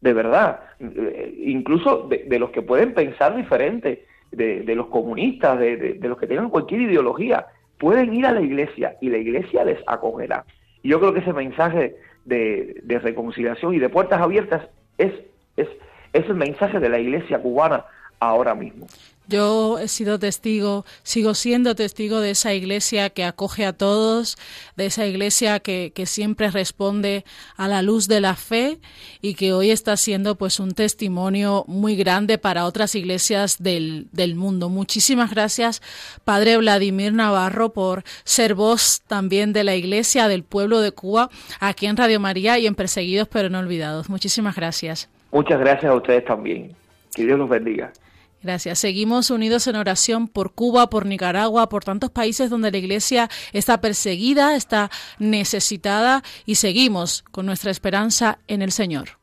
de 0.00 0.12
verdad, 0.12 0.60
eh, 0.80 1.34
incluso 1.44 2.08
de, 2.08 2.38
los 2.38 2.50
que 2.50 2.62
pueden 2.62 2.94
pensar 2.94 3.34
diferente, 3.34 4.06
de, 4.30 4.74
los 4.74 4.86
comunistas, 4.86 5.58
de, 5.58 5.98
los 6.02 6.18
que 6.18 6.26
tengan 6.26 6.50
cualquier 6.50 6.82
ideología, 6.82 7.46
pueden 7.78 8.14
ir 8.14 8.26
a 8.26 8.32
la 8.32 8.40
iglesia 8.40 8.96
y 9.00 9.08
la 9.08 9.18
iglesia 9.18 9.64
les 9.64 9.78
acogerá. 9.86 10.44
Y 10.82 10.90
yo 10.90 11.00
creo 11.00 11.12
que 11.12 11.20
ese 11.20 11.32
mensaje 11.32 11.96
de, 12.24 13.00
reconciliación 13.02 13.74
y 13.74 13.78
de 13.78 13.88
puertas 13.88 14.20
abiertas 14.20 14.68
es, 14.98 15.12
es, 15.56 15.68
Es 16.12 16.26
el 16.26 16.34
mensaje 16.34 16.78
de 16.78 16.88
la 16.88 16.98
iglesia 16.98 17.40
cubana 17.40 17.84
ahora 18.28 18.54
mismo. 18.54 18.86
Yo 19.28 19.78
he 19.78 19.86
sido 19.86 20.18
testigo, 20.18 20.84
sigo 21.04 21.34
siendo 21.34 21.76
testigo 21.76 22.20
de 22.20 22.32
esa 22.32 22.54
iglesia 22.54 23.08
que 23.08 23.24
acoge 23.24 23.64
a 23.64 23.72
todos, 23.72 24.36
de 24.76 24.86
esa 24.86 25.06
iglesia 25.06 25.60
que, 25.60 25.92
que, 25.94 26.06
siempre 26.06 26.50
responde 26.50 27.24
a 27.56 27.68
la 27.68 27.82
luz 27.82 28.08
de 28.08 28.20
la 28.20 28.34
fe 28.34 28.78
y 29.20 29.34
que 29.34 29.52
hoy 29.52 29.70
está 29.70 29.96
siendo 29.96 30.34
pues 30.34 30.58
un 30.58 30.72
testimonio 30.72 31.64
muy 31.68 31.94
grande 31.94 32.36
para 32.36 32.66
otras 32.66 32.96
iglesias 32.96 33.62
del, 33.62 34.08
del 34.12 34.34
mundo. 34.34 34.68
Muchísimas 34.68 35.30
gracias, 35.30 35.82
Padre 36.24 36.56
Vladimir 36.56 37.12
Navarro, 37.12 37.72
por 37.72 38.02
ser 38.24 38.54
voz 38.54 39.02
también 39.06 39.52
de 39.52 39.62
la 39.64 39.76
iglesia 39.76 40.26
del 40.26 40.42
pueblo 40.42 40.80
de 40.80 40.92
Cuba 40.92 41.30
aquí 41.60 41.86
en 41.86 41.96
Radio 41.96 42.18
María 42.18 42.58
y 42.58 42.66
en 42.66 42.74
Perseguidos 42.74 43.28
pero 43.28 43.48
no 43.48 43.60
olvidados. 43.60 44.10
Muchísimas 44.10 44.56
gracias. 44.56 45.08
Muchas 45.30 45.60
gracias 45.60 45.90
a 45.90 45.94
ustedes 45.94 46.24
también. 46.24 46.74
Que 47.14 47.24
Dios 47.24 47.38
los 47.38 47.48
bendiga. 47.48 47.92
Gracias. 48.42 48.80
Seguimos 48.80 49.30
unidos 49.30 49.66
en 49.68 49.76
oración 49.76 50.26
por 50.26 50.52
Cuba, 50.52 50.90
por 50.90 51.06
Nicaragua, 51.06 51.68
por 51.68 51.84
tantos 51.84 52.10
países 52.10 52.50
donde 52.50 52.72
la 52.72 52.78
Iglesia 52.78 53.30
está 53.52 53.80
perseguida, 53.80 54.56
está 54.56 54.90
necesitada 55.18 56.24
y 56.44 56.56
seguimos 56.56 57.22
con 57.30 57.46
nuestra 57.46 57.70
esperanza 57.70 58.38
en 58.48 58.62
el 58.62 58.72
Señor. 58.72 59.21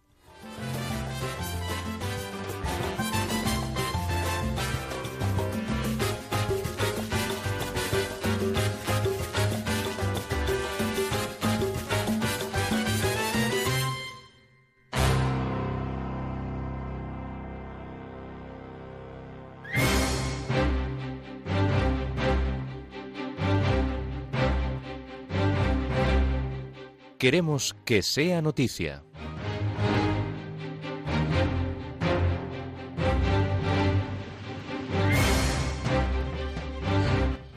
Queremos 27.19 27.75
que 27.83 28.01
sea 28.01 28.41
noticia. 28.41 29.03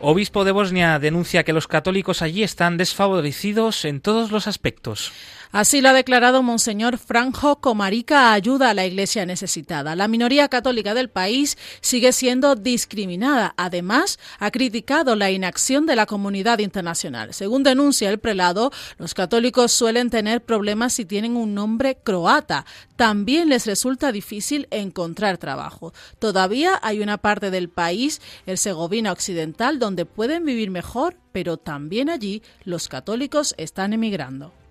Obispo 0.00 0.44
de 0.44 0.50
Bosnia 0.50 0.98
denuncia 0.98 1.44
que 1.44 1.52
los 1.52 1.68
católicos 1.68 2.22
allí 2.22 2.42
están 2.42 2.76
desfavorecidos 2.76 3.84
en 3.84 4.00
todos 4.00 4.32
los 4.32 4.48
aspectos. 4.48 5.12
Así 5.52 5.82
lo 5.82 5.90
ha 5.90 5.92
declarado 5.92 6.42
Monseñor 6.42 6.96
Franjo 6.96 7.60
Comarica 7.60 8.32
ayuda 8.32 8.70
a 8.70 8.74
la 8.74 8.86
Iglesia 8.86 9.26
necesitada. 9.26 9.94
La 9.94 10.08
minoría 10.08 10.48
católica 10.48 10.94
del 10.94 11.10
país 11.10 11.58
sigue 11.82 12.14
siendo 12.14 12.54
discriminada. 12.54 13.52
Además, 13.58 14.18
ha 14.38 14.50
criticado 14.50 15.14
la 15.14 15.30
inacción 15.30 15.84
de 15.84 15.94
la 15.94 16.06
comunidad 16.06 16.60
internacional. 16.60 17.34
Según 17.34 17.64
denuncia 17.64 18.08
el 18.08 18.18
prelado, 18.18 18.72
los 18.96 19.12
católicos 19.12 19.72
suelen 19.72 20.08
tener 20.08 20.42
problemas 20.42 20.94
si 20.94 21.04
tienen 21.04 21.36
un 21.36 21.54
nombre 21.54 21.98
croata. 22.02 22.64
También 22.96 23.50
les 23.50 23.66
resulta 23.66 24.10
difícil 24.10 24.68
encontrar 24.70 25.36
trabajo. 25.36 25.92
Todavía 26.18 26.80
hay 26.82 27.00
una 27.00 27.18
parte 27.18 27.50
del 27.50 27.68
país, 27.68 28.22
el 28.46 28.56
Segovina 28.56 29.12
Occidental, 29.12 29.78
donde 29.78 30.06
pueden 30.06 30.46
vivir 30.46 30.70
mejor, 30.70 31.18
pero 31.30 31.58
también 31.58 32.08
allí 32.08 32.42
los 32.64 32.88
católicos 32.88 33.54
están 33.58 33.92
emigrando. 33.92 34.61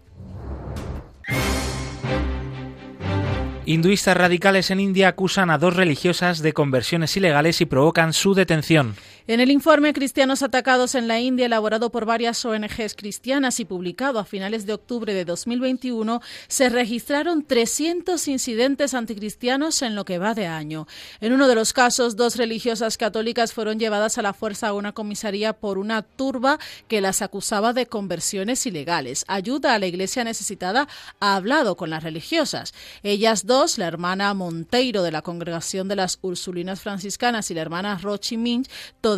Hinduistas 3.71 4.17
radicales 4.17 4.69
en 4.69 4.81
India 4.81 5.07
acusan 5.07 5.49
a 5.49 5.57
dos 5.57 5.77
religiosas 5.77 6.41
de 6.41 6.51
conversiones 6.51 7.15
ilegales 7.15 7.61
y 7.61 7.65
provocan 7.65 8.11
su 8.11 8.33
detención. 8.33 8.95
En 9.31 9.39
el 9.39 9.49
informe 9.49 9.93
Cristianos 9.93 10.43
atacados 10.43 10.93
en 10.93 11.07
la 11.07 11.21
India, 11.21 11.45
elaborado 11.45 11.89
por 11.89 12.03
varias 12.03 12.43
ONGs 12.43 12.95
cristianas 12.97 13.61
y 13.61 13.63
publicado 13.63 14.19
a 14.19 14.25
finales 14.25 14.65
de 14.65 14.73
octubre 14.73 15.13
de 15.13 15.23
2021, 15.23 16.21
se 16.49 16.67
registraron 16.67 17.45
300 17.45 18.27
incidentes 18.27 18.93
anticristianos 18.93 19.83
en 19.83 19.95
lo 19.95 20.03
que 20.03 20.17
va 20.17 20.33
de 20.33 20.47
año. 20.47 20.85
En 21.21 21.31
uno 21.31 21.47
de 21.47 21.55
los 21.55 21.71
casos, 21.71 22.17
dos 22.17 22.35
religiosas 22.35 22.97
católicas 22.97 23.53
fueron 23.53 23.79
llevadas 23.79 24.17
a 24.17 24.21
la 24.21 24.33
fuerza 24.33 24.67
a 24.67 24.73
una 24.73 24.91
comisaría 24.91 25.53
por 25.53 25.77
una 25.77 26.01
turba 26.01 26.59
que 26.89 26.99
las 26.99 27.21
acusaba 27.21 27.71
de 27.71 27.85
conversiones 27.85 28.65
ilegales. 28.65 29.23
Ayuda 29.29 29.75
a 29.75 29.79
la 29.79 29.87
iglesia 29.87 30.25
necesitada 30.25 30.89
ha 31.21 31.37
hablado 31.37 31.77
con 31.77 31.89
las 31.89 32.03
religiosas. 32.03 32.73
Ellas 33.01 33.45
dos, 33.45 33.77
la 33.77 33.87
hermana 33.87 34.33
Monteiro 34.33 35.03
de 35.03 35.11
la 35.13 35.21
Congregación 35.21 35.87
de 35.87 35.95
las 35.95 36.19
Ursulinas 36.21 36.81
Franciscanas 36.81 37.49
y 37.49 37.53
la 37.53 37.61
hermana 37.61 37.97
Rochi 37.97 38.35
Minch, 38.35 38.69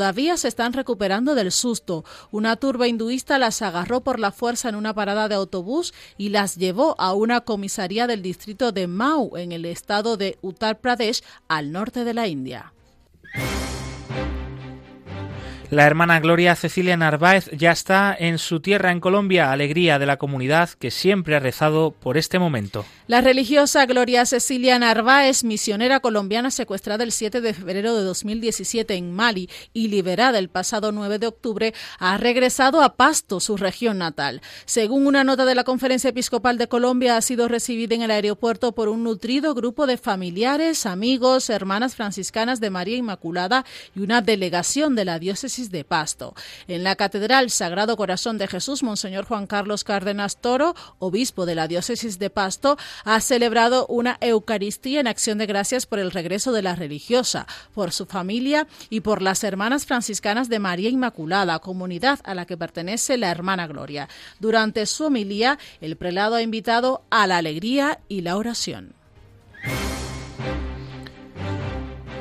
todavía 0.03 0.35
se 0.35 0.49
están 0.49 0.73
recuperando 0.73 1.33
del 1.33 1.49
susto. 1.49 2.03
Una 2.29 2.57
turba 2.57 2.89
hinduista 2.89 3.39
las 3.39 3.61
agarró 3.61 4.01
por 4.01 4.19
la 4.19 4.33
fuerza 4.33 4.67
en 4.67 4.75
una 4.75 4.93
parada 4.93 5.29
de 5.29 5.35
autobús 5.35 5.93
y 6.17 6.27
las 6.27 6.57
llevó 6.57 6.95
a 6.99 7.13
una 7.13 7.39
comisaría 7.39 8.05
del 8.05 8.21
distrito 8.21 8.73
de 8.73 8.87
Mau, 8.87 9.37
en 9.37 9.53
el 9.53 9.63
estado 9.63 10.17
de 10.17 10.37
Uttar 10.41 10.81
Pradesh, 10.81 11.23
al 11.47 11.71
norte 11.71 12.03
de 12.03 12.13
la 12.13 12.27
India. 12.27 12.72
La 15.73 15.87
hermana 15.87 16.19
Gloria 16.19 16.55
Cecilia 16.55 16.95
Narváez 16.95 17.49
ya 17.49 17.71
está 17.71 18.15
en 18.15 18.37
su 18.37 18.59
tierra 18.59 18.91
en 18.91 18.99
Colombia, 18.99 19.51
alegría 19.51 19.97
de 19.97 20.05
la 20.05 20.17
comunidad 20.17 20.69
que 20.69 20.91
siempre 20.91 21.35
ha 21.35 21.39
rezado 21.39 21.89
por 21.89 22.15
este 22.15 22.37
momento. 22.37 22.85
La 23.07 23.21
religiosa 23.21 23.83
Gloria 23.87 24.27
Cecilia 24.27 24.77
Narváez, 24.77 25.43
misionera 25.43 25.99
colombiana 25.99 26.51
secuestrada 26.51 27.03
el 27.03 27.11
7 27.11 27.41
de 27.41 27.55
febrero 27.55 27.95
de 27.95 28.03
2017 28.03 28.93
en 28.93 29.13
Mali 29.13 29.49
y 29.73 29.87
liberada 29.87 30.37
el 30.37 30.47
pasado 30.47 30.91
9 30.91 31.17
de 31.17 31.25
octubre, 31.25 31.73
ha 31.97 32.17
regresado 32.17 32.83
a 32.83 32.95
Pasto, 32.95 33.39
su 33.39 33.57
región 33.57 33.97
natal. 33.97 34.41
Según 34.65 35.07
una 35.07 35.23
nota 35.23 35.43
de 35.43 35.55
la 35.55 35.63
Conferencia 35.63 36.11
Episcopal 36.11 36.59
de 36.59 36.67
Colombia, 36.67 37.17
ha 37.17 37.21
sido 37.21 37.47
recibida 37.47 37.95
en 37.95 38.03
el 38.03 38.11
aeropuerto 38.11 38.73
por 38.73 38.89
un 38.89 39.03
nutrido 39.03 39.55
grupo 39.55 39.87
de 39.87 39.97
familiares, 39.97 40.85
amigos, 40.85 41.49
hermanas 41.49 41.95
franciscanas 41.95 42.59
de 42.59 42.69
María 42.69 42.97
Inmaculada 42.97 43.65
y 43.95 44.01
una 44.01 44.21
delegación 44.21 44.93
de 44.93 45.05
la 45.05 45.17
diócesis 45.17 45.62
de 45.71 45.83
Pasto. 45.83 46.33
En 46.67 46.83
la 46.83 46.95
Catedral 46.95 47.49
Sagrado 47.49 47.97
Corazón 47.97 48.37
de 48.37 48.47
Jesús, 48.47 48.83
Monseñor 48.83 49.25
Juan 49.25 49.47
Carlos 49.47 49.83
Cárdenas 49.83 50.37
Toro, 50.37 50.75
obispo 50.99 51.45
de 51.45 51.55
la 51.55 51.67
diócesis 51.67 52.19
de 52.19 52.29
Pasto, 52.29 52.77
ha 53.03 53.19
celebrado 53.21 53.85
una 53.87 54.17
Eucaristía 54.21 54.99
en 54.99 55.07
acción 55.07 55.37
de 55.37 55.45
gracias 55.45 55.85
por 55.85 55.99
el 55.99 56.11
regreso 56.11 56.51
de 56.51 56.61
la 56.61 56.75
religiosa, 56.75 57.47
por 57.73 57.91
su 57.91 58.05
familia 58.05 58.67
y 58.89 59.01
por 59.01 59.21
las 59.21 59.43
hermanas 59.43 59.85
franciscanas 59.85 60.49
de 60.49 60.59
María 60.59 60.89
Inmaculada, 60.89 61.59
comunidad 61.59 62.19
a 62.23 62.35
la 62.35 62.45
que 62.45 62.57
pertenece 62.57 63.17
la 63.17 63.31
hermana 63.31 63.67
Gloria. 63.67 64.09
Durante 64.39 64.85
su 64.85 65.05
homilía, 65.05 65.57
el 65.81 65.97
prelado 65.97 66.35
ha 66.35 66.41
invitado 66.41 67.03
a 67.09 67.27
la 67.27 67.37
alegría 67.37 67.99
y 68.07 68.21
la 68.21 68.37
oración. 68.37 68.93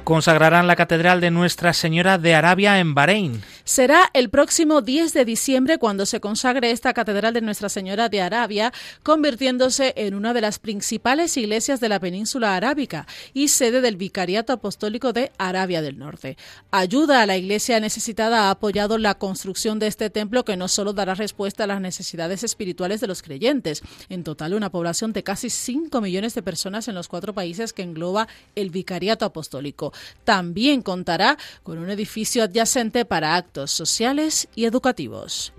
Consagrarán 0.04 0.66
la 0.66 0.74
Catedral 0.74 1.20
de 1.20 1.30
Nuestra 1.30 1.72
Señora 1.72 2.18
de 2.18 2.34
Arabia 2.34 2.80
en 2.80 2.92
Bahrein. 2.92 3.40
Será 3.62 4.10
el 4.14 4.30
próximo 4.30 4.82
10 4.82 5.12
de 5.12 5.24
diciembre 5.24 5.78
cuando 5.78 6.06
se 6.06 6.18
consagre 6.18 6.72
esta 6.72 6.92
Catedral 6.92 7.32
de 7.32 7.40
Nuestra 7.40 7.68
Señora 7.68 8.08
de 8.08 8.20
Arabia, 8.20 8.72
convirtiéndose 9.04 9.92
en 9.96 10.14
una 10.14 10.34
de 10.34 10.40
las 10.40 10.58
principales 10.58 11.36
iglesias 11.36 11.78
de 11.78 11.88
la 11.88 12.00
península 12.00 12.56
arábica 12.56 13.06
y 13.32 13.48
sede 13.48 13.80
del 13.80 13.96
Vicariato 13.96 14.52
Apostólico 14.52 15.12
de 15.12 15.30
Arabia 15.38 15.80
del 15.80 15.98
Norte. 15.98 16.36
Ayuda 16.72 17.22
a 17.22 17.26
la 17.26 17.36
iglesia 17.36 17.78
necesitada 17.78 18.48
ha 18.48 18.50
apoyado 18.50 18.98
la 18.98 19.14
construcción 19.14 19.78
de 19.78 19.86
este 19.86 20.10
templo 20.10 20.44
que 20.44 20.56
no 20.56 20.66
solo 20.66 20.92
dará 20.92 21.14
respuesta 21.14 21.64
a 21.64 21.68
las 21.68 21.80
necesidades 21.80 22.42
espirituales 22.42 23.00
de 23.00 23.06
los 23.06 23.22
creyentes, 23.22 23.82
en 24.08 24.24
total 24.24 24.54
una 24.54 24.70
población 24.70 25.12
de 25.12 25.22
casi 25.22 25.48
5 25.48 26.00
millones 26.00 26.34
de 26.34 26.42
personas 26.42 26.88
en 26.88 26.96
los 26.96 27.06
cuatro 27.06 27.32
países 27.32 27.72
que 27.72 27.82
engloba 27.82 28.26
el 28.56 28.70
Vicariato 28.70 29.24
Apostólico. 29.24 29.91
También 30.24 30.83
contará 30.83 31.37
con 31.62 31.78
un 31.78 31.90
edificio 31.90 32.44
adyacente 32.44 33.05
para 33.05 33.37
actos 33.37 33.70
sociales 33.70 34.48
y 34.55 34.64
educativos. 34.64 35.52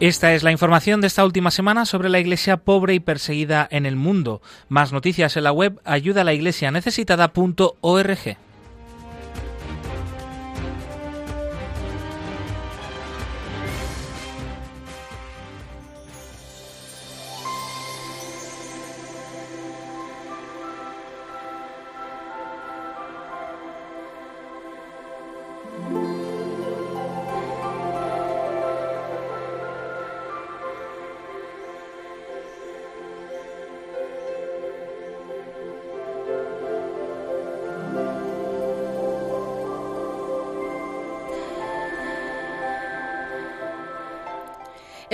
Esta 0.00 0.32
es 0.32 0.42
la 0.42 0.50
información 0.50 1.02
de 1.02 1.06
esta 1.08 1.26
última 1.26 1.50
semana 1.50 1.84
sobre 1.84 2.08
la 2.08 2.18
iglesia 2.18 2.56
pobre 2.56 2.94
y 2.94 3.00
perseguida 3.00 3.68
en 3.70 3.84
el 3.84 3.96
mundo. 3.96 4.40
Más 4.70 4.94
noticias 4.94 5.36
en 5.36 5.44
la 5.44 5.52
web 5.52 5.78
ayudalaiglesianecesitada.org. 5.84 8.49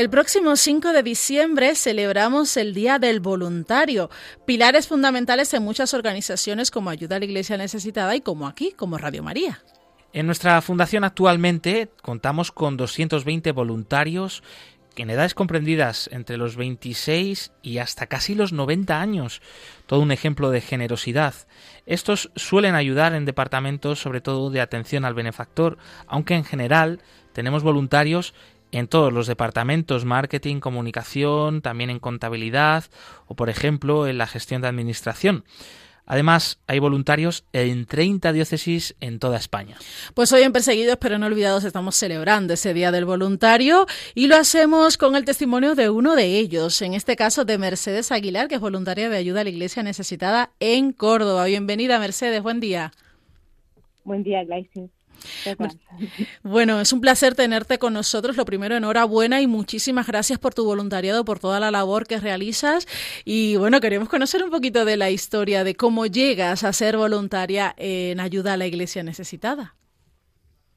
El 0.07 0.11
próximo 0.11 0.55
5 0.55 0.93
de 0.93 1.03
diciembre 1.03 1.75
celebramos 1.75 2.57
el 2.57 2.75
Día 2.75 3.01
del 3.01 3.19
Voluntario, 3.19 4.09
pilares 4.45 4.87
fundamentales 4.87 5.53
en 5.53 5.65
muchas 5.65 5.95
organizaciones 5.95 6.71
como 6.71 6.91
Ayuda 6.91 7.17
a 7.17 7.19
la 7.19 7.25
Iglesia 7.25 7.57
Necesitada 7.57 8.15
y 8.15 8.21
como 8.21 8.47
aquí, 8.47 8.71
como 8.71 8.99
Radio 8.99 9.25
María. 9.25 9.65
En 10.13 10.27
nuestra 10.27 10.63
fundación 10.63 11.03
actualmente 11.03 11.91
contamos 12.03 12.53
con 12.53 12.77
220 12.77 13.51
voluntarios 13.51 14.45
en 14.95 15.11
edades 15.11 15.35
comprendidas 15.35 16.09
entre 16.13 16.37
los 16.37 16.55
26 16.55 17.53
y 17.63 17.79
hasta 17.79 18.07
casi 18.07 18.37
los 18.37 18.53
90 18.53 19.01
años. 19.01 19.43
Todo 19.87 20.01
un 20.01 20.13
ejemplo 20.13 20.51
de 20.51 20.61
generosidad. 20.61 21.35
Estos 21.85 22.31
suelen 22.37 22.77
ayudar 22.77 23.13
en 23.15 23.25
departamentos 23.25 24.01
sobre 24.01 24.21
todo 24.21 24.51
de 24.51 24.61
atención 24.61 25.05
al 25.05 25.15
benefactor, 25.15 25.79
aunque 26.07 26.35
en 26.35 26.45
general 26.45 27.01
tenemos 27.33 27.63
voluntarios 27.63 28.35
en 28.73 28.89
todos 28.89 29.13
los 29.13 29.27
departamentos, 29.27 30.05
marketing, 30.05 30.61
comunicación, 30.61 31.63
también 31.63 31.91
en 31.91 31.99
contabilidad 31.99 32.85
o, 33.27 33.35
por 33.35 33.51
ejemplo, 33.51 34.07
en 34.07 34.19
la 34.19 34.27
gestión 34.27 34.63
de 34.63 34.69
administración. 34.69 35.45
Además, 36.09 36.61
hay 36.69 36.79
voluntarios 36.79 37.45
en 37.53 37.85
30 37.85 38.33
diócesis 38.33 38.95
en 39.01 39.19
toda 39.19 39.37
España. 39.39 39.77
Pues 40.15 40.33
hoy 40.33 40.43
en 40.43 40.53
Perseguidos 40.53 40.99
pero 41.01 41.19
no 41.19 41.27
olvidados 41.27 41.65
estamos 41.65 41.97
celebrando 41.97 42.55
ese 42.55 42.73
Día 42.75 42.93
del 42.93 43.05
Voluntario 43.05 43.87
y 44.15 44.29
lo 44.29 44.37
hacemos 44.37 44.99
con 44.99 45.17
el 45.17 45.25
testimonio 45.25 45.75
de 45.75 45.91
uno 45.91 46.15
de 46.15 46.39
ellos, 46.39 46.81
en 46.81 46.95
este 46.95 47.17
caso 47.17 47.45
de 47.45 47.59
Mercedes 47.59 48.13
Aguilar, 48.13 48.47
que 48.47 48.55
es 48.55 48.61
voluntaria 48.61 49.09
de 49.09 49.17
ayuda 49.17 49.41
a 49.41 49.45
la 49.45 49.51
Iglesia 49.51 49.83
Necesitada 49.83 50.53
en 50.61 50.93
Córdoba. 50.93 51.45
Bienvenida, 51.47 51.99
Mercedes, 51.99 52.41
buen 52.41 52.61
día. 52.61 52.93
Buen 54.05 54.23
día, 54.23 54.45
Gleice. 54.45 54.89
Bueno, 56.43 56.81
es 56.81 56.93
un 56.93 57.01
placer 57.01 57.35
tenerte 57.35 57.79
con 57.79 57.93
nosotros. 57.93 58.37
Lo 58.37 58.45
primero, 58.45 58.77
enhorabuena 58.77 59.41
y 59.41 59.47
muchísimas 59.47 60.07
gracias 60.07 60.39
por 60.39 60.55
tu 60.55 60.65
voluntariado, 60.65 61.25
por 61.25 61.39
toda 61.39 61.61
la 61.61 61.71
labor 61.71 62.07
que 62.07 62.19
realizas. 62.19 62.87
Y 63.25 63.57
bueno, 63.57 63.81
queremos 63.81 64.09
conocer 64.09 64.43
un 64.43 64.51
poquito 64.51 64.85
de 64.85 64.97
la 64.97 65.11
historia 65.11 65.65
de 65.65 65.75
cómo 65.75 66.07
llegas 66.07 66.65
a 66.65 66.73
ser 66.73 66.97
voluntaria 66.97 67.75
en 67.77 68.21
ayuda 68.21 68.55
a 68.55 68.57
la 68.57 68.67
iglesia 68.67 69.03
necesitada. 69.03 69.75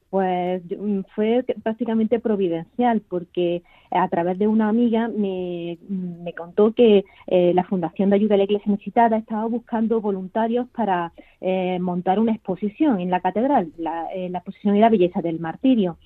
Pues 0.10 0.64
mm, 0.66 1.02
fue 1.16 1.46
prácticamente 1.64 2.20
providencial 2.20 3.02
porque 3.08 3.64
a 3.92 4.08
través 4.08 4.38
de 4.38 4.48
una 4.48 4.70
amiga 4.70 5.08
me, 5.08 5.78
me 5.88 6.34
contó 6.34 6.74
que 6.74 7.06
eh, 7.28 7.54
la 7.54 7.64
Fundación 7.64 8.10
de 8.10 8.18
Ayuda 8.18 8.36
a 8.36 8.38
la 8.38 8.44
Iglesia 8.44 8.72
Necesitada 8.72 9.18
estaba 9.18 9.46
buscando 9.46 10.02
voluntarios 10.02 10.68
para 10.70 11.12
eh, 11.42 11.80
montar 11.80 12.20
una 12.20 12.34
exposición 12.34 13.00
en 13.00 13.10
la 13.10 13.20
catedral. 13.20 13.72
La, 13.78 14.08
eh, 14.14 14.30
la 14.30 14.40
exposición 14.40 14.80
Belleza 14.90 15.22
del 15.22 15.40
Martirio 15.40 15.98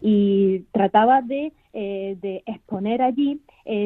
y 0.00 0.64
trataba 0.72 1.22
de, 1.22 1.52
de 1.72 2.42
exponer 2.44 3.02
allí 3.02 3.40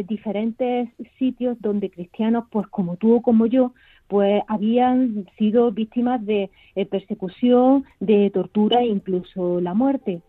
diferentes 0.08 0.88
sitios 1.18 1.60
donde 1.60 1.90
cristianos, 1.90 2.44
pues 2.50 2.66
como 2.68 2.96
tú 2.96 3.16
o 3.16 3.20
como 3.20 3.44
yo, 3.44 3.72
pues 4.08 4.42
habían 4.46 5.26
sido 5.38 5.72
víctimas 5.72 6.24
de 6.24 6.50
eh, 6.74 6.86
persecución, 6.86 7.84
de 8.00 8.30
tortura 8.30 8.80
e 8.80 8.86
incluso 8.86 9.60
la 9.60 9.74
muerte. 9.74 10.20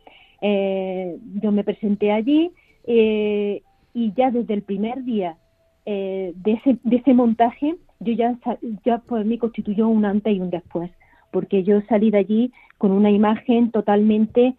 Eh, 0.41 1.17
yo 1.41 1.51
me 1.51 1.63
presenté 1.63 2.11
allí 2.11 2.51
eh, 2.88 3.62
y 3.93 4.13
ya 4.13 4.32
desde 4.32 4.54
el 4.54 4.63
primer 4.63 5.04
día 5.04 5.38
de, 5.86 6.34
ese, 6.45 6.78
de 6.84 6.97
ese 6.97 7.13
montaje 7.13 7.76
yo 8.02 8.13
ya, 8.13 8.38
ya 8.86 8.97
por 8.97 9.23
mí 9.23 9.38
constituyó 9.38 9.88
un 9.88 10.04
antes 10.04 10.36
y 10.36 10.41
un 10.41 10.50
después, 10.50 10.91
porque 11.32 11.63
yo 11.63 11.80
salí 11.88 12.12
de 12.12 12.17
allí 12.17 12.52
con 12.78 12.91
una 12.91 13.10
imagen 13.10 13.71
totalmente 13.71 14.56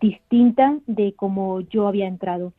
distinta 0.00 0.78
de 0.86 1.12
como 1.12 1.60
yo 1.60 1.88
había 1.88 2.08
entrado. 2.08 2.54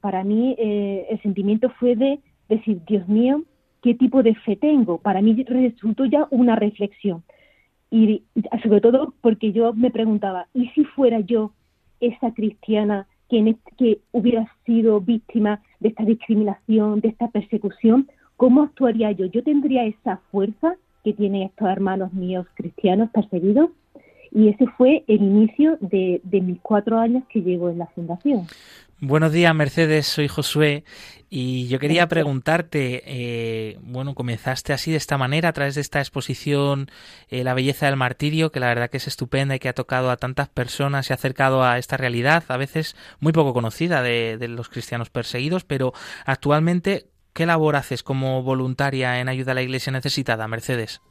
para 0.00 0.24
mí 0.24 0.56
el 0.58 1.20
sentimiento 1.20 1.68
fue 1.78 1.94
de 1.94 2.20
decir, 2.48 2.80
Dios 2.86 3.06
mío, 3.06 3.42
qué 3.82 3.94
tipo 3.94 4.22
de 4.22 4.34
fe 4.34 4.56
tengo. 4.56 4.98
Para 4.98 5.20
mí 5.20 5.34
resultó 5.44 6.04
ya 6.06 6.26
una 6.30 6.56
reflexión. 6.56 7.22
Y 7.90 8.22
sobre 8.62 8.80
todo 8.80 9.12
porque 9.20 9.52
yo 9.52 9.74
me 9.74 9.90
preguntaba, 9.90 10.48
¿y 10.54 10.68
si 10.68 10.84
fuera 10.84 11.20
yo 11.20 11.52
esa 12.00 12.32
cristiana 12.32 13.06
que, 13.32 13.56
que 13.78 14.00
hubiera 14.12 14.46
sido 14.66 15.00
víctima 15.00 15.62
de 15.80 15.88
esta 15.88 16.04
discriminación, 16.04 17.00
de 17.00 17.08
esta 17.08 17.28
persecución? 17.28 18.10
¿Cómo 18.36 18.62
actuaría 18.62 19.10
yo? 19.12 19.24
¿Yo 19.26 19.42
tendría 19.42 19.84
esa 19.84 20.18
fuerza 20.30 20.74
que 21.02 21.14
tienen 21.14 21.42
estos 21.42 21.68
hermanos 21.68 22.12
míos 22.12 22.46
cristianos 22.54 23.08
perseguidos? 23.10 23.70
Y 24.30 24.48
ese 24.48 24.66
fue 24.76 25.04
el 25.06 25.22
inicio 25.22 25.78
de 25.80 26.20
mis 26.42 26.60
cuatro 26.60 26.98
años 26.98 27.24
que 27.30 27.40
llevo 27.40 27.70
en 27.70 27.78
la 27.78 27.86
fundación. 27.86 28.46
Buenos 29.04 29.32
días, 29.32 29.52
Mercedes. 29.52 30.06
Soy 30.06 30.28
Josué 30.28 30.84
y 31.28 31.66
yo 31.66 31.80
quería 31.80 32.06
preguntarte, 32.06 33.02
eh, 33.04 33.76
bueno, 33.82 34.14
comenzaste 34.14 34.72
así 34.72 34.92
de 34.92 34.96
esta 34.96 35.18
manera 35.18 35.48
a 35.48 35.52
través 35.52 35.74
de 35.74 35.80
esta 35.80 35.98
exposición 35.98 36.86
eh, 37.28 37.42
La 37.42 37.52
belleza 37.52 37.86
del 37.86 37.96
martirio, 37.96 38.52
que 38.52 38.60
la 38.60 38.68
verdad 38.68 38.90
que 38.90 38.98
es 38.98 39.08
estupenda 39.08 39.56
y 39.56 39.58
que 39.58 39.68
ha 39.68 39.72
tocado 39.72 40.12
a 40.12 40.18
tantas 40.18 40.48
personas 40.50 41.10
y 41.10 41.12
ha 41.12 41.16
acercado 41.16 41.64
a 41.64 41.78
esta 41.78 41.96
realidad, 41.96 42.44
a 42.46 42.56
veces 42.56 42.94
muy 43.18 43.32
poco 43.32 43.52
conocida 43.52 44.02
de, 44.02 44.38
los 44.46 44.68
cristianos 44.68 45.10
perseguidos, 45.10 45.64
pero 45.64 45.92
actualmente, 46.24 47.06
¿qué 47.32 47.44
labor 47.44 47.74
haces 47.74 48.04
como 48.04 48.44
voluntaria 48.44 49.18
en 49.18 49.28
ayuda 49.28 49.50
a 49.50 49.56
la 49.56 49.62
Iglesia 49.62 49.92
necesitada, 49.92 50.46
Mercedes? 50.46 51.02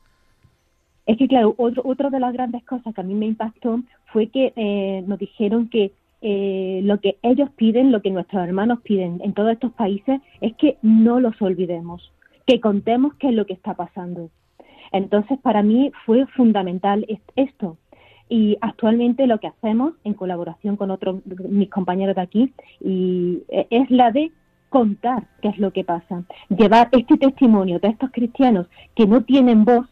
Es 1.08 1.18
que, 1.18 1.28
claro, 1.28 1.56
otra 1.58 2.10
de 2.10 2.22
las 2.22 2.32
grandes 2.32 2.64
cosas 2.64 2.96
que 2.96 3.02
a 3.02 3.04
mí 3.04 3.16
me 3.16 3.26
impactó 3.26 3.82
fue 4.14 4.28
que 4.28 4.54
eh, 4.56 5.04
nos 5.06 5.20
dijeron 5.20 5.68
que 5.68 5.92
eh, 6.22 6.82
lo 6.84 7.00
que 7.00 7.18
ellos 7.24 7.50
piden, 7.56 7.92
lo 7.92 8.02
que 8.02 8.12
nuestros 8.12 8.44
hermanos 8.44 8.82
piden 8.82 9.20
en 9.24 9.34
todos 9.34 9.52
estos 9.52 9.72
países, 9.74 10.22
es 10.40 10.56
que 10.56 10.78
no 10.82 11.20
los 11.20 11.42
olvidemos, 11.42 12.12
que 12.46 12.60
contemos 12.60 13.16
qué 13.16 13.30
es 13.30 13.34
lo 13.34 13.46
que 13.46 13.54
está 13.54 13.74
pasando. 13.74 14.30
Entonces, 14.92 15.40
para 15.40 15.64
mí 15.64 15.92
fue 16.06 16.26
fundamental 16.28 17.06
esto. 17.36 17.78
Y 18.30 18.58
actualmente 18.62 19.28
lo 19.28 19.40
que 19.40 19.48
hacemos, 19.48 19.94
en 20.04 20.14
colaboración 20.14 20.78
con 20.78 20.92
otros 20.92 21.22
mis 21.26 21.70
compañeros 21.70 22.16
de 22.16 22.22
aquí, 22.22 22.54
y 22.80 23.44
e, 23.50 23.68
es 23.70 23.90
la 23.92 24.12
de 24.12 24.32
contar 24.70 25.28
qué 25.42 25.50
es 25.50 25.58
lo 25.58 25.74
que 25.74 25.84
pasa, 25.84 26.24
llevar 26.50 26.88
este 26.94 27.18
testimonio 27.18 27.80
de 27.80 27.90
estos 27.90 28.10
cristianos 28.12 28.68
que 28.96 29.06
no 29.06 29.24
tienen 29.24 29.66
voz 29.66 29.86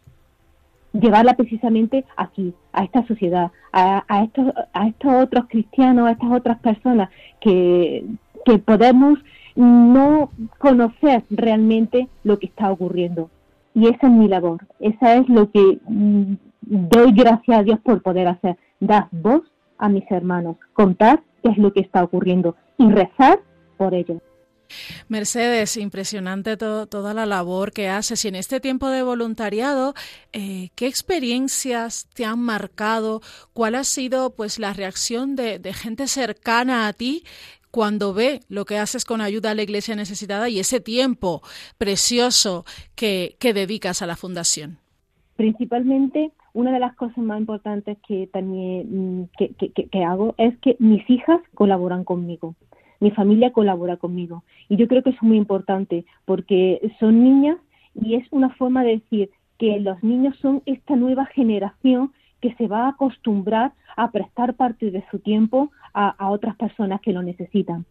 llevarla 0.94 1.36
precisamente 1.36 2.06
aquí, 2.18 2.54
a 2.74 2.84
esta 2.84 3.06
sociedad, 3.06 3.52
a, 3.72 4.24
estos, 4.24 4.54
a 4.74 4.88
estos 4.88 5.14
otros 5.24 5.46
cristianos, 5.50 6.08
a 6.08 6.12
estas 6.12 6.32
otras 6.32 6.60
personas 6.60 7.10
que, 7.40 8.06
que 8.46 8.58
podemos 8.58 9.20
no 9.56 10.32
conocer 10.58 11.24
realmente 11.30 12.08
lo 12.24 12.40
que 12.40 12.48
está 12.48 12.72
ocurriendo. 12.72 13.30
Y 13.76 13.88
esa 13.88 14.08
es 14.08 14.14
mi 14.14 14.28
labor, 14.28 14.66
esa 14.80 15.16
es 15.16 15.30
lo 15.30 15.52
que 15.52 15.80
mm, 15.88 16.34
doy 16.62 17.12
gracias 17.14 17.60
a 17.60 17.64
Dios 17.64 17.80
por 17.82 18.02
poder 18.02 18.28
hacer, 18.28 18.58
dar 18.80 19.08
voz 19.12 19.44
a 19.78 19.90
mis 19.90 20.10
hermanos, 20.12 20.58
contar 20.74 21.22
qué 21.44 21.52
es 21.52 21.58
lo 21.58 21.72
que 21.72 21.82
está 21.82 22.04
ocurriendo 22.04 22.56
y 22.78 22.90
rezar 22.90 23.40
por 23.78 23.94
ellos. 23.94 24.22
Mercedes, 25.08 25.78
impresionante 25.78 26.58
toda 26.58 27.14
la 27.14 27.26
labor 27.26 27.72
que 27.72 27.88
haces. 27.88 28.24
Y 28.26 28.28
en 28.28 28.36
este 28.36 28.60
tiempo 28.60 28.90
de 28.90 29.04
voluntariado, 29.04 29.94
eh, 30.34 30.70
¿qué 30.76 30.88
experiencias 30.88 32.08
te 32.14 32.26
han 32.26 32.40
marcado? 32.40 33.22
¿Cuál 33.54 33.76
ha 33.76 33.84
sido 33.84 34.36
pues 34.36 34.60
la 34.60 34.74
reacción 34.74 35.36
de, 35.36 35.60
gente 35.74 36.08
cercana 36.08 36.88
a 36.88 36.94
ti 36.94 37.24
cuando 37.72 38.14
ve 38.14 38.40
lo 38.50 38.66
que 38.66 38.78
haces 38.78 39.06
con 39.06 39.22
ayuda 39.22 39.52
a 39.52 39.56
la 39.56 39.62
iglesia 39.62 39.96
necesitada 39.96 40.50
y 40.50 40.60
ese 40.60 40.80
tiempo 40.80 41.42
precioso 41.78 42.66
que, 42.96 43.36
dedicas 43.40 44.02
a 44.02 44.08
la 44.08 44.16
fundación? 44.16 44.78
Principalmente, 45.36 46.32
una 46.54 46.72
de 46.72 46.80
las 46.80 46.96
cosas 46.96 47.20
más 47.20 47.40
importantes 47.40 47.98
que 48.08 48.28
también 48.28 49.22
mm, 49.22 49.30
que 49.38 50.04
hago 50.04 50.36
es 50.38 50.58
que 50.60 50.76
mis 50.80 51.08
hijas 51.10 51.40
colaboran 51.54 52.04
conmigo 52.04 52.56
mi 53.00 53.12
familia 53.12 53.52
colabora 53.52 53.98
conmigo. 53.98 54.44
Y 54.68 54.76
yo 54.76 54.88
creo 54.88 55.04
que 55.04 55.12
es 55.12 55.22
muy 55.22 55.38
importante 55.38 56.06
porque 56.26 56.82
son 57.00 57.24
niñas 57.24 57.58
y 57.94 58.16
es 58.16 58.28
una 58.32 58.50
forma 58.50 58.84
de 58.84 58.98
decir 58.98 59.30
que 59.58 59.80
los 59.80 60.02
niños 60.04 60.36
son 60.38 60.62
esta 60.66 60.96
nueva 60.96 61.26
generación 61.26 62.12
que 62.42 62.54
se 62.56 62.68
va 62.68 62.86
a 62.86 62.90
acostumbrar 62.90 63.74
a 63.98 64.12
prestar 64.12 64.54
parte 64.54 64.92
de 64.92 65.04
su 65.12 65.20
tiempo 65.20 65.72
a, 65.94 66.30
otras 66.30 66.56
personas 66.56 67.02
que 67.02 67.12
lo 67.12 67.22
necesitan. 67.22 67.86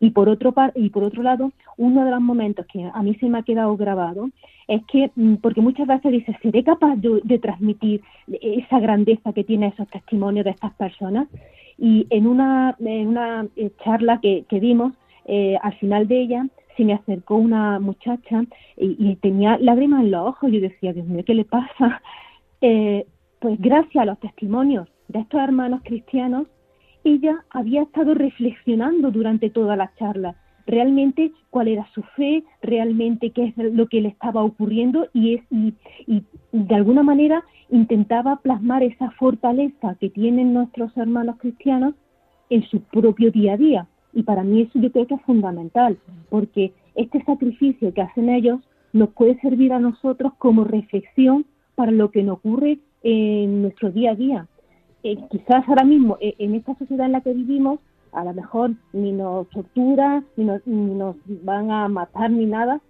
Y 0.00 0.10
por 0.10 0.28
otro 0.28 0.54
y 0.74 0.90
por 0.90 1.04
otro 1.04 1.22
lado, 1.22 1.52
uno 1.76 2.04
de 2.04 2.10
los 2.10 2.20
momentos 2.20 2.66
que 2.66 2.90
a 2.92 3.02
mí 3.02 3.14
se 3.16 3.28
me 3.28 3.38
ha 3.38 3.42
quedado 3.42 3.76
grabado 3.76 4.30
es 4.66 4.82
que, 4.86 5.10
mm, 5.14 5.34
porque 5.36 5.60
muchas 5.60 5.86
veces 5.86 6.10
dices, 6.10 6.36
¿seré 6.42 6.64
capaz 6.64 6.96
de 6.96 7.38
transmitir 7.38 8.02
esa 8.40 8.80
grandeza 8.80 9.32
que 9.32 9.44
tiene 9.44 9.68
esos 9.68 9.88
testimonios 9.88 10.44
de 10.44 10.52
estas 10.52 10.72
personas? 10.74 11.28
Y 11.78 12.06
en 12.10 12.26
una, 12.26 12.76
en 12.78 13.08
una 13.08 13.46
eh, 13.56 13.70
charla 13.84 14.20
que, 14.20 14.44
que 14.48 14.60
dimos, 14.60 14.92
eh, 15.24 15.56
al 15.62 15.74
final 15.74 16.08
de 16.08 16.20
ella, 16.20 16.46
se 16.76 16.84
me 16.84 16.94
acercó 16.94 17.36
una 17.36 17.78
muchacha 17.78 18.44
y, 18.76 19.16
tenía 19.16 19.58
lágrimas 19.58 20.02
en 20.02 20.10
los 20.10 20.28
ojos. 20.28 20.50
Yo 20.50 20.60
decía, 20.60 20.92
Dios 20.92 21.06
mío, 21.06 21.24
¿qué 21.26 21.34
le 21.34 21.44
pasa? 21.44 22.02
Eh, 22.64 23.06
pues 23.40 23.60
gracias 23.60 24.00
a 24.00 24.04
los 24.04 24.20
testimonios 24.20 24.86
de 25.08 25.18
estos 25.18 25.40
hermanos 25.40 25.80
cristianos, 25.82 26.46
ella 27.02 27.44
había 27.50 27.82
estado 27.82 28.14
reflexionando 28.14 29.10
durante 29.10 29.50
toda 29.50 29.74
la 29.74 29.92
charla 29.98 30.36
realmente 30.66 31.32
cuál 31.50 31.68
era 31.68 31.86
su 31.94 32.02
fe, 32.16 32.44
realmente 32.62 33.30
qué 33.30 33.46
es 33.46 33.56
lo 33.56 33.86
que 33.88 34.00
le 34.00 34.08
estaba 34.08 34.42
ocurriendo 34.42 35.06
y, 35.12 35.34
es, 35.34 35.42
y, 35.50 35.74
y 36.06 36.24
de 36.52 36.74
alguna 36.74 37.02
manera 37.02 37.44
intentaba 37.70 38.36
plasmar 38.36 38.82
esa 38.82 39.10
fortaleza 39.12 39.96
que 40.00 40.10
tienen 40.10 40.52
nuestros 40.52 40.96
hermanos 40.96 41.36
cristianos 41.38 41.94
en 42.50 42.62
su 42.64 42.80
propio 42.82 43.30
día 43.30 43.54
a 43.54 43.56
día. 43.56 43.86
Y 44.12 44.22
para 44.24 44.44
mí 44.44 44.62
eso 44.62 44.78
yo 44.78 44.92
creo 44.92 45.06
que 45.06 45.14
es 45.14 45.22
fundamental, 45.22 45.98
porque 46.28 46.72
este 46.94 47.22
sacrificio 47.24 47.94
que 47.94 48.02
hacen 48.02 48.28
ellos 48.28 48.60
nos 48.92 49.08
puede 49.10 49.40
servir 49.40 49.72
a 49.72 49.78
nosotros 49.78 50.34
como 50.38 50.64
reflexión 50.64 51.46
para 51.74 51.90
lo 51.90 52.10
que 52.10 52.22
nos 52.22 52.38
ocurre 52.38 52.78
en 53.02 53.62
nuestro 53.62 53.90
día 53.90 54.10
a 54.12 54.14
día. 54.14 54.46
Eh, 55.02 55.16
quizás 55.30 55.66
ahora 55.66 55.84
mismo, 55.84 56.18
eh, 56.20 56.34
en 56.38 56.54
esta 56.54 56.74
sociedad 56.76 57.06
en 57.06 57.12
la 57.12 57.22
que 57.22 57.32
vivimos, 57.32 57.80
a 58.12 58.24
lo 58.24 58.34
mejor 58.34 58.72
ni 58.92 59.12
nos 59.12 59.48
tortura, 59.48 60.22
ni 60.36 60.44
nos, 60.44 61.16
van 61.42 61.70
a 61.70 61.88
matar, 61.88 62.30
ni 62.30 62.46
nada, 62.46 62.80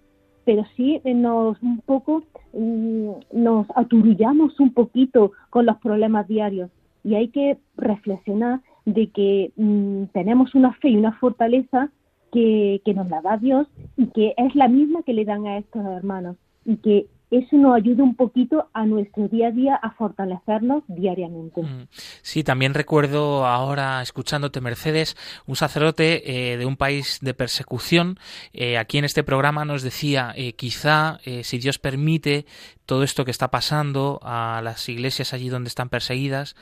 pero 0.45 0.63
sí 0.75 1.01
eh, 1.03 1.13
nos 1.13 1.61
un 1.61 1.79
poco 1.79 2.23
mm, 2.53 3.11
nos 3.31 3.67
aturullamos 3.75 4.59
un 4.59 4.73
poquito 4.73 5.31
con 5.49 5.65
los 5.65 5.77
problemas 5.77 6.27
diarios. 6.27 6.69
Y 7.03 7.15
hay 7.15 7.29
que 7.29 7.57
reflexionar 7.77 8.61
de 8.85 9.07
que 9.07 9.51
mm, 9.55 10.05
tenemos 10.13 10.53
una 10.55 10.73
fe 10.73 10.89
y 10.89 10.97
una 10.97 11.13
fortaleza 11.13 11.89
que, 12.31 12.81
que 12.83 12.93
nos 12.93 13.09
la 13.09 13.21
da 13.21 13.37
Dios 13.37 13.67
y 13.95 14.07
que 14.07 14.33
es 14.37 14.55
la 14.55 14.67
misma 14.67 15.03
que 15.03 15.13
le 15.13 15.25
dan 15.25 15.45
a 15.45 15.57
estos 15.57 15.85
hermanos 15.85 16.35
y 16.65 16.77
que 16.77 17.07
eso 17.37 17.57
nos 17.57 17.75
ayuda 17.75 18.03
un 18.03 18.15
poquito 18.15 18.69
a 18.73 18.85
nuestro 18.85 19.27
día 19.27 19.47
a 19.47 19.51
día 19.51 19.75
a 19.75 19.91
fortalecernos 19.91 20.83
diariamente. 20.87 21.61
Mm. 21.61 21.87
Sí, 22.21 22.43
también 22.43 22.73
recuerdo 22.73 23.45
ahora, 23.45 24.01
escuchándote, 24.01 24.61
Mercedes, 24.61 25.17
un 25.47 25.55
sacerdote 25.55 26.51
eh, 26.53 26.57
de 26.57 26.65
un 26.65 26.77
país 26.77 27.19
de 27.21 27.33
persecución, 27.33 28.19
eh, 28.53 28.77
aquí 28.77 28.99
en 28.99 29.05
este 29.05 29.23
programa 29.23 29.65
nos 29.65 29.81
decía, 29.81 30.33
eh, 30.35 30.53
quizá, 30.53 31.19
si 31.43 31.57
Dios 31.57 31.79
permite, 31.79 32.45
todo 32.85 33.03
esto 33.03 33.23
que 33.23 33.31
está 33.31 33.49
pasando 33.49 34.19
a 34.23 34.61
las 34.61 34.87
iglesias 34.89 35.33
allí 35.33 35.47
donde 35.47 35.69
están 35.69 35.87
perseguidas, 35.87 36.55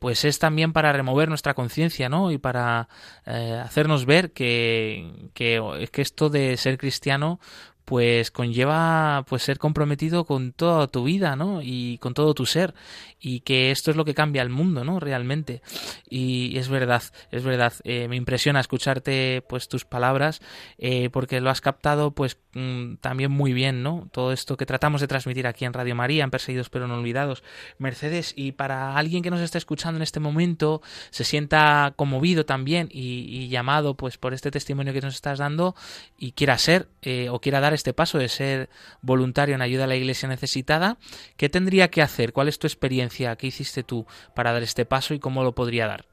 pues 0.00 0.24
es 0.24 0.40
también 0.40 0.72
para 0.72 0.92
remover 0.92 1.28
nuestra 1.28 1.54
conciencia, 1.54 2.08
¿no? 2.08 2.32
Y 2.32 2.38
para 2.38 2.88
hacernos 3.24 4.06
ver 4.06 4.32
que, 4.32 5.30
que, 5.34 5.88
que 5.92 6.02
esto 6.02 6.30
de 6.30 6.56
ser 6.56 6.78
cristiano, 6.78 7.38
pues 7.86 8.32
conlleva 8.32 9.24
pues 9.28 9.44
ser 9.44 9.58
comprometido 9.58 10.24
con 10.24 10.52
toda 10.52 10.88
tu 10.88 11.04
vida, 11.04 11.36
¿no? 11.36 11.62
Y 11.62 11.98
con 11.98 12.14
todo 12.14 12.34
tu 12.34 12.44
ser 12.44 12.74
y 13.20 13.40
que 13.40 13.70
esto 13.70 13.92
es 13.92 13.96
lo 13.96 14.04
que 14.04 14.12
cambia 14.12 14.42
el 14.42 14.50
mundo, 14.50 14.84
¿no? 14.84 14.98
Realmente. 14.98 15.62
Y 16.10 16.58
es 16.58 16.68
verdad, 16.68 17.02
es 17.30 17.44
verdad. 17.44 17.72
Eh, 17.84 18.08
me 18.08 18.16
impresiona 18.16 18.58
escucharte 18.58 19.44
pues 19.48 19.68
tus 19.68 19.84
palabras 19.84 20.42
eh, 20.78 21.10
porque 21.12 21.40
lo 21.40 21.48
has 21.48 21.60
captado 21.60 22.10
pues 22.10 22.38
mm, 22.54 22.96
también 22.96 23.30
muy 23.30 23.52
bien, 23.52 23.84
¿no? 23.84 24.08
Todo 24.12 24.32
esto 24.32 24.56
que 24.56 24.66
tratamos 24.66 25.00
de 25.00 25.06
transmitir 25.06 25.46
aquí 25.46 25.64
en 25.64 25.72
Radio 25.72 25.94
María, 25.94 26.24
en 26.24 26.32
Perseguidos 26.32 26.70
pero 26.70 26.88
no 26.88 26.96
olvidados. 26.96 27.44
Mercedes, 27.78 28.34
y 28.36 28.50
para 28.50 28.96
alguien 28.96 29.22
que 29.22 29.30
nos 29.30 29.40
está 29.40 29.58
escuchando 29.58 29.98
en 29.98 30.02
este 30.02 30.18
momento, 30.18 30.82
se 31.10 31.22
sienta 31.22 31.94
conmovido 31.94 32.44
también 32.46 32.88
y, 32.90 33.46
llamado 33.46 33.96
pues 33.96 34.18
por 34.18 34.34
este 34.34 34.50
testimonio 34.50 34.92
que 34.92 35.00
nos 35.00 35.14
estás 35.14 35.38
dando 35.38 35.76
y 36.18 36.32
quiera 36.32 36.58
ser 36.58 36.88
eh, 37.02 37.28
o 37.30 37.40
quiera 37.40 37.60
dar 37.60 37.75
este 37.76 37.92
paso 37.92 38.18
de 38.18 38.28
ser 38.28 38.68
voluntario 39.02 39.54
en 39.54 39.62
ayuda 39.62 39.84
a 39.84 39.86
la 39.86 39.96
iglesia 39.96 40.28
necesitada, 40.28 40.96
¿qué 41.36 41.48
tendría 41.48 41.88
que 41.88 42.02
hacer? 42.02 42.32
¿Cuál 42.32 42.48
es 42.48 42.58
tu 42.58 42.66
experiencia? 42.66 43.36
¿Qué 43.36 43.46
hiciste 43.46 43.82
tú 43.82 44.06
para 44.34 44.52
dar 44.52 44.62
este 44.62 44.84
paso 44.84 45.14
y 45.14 45.18
cómo 45.18 45.44
lo 45.44 45.54
podría 45.54 45.86
dar? 45.86 46.04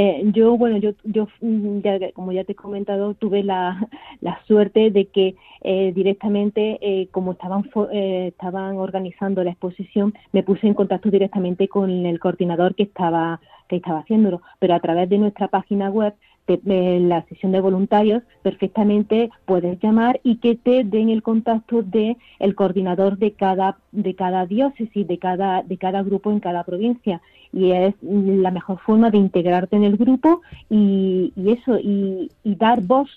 Eh, 0.00 0.22
yo, 0.32 0.56
bueno, 0.56 0.76
yo, 0.76 0.92
yo 1.02 1.26
mm, 1.40 1.80
como 2.14 2.30
ya 2.30 2.44
te 2.44 2.52
he 2.52 2.54
comentado, 2.54 3.14
tuve 3.14 3.42
la, 3.42 3.88
la 4.20 4.40
suerte 4.46 4.92
de 4.92 5.06
que 5.06 5.34
eh, 5.62 5.92
directamente, 5.92 6.78
eh, 6.80 7.08
como 7.10 7.32
estaban, 7.32 7.68
estaban 7.92 8.76
organizando 8.76 9.42
la 9.42 9.50
exposición, 9.50 10.14
me 10.32 10.44
puse 10.44 10.68
en 10.68 10.74
contacto 10.74 11.10
directamente 11.10 11.66
con 11.66 12.06
el 12.06 12.20
coordinador 12.20 12.76
que 12.76 12.84
estaba, 12.84 13.40
que 13.68 13.76
estaba 13.76 14.00
haciéndolo. 14.00 14.40
Pero 14.60 14.74
a 14.74 14.80
través 14.80 15.08
de 15.08 15.18
nuestra 15.18 15.48
página 15.48 15.90
web 15.90 16.14
en 16.48 17.08
la 17.08 17.24
sesión 17.26 17.52
de 17.52 17.60
voluntarios 17.60 18.22
perfectamente 18.42 19.30
puedes 19.44 19.78
llamar 19.80 20.20
y 20.22 20.36
que 20.36 20.54
te 20.56 20.84
den 20.84 21.10
el 21.10 21.22
contacto 21.22 21.82
de 21.82 22.16
el 22.38 22.54
coordinador 22.54 23.18
de 23.18 23.32
cada 23.32 23.78
de 23.92 24.14
cada 24.14 24.46
diócesis 24.46 25.06
de 25.06 25.18
cada 25.18 25.62
de 25.62 25.76
cada 25.76 26.02
grupo 26.02 26.30
en 26.30 26.40
cada 26.40 26.64
provincia. 26.64 27.20
Y 27.52 27.70
es 27.70 27.94
la 28.02 28.50
mejor 28.50 28.78
forma 28.80 29.10
de 29.10 29.18
integrarte 29.18 29.76
en 29.76 29.84
el 29.84 29.96
grupo 29.96 30.42
y, 30.68 31.32
eso 31.36 31.78
y, 31.78 32.30
y 32.44 32.54
dar 32.56 32.82
voz. 32.82 33.08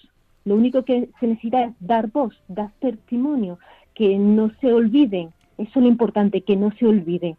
Lo 0.45 0.55
único 0.55 0.83
que 0.83 1.09
se 1.19 1.27
necesita 1.27 1.63
es 1.65 1.73
dar 1.79 2.07
voz 2.07 2.33
dar 2.47 2.71
testimonio 2.79 3.59
que 3.93 4.17
no 4.17 4.51
se 4.61 4.73
olviden. 4.73 5.29
Eso 5.57 5.71
es 5.75 5.83
lo 5.83 5.87
importante 5.87 6.41
que 6.41 6.55
no 6.55 6.71
se 6.79 6.87
olviden 6.87 7.35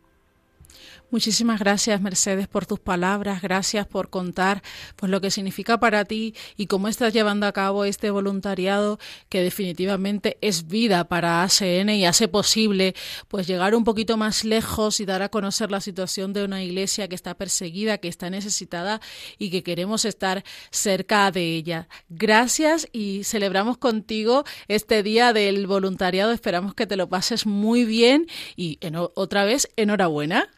Muchísimas 1.12 1.60
gracias, 1.60 2.00
Mercedes, 2.00 2.48
por 2.48 2.64
tus 2.64 2.80
palabras. 2.80 3.42
Gracias 3.42 3.86
por 3.86 4.08
contar 4.08 4.62
pues 4.96 5.10
lo 5.10 5.20
que 5.20 5.30
significa 5.30 5.78
para 5.78 6.06
ti 6.06 6.34
y 6.56 6.68
cómo 6.68 6.88
estás 6.88 7.12
llevando 7.12 7.46
a 7.46 7.52
cabo 7.52 7.84
este 7.84 8.10
voluntariado 8.10 8.98
que 9.28 9.42
definitivamente 9.42 10.38
es 10.40 10.68
vida 10.68 11.04
para 11.08 11.42
ACN 11.42 11.90
y 11.90 12.06
hace 12.06 12.28
posible 12.28 12.94
pues 13.28 13.46
llegar 13.46 13.74
un 13.74 13.84
poquito 13.84 14.16
más 14.16 14.42
lejos 14.44 15.00
y 15.00 15.04
dar 15.04 15.20
a 15.20 15.28
conocer 15.28 15.70
la 15.70 15.82
situación 15.82 16.32
de 16.32 16.44
una 16.44 16.62
iglesia 16.62 17.08
que 17.08 17.14
está 17.14 17.34
perseguida, 17.34 17.98
que 17.98 18.08
está 18.08 18.30
necesitada 18.30 19.02
y 19.36 19.50
que 19.50 19.62
queremos 19.62 20.06
estar 20.06 20.44
cerca 20.70 21.30
de 21.30 21.56
ella. 21.56 21.88
Gracias 22.08 22.88
y 22.90 23.24
celebramos 23.24 23.76
contigo 23.76 24.44
este 24.66 25.02
día 25.02 25.34
del 25.34 25.66
voluntariado. 25.66 26.32
Esperamos 26.32 26.74
que 26.74 26.86
te 26.86 26.96
lo 26.96 27.10
pases 27.10 27.44
muy 27.44 27.84
bien 27.84 28.28
y 28.56 28.78
otra 29.14 29.44
vez 29.44 29.68
enhorabuena. 29.76 30.48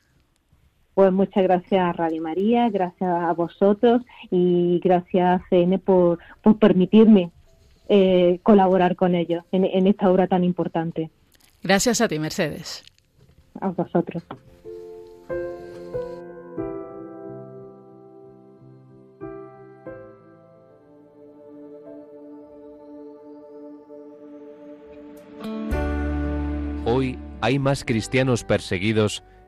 Pues 0.95 1.13
muchas 1.13 1.43
gracias 1.43 1.81
a 1.81 1.93
Radio 1.93 2.23
María, 2.23 2.71
gracias 2.71 3.11
a 3.11 3.33
vosotros 3.33 4.03
y 4.31 4.81
gracias 4.83 5.41
a 5.41 5.45
CN 5.51 5.79
por, 5.79 6.19
permitirme 6.61 7.31
eh, 7.89 8.39
colaborar 8.45 8.95
con 8.95 9.17
ellos 9.17 9.45
en, 9.51 9.65
en 9.65 9.89
esta 9.89 10.09
obra 10.09 10.29
tan 10.29 10.45
importante. 10.45 11.11
Gracias 11.63 12.01
a 12.01 12.09
ti, 12.09 12.19
Mercedes. 12.19 12.85
A 13.61 13.69
vosotros. 13.69 14.23
Hoy 26.87 27.19
hay 27.41 27.59
más 27.59 27.85
cristianos 27.85 28.45
perseguidos 28.45 29.25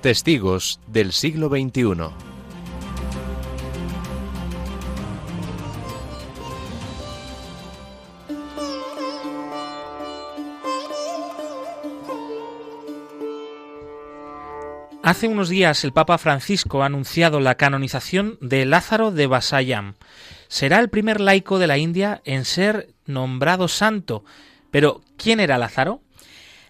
Testigos 0.00 0.80
del 0.86 1.12
siglo 1.12 1.50
XXI. 1.50 2.08
Hace 15.02 15.28
unos 15.28 15.50
días 15.50 15.84
el 15.84 15.92
Papa 15.92 16.16
Francisco 16.16 16.82
ha 16.82 16.86
anunciado 16.86 17.40
la 17.40 17.56
canonización 17.56 18.38
de 18.40 18.64
Lázaro 18.64 19.10
de 19.10 19.26
Basayam. 19.26 19.96
Será 20.48 20.78
el 20.78 20.88
primer 20.88 21.20
laico 21.20 21.58
de 21.58 21.66
la 21.66 21.76
India 21.76 22.22
en 22.24 22.46
ser 22.46 22.88
nombrado 23.04 23.68
santo. 23.68 24.24
Pero, 24.70 25.02
¿quién 25.18 25.40
era 25.40 25.58
Lázaro? 25.58 26.00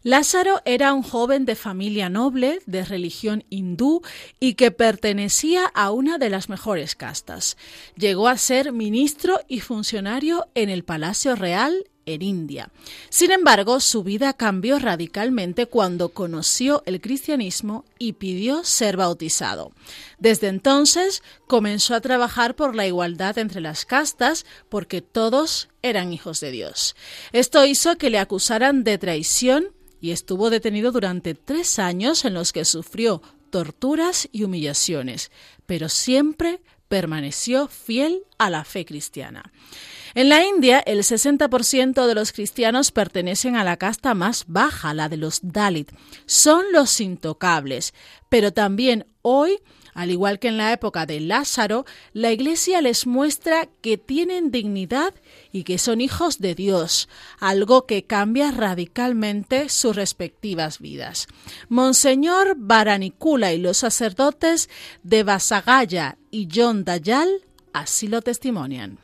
Lázaro 0.03 0.62
era 0.64 0.94
un 0.94 1.03
joven 1.03 1.44
de 1.44 1.55
familia 1.55 2.09
noble, 2.09 2.61
de 2.64 2.86
religión 2.86 3.44
hindú 3.51 4.01
y 4.38 4.55
que 4.55 4.70
pertenecía 4.70 5.66
a 5.66 5.90
una 5.90 6.16
de 6.16 6.30
las 6.30 6.48
mejores 6.48 6.94
castas. 6.94 7.59
Llegó 7.96 8.28
a 8.28 8.38
ser 8.38 8.72
ministro 8.72 9.40
y 9.46 9.61
funcionario 9.61 10.48
en 10.55 10.70
el 10.70 10.84
Palacio 10.84 11.36
Real 11.36 11.84
en 12.07 12.22
India. 12.22 12.70
Sin 13.11 13.30
embargo, 13.30 13.78
su 13.78 14.03
vida 14.03 14.32
cambió 14.32 14.78
radicalmente 14.78 15.66
cuando 15.66 16.09
conoció 16.09 16.82
el 16.86 17.03
cristianismo 17.03 17.84
y 17.98 18.14
pidió 18.14 18.64
ser 18.64 18.96
bautizado. 18.96 19.72
Desde 20.18 20.48
entonces 20.48 21.22
comenzó 21.46 21.94
a 21.94 22.01
trabajar 22.01 22.57
por 22.57 22.74
la 22.74 22.86
igualdad 22.86 23.36
entre 23.36 23.61
las 23.61 23.84
castas 23.84 24.46
porque 24.70 25.03
todos 25.03 25.68
eran 25.82 26.14
hijos 26.14 26.40
de 26.40 26.51
Dios. 26.51 26.96
Esto 27.32 27.66
hizo 27.66 27.98
que 27.98 28.09
le 28.09 28.18
acusaran 28.18 28.82
de 28.82 28.96
traición 28.96 29.68
y 30.01 30.12
estuvo 30.12 30.51
detenido 30.51 30.92
durante 30.92 31.34
tres 31.34 31.78
años 31.78 32.24
en 32.24 32.34
los 32.34 32.53
que 32.53 32.64
sufrió 32.64 33.22
torturas 33.51 34.28
y 34.32 34.44
humillaciones, 34.44 35.30
pero 35.66 35.88
siempre 35.88 36.61
permaneció 36.88 37.68
fiel 37.68 38.22
a 38.38 38.51
la 38.51 38.64
fe 38.64 38.84
cristiana. 38.84 39.53
En 40.14 40.28
la 40.28 40.44
India, 40.44 40.80
el 40.80 40.98
60% 40.98 42.07
de 42.07 42.14
los 42.16 42.32
cristianos 42.32 42.90
pertenecen 42.90 43.55
a 43.55 43.62
la 43.62 43.76
casta 43.76 44.12
más 44.14 44.44
baja, 44.48 44.92
la 44.92 45.09
de 45.09 45.16
los 45.16 45.38
Dalit. 45.42 45.92
Son 46.26 46.64
los 46.72 47.01
intocables, 47.01 47.94
pero 48.28 48.53
también 48.53 49.07
hoy 49.22 49.61
al 50.01 50.11
igual 50.11 50.38
que 50.38 50.48
en 50.48 50.57
la 50.57 50.72
época 50.72 51.05
de 51.05 51.20
Lázaro, 51.20 51.84
la 52.14 52.32
Iglesia 52.32 52.80
les 52.80 53.07
muestra 53.07 53.68
que 53.82 53.98
tienen 53.98 54.51
dignidad 54.51 55.12
y 55.53 55.64
que 55.64 55.76
son 55.76 56.01
hijos 56.01 56.38
de 56.38 56.55
Dios, 56.55 57.07
algo 57.38 57.84
que 57.84 58.05
cambia 58.05 58.51
radicalmente 58.51 59.68
sus 59.68 59.94
respectivas 59.94 60.78
vidas. 60.78 61.26
Monseñor 61.68 62.55
Baranicula 62.57 63.53
y 63.53 63.59
los 63.59 63.76
sacerdotes 63.76 64.70
de 65.03 65.22
Basagaya 65.22 66.16
y 66.30 66.48
John 66.51 66.84
Dayal 66.84 67.28
así 67.74 68.09
lo 68.09 68.22
testimonian. 68.22 69.01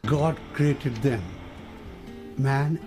Man. 2.39 2.81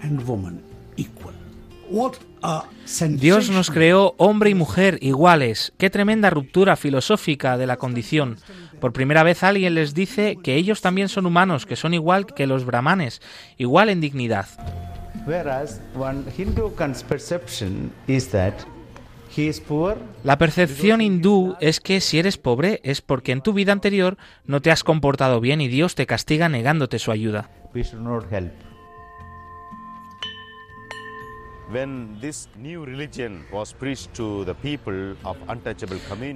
Dios 3.09 3.49
nos 3.49 3.69
creó 3.69 4.15
hombre 4.17 4.49
y 4.49 4.55
mujer 4.55 4.97
iguales. 5.01 5.73
Qué 5.77 5.89
tremenda 5.89 6.29
ruptura 6.29 6.75
filosófica 6.75 7.57
de 7.57 7.67
la 7.67 7.77
condición. 7.77 8.37
Por 8.79 8.93
primera 8.93 9.23
vez 9.23 9.43
alguien 9.43 9.75
les 9.75 9.93
dice 9.93 10.37
que 10.41 10.55
ellos 10.55 10.81
también 10.81 11.09
son 11.09 11.25
humanos, 11.25 11.65
que 11.65 11.75
son 11.75 11.93
igual 11.93 12.25
que 12.25 12.47
los 12.47 12.65
brahmanes, 12.65 13.21
igual 13.57 13.89
en 13.89 14.01
dignidad. 14.01 14.47
La 20.23 20.37
percepción 20.37 21.01
hindú 21.01 21.55
es 21.59 21.79
que 21.79 22.01
si 22.01 22.17
eres 22.17 22.37
pobre 22.37 22.79
es 22.83 23.01
porque 23.01 23.31
en 23.31 23.41
tu 23.41 23.53
vida 23.53 23.71
anterior 23.71 24.17
no 24.45 24.61
te 24.61 24.71
has 24.71 24.83
comportado 24.83 25.39
bien 25.39 25.61
y 25.61 25.67
Dios 25.67 25.95
te 25.95 26.07
castiga 26.07 26.49
negándote 26.49 26.99
su 26.99 27.11
ayuda. 27.11 27.49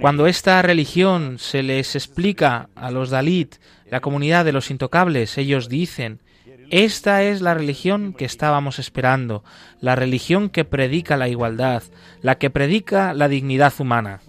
Cuando 0.00 0.26
esta 0.28 0.62
religión 0.62 1.38
se 1.40 1.62
les 1.64 1.96
explica 1.96 2.68
a 2.76 2.90
los 2.92 3.10
Dalit, 3.10 3.56
la 3.90 4.00
comunidad 4.00 4.44
de 4.44 4.52
los 4.52 4.70
intocables, 4.70 5.36
ellos 5.36 5.68
dicen, 5.68 6.20
esta 6.70 7.24
es 7.24 7.42
la 7.42 7.54
religión 7.54 8.12
que 8.12 8.24
estábamos 8.24 8.78
esperando, 8.78 9.42
la 9.80 9.96
religión 9.96 10.50
que 10.50 10.64
predica 10.64 11.16
la 11.16 11.28
igualdad, 11.28 11.82
la 12.22 12.38
que 12.38 12.50
predica 12.50 13.12
la 13.12 13.28
dignidad 13.28 13.72
humana. 13.78 14.20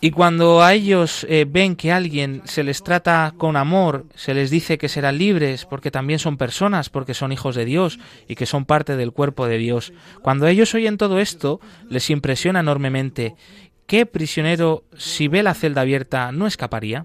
Y 0.00 0.10
cuando 0.10 0.62
a 0.62 0.74
ellos 0.74 1.26
eh, 1.28 1.46
ven 1.48 1.76
que 1.76 1.92
alguien 1.92 2.42
se 2.44 2.64
les 2.64 2.82
trata 2.82 3.34
con 3.36 3.56
amor, 3.56 4.06
se 4.14 4.34
les 4.34 4.50
dice 4.50 4.78
que 4.78 4.88
serán 4.88 5.18
libres 5.18 5.66
porque 5.66 5.90
también 5.90 6.18
son 6.18 6.36
personas, 6.36 6.88
porque 6.88 7.14
son 7.14 7.32
hijos 7.32 7.54
de 7.54 7.64
Dios 7.64 7.98
y 8.28 8.34
que 8.34 8.46
son 8.46 8.64
parte 8.64 8.96
del 8.96 9.12
cuerpo 9.12 9.46
de 9.46 9.58
Dios. 9.58 9.92
Cuando 10.22 10.46
ellos 10.46 10.74
oyen 10.74 10.98
todo 10.98 11.18
esto, 11.18 11.60
les 11.88 12.10
impresiona 12.10 12.60
enormemente. 12.60 13.34
¿Qué 13.86 14.06
prisionero, 14.06 14.84
si 14.96 15.28
ve 15.28 15.42
la 15.42 15.54
celda 15.54 15.80
abierta, 15.82 16.32
no 16.32 16.46
escaparía? 16.46 17.04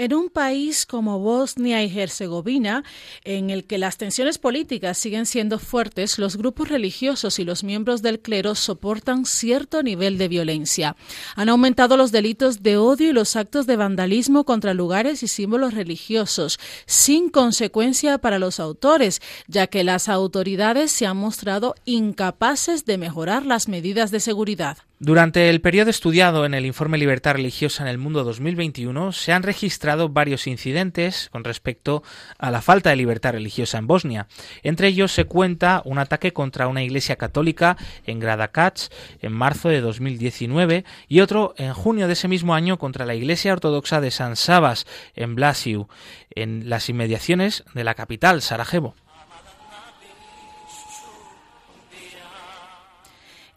En 0.00 0.14
un 0.14 0.28
país 0.28 0.86
como 0.86 1.18
Bosnia 1.18 1.82
y 1.82 1.98
Herzegovina, 1.98 2.84
en 3.24 3.50
el 3.50 3.64
que 3.64 3.78
las 3.78 3.96
tensiones 3.96 4.38
políticas 4.38 4.96
siguen 4.96 5.26
siendo 5.26 5.58
fuertes, 5.58 6.20
los 6.20 6.36
grupos 6.36 6.68
religiosos 6.68 7.40
y 7.40 7.44
los 7.44 7.64
miembros 7.64 8.00
del 8.00 8.20
clero 8.20 8.54
soportan 8.54 9.26
cierto 9.26 9.82
nivel 9.82 10.16
de 10.16 10.28
violencia. 10.28 10.94
Han 11.34 11.48
aumentado 11.48 11.96
los 11.96 12.12
delitos 12.12 12.62
de 12.62 12.76
odio 12.76 13.10
y 13.10 13.12
los 13.12 13.34
actos 13.34 13.66
de 13.66 13.74
vandalismo 13.74 14.44
contra 14.44 14.72
lugares 14.72 15.24
y 15.24 15.26
símbolos 15.26 15.74
religiosos, 15.74 16.60
sin 16.86 17.28
consecuencia 17.28 18.18
para 18.18 18.38
los 18.38 18.60
autores, 18.60 19.20
ya 19.48 19.66
que 19.66 19.82
las 19.82 20.08
autoridades 20.08 20.92
se 20.92 21.06
han 21.06 21.16
mostrado 21.16 21.74
incapaces 21.86 22.84
de 22.84 22.98
mejorar 22.98 23.44
las 23.44 23.66
medidas 23.66 24.12
de 24.12 24.20
seguridad. 24.20 24.78
Durante 25.00 25.48
el 25.48 25.60
periodo 25.60 25.90
estudiado 25.90 26.44
en 26.44 26.54
el 26.54 26.66
informe 26.66 26.98
Libertad 26.98 27.34
Religiosa 27.34 27.84
en 27.84 27.88
el 27.88 27.98
Mundo 27.98 28.24
2021 28.24 29.12
se 29.12 29.32
han 29.32 29.44
registrado 29.44 30.08
varios 30.08 30.48
incidentes 30.48 31.28
con 31.30 31.44
respecto 31.44 32.02
a 32.36 32.50
la 32.50 32.62
falta 32.62 32.90
de 32.90 32.96
libertad 32.96 33.30
religiosa 33.30 33.78
en 33.78 33.86
Bosnia. 33.86 34.26
Entre 34.64 34.88
ellos 34.88 35.12
se 35.12 35.24
cuenta 35.24 35.82
un 35.84 35.98
ataque 35.98 36.32
contra 36.32 36.66
una 36.66 36.82
iglesia 36.82 37.14
católica 37.14 37.76
en 38.06 38.18
Gradakac 38.18 38.90
en 39.22 39.32
marzo 39.32 39.68
de 39.68 39.80
2019 39.82 40.84
y 41.06 41.20
otro 41.20 41.54
en 41.58 41.74
junio 41.74 42.08
de 42.08 42.14
ese 42.14 42.26
mismo 42.26 42.56
año 42.56 42.76
contra 42.80 43.06
la 43.06 43.14
iglesia 43.14 43.52
ortodoxa 43.52 44.00
de 44.00 44.10
San 44.10 44.34
Sabas 44.34 44.84
en 45.14 45.36
Blasiu, 45.36 45.86
en 46.34 46.68
las 46.68 46.88
inmediaciones 46.88 47.62
de 47.72 47.84
la 47.84 47.94
capital, 47.94 48.42
Sarajevo. 48.42 48.96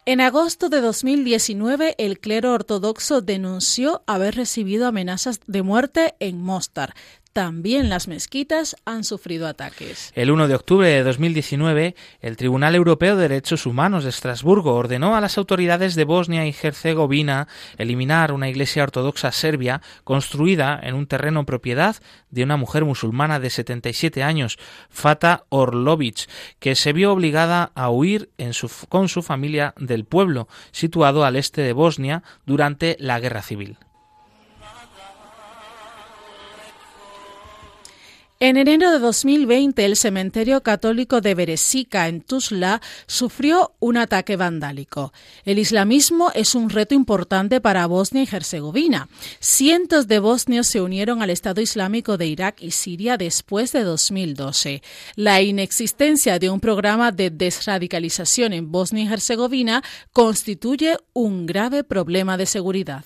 En 0.03 0.19
agosto 0.19 0.69
de 0.69 0.81
2019, 0.81 1.93
el 1.99 2.19
clero 2.19 2.53
ortodoxo 2.53 3.21
denunció 3.21 4.01
haber 4.07 4.33
recibido 4.33 4.87
amenazas 4.87 5.41
de 5.45 5.61
muerte 5.61 6.15
en 6.19 6.41
Mostar. 6.41 6.95
También 7.33 7.87
las 7.87 8.09
mezquitas 8.09 8.75
han 8.83 9.05
sufrido 9.05 9.47
ataques. 9.47 10.11
El 10.15 10.31
1 10.31 10.49
de 10.49 10.55
octubre 10.55 10.89
de 10.89 11.01
2019, 11.01 11.95
el 12.19 12.35
Tribunal 12.35 12.75
Europeo 12.75 13.15
de 13.15 13.29
Derechos 13.29 13.65
Humanos 13.65 14.03
de 14.03 14.09
Estrasburgo 14.09 14.75
ordenó 14.75 15.15
a 15.15 15.21
las 15.21 15.37
autoridades 15.37 15.95
de 15.95 16.03
Bosnia 16.03 16.45
y 16.45 16.53
Herzegovina 16.61 17.47
eliminar 17.77 18.33
una 18.33 18.49
iglesia 18.49 18.83
ortodoxa 18.83 19.31
serbia 19.31 19.81
construida 20.03 20.77
en 20.83 20.93
un 20.93 21.07
terreno 21.07 21.45
propiedad 21.45 21.95
de 22.31 22.43
una 22.43 22.57
mujer 22.57 22.83
musulmana 22.83 23.39
de 23.39 23.49
77 23.49 24.23
años, 24.23 24.59
Fata 24.89 25.45
Orlovic, 25.47 26.27
que 26.59 26.75
se 26.75 26.91
vio 26.91 27.13
obligada 27.13 27.71
a 27.75 27.89
huir 27.89 28.29
con 28.89 29.07
su 29.07 29.23
familia 29.23 29.73
del 29.77 30.03
pueblo, 30.03 30.49
situado 30.71 31.23
al 31.23 31.37
este 31.37 31.61
de 31.61 31.71
Bosnia, 31.71 32.23
durante 32.45 32.97
la 32.99 33.21
Guerra 33.21 33.41
Civil. 33.41 33.77
En 38.43 38.57
enero 38.57 38.89
de 38.89 38.97
2020, 38.97 39.85
el 39.85 39.95
cementerio 39.95 40.63
católico 40.63 41.21
de 41.21 41.35
Beresica, 41.35 42.07
en 42.07 42.21
Tuzla, 42.21 42.81
sufrió 43.05 43.75
un 43.79 43.97
ataque 43.97 44.35
vandálico. 44.35 45.13
El 45.45 45.59
islamismo 45.59 46.31
es 46.33 46.55
un 46.55 46.71
reto 46.71 46.95
importante 46.95 47.61
para 47.61 47.85
Bosnia 47.85 48.23
y 48.23 48.35
Herzegovina. 48.35 49.09
Cientos 49.39 50.07
de 50.07 50.17
bosnios 50.17 50.65
se 50.65 50.81
unieron 50.81 51.21
al 51.21 51.29
Estado 51.29 51.61
Islámico 51.61 52.17
de 52.17 52.25
Irak 52.25 52.63
y 52.63 52.71
Siria 52.71 53.15
después 53.15 53.73
de 53.73 53.83
2012. 53.83 54.81
La 55.15 55.43
inexistencia 55.43 56.39
de 56.39 56.49
un 56.49 56.59
programa 56.59 57.11
de 57.11 57.29
desradicalización 57.29 58.53
en 58.53 58.71
Bosnia 58.71 59.03
y 59.03 59.13
Herzegovina 59.13 59.83
constituye 60.13 60.97
un 61.13 61.45
grave 61.45 61.83
problema 61.83 62.37
de 62.37 62.47
seguridad. 62.47 63.05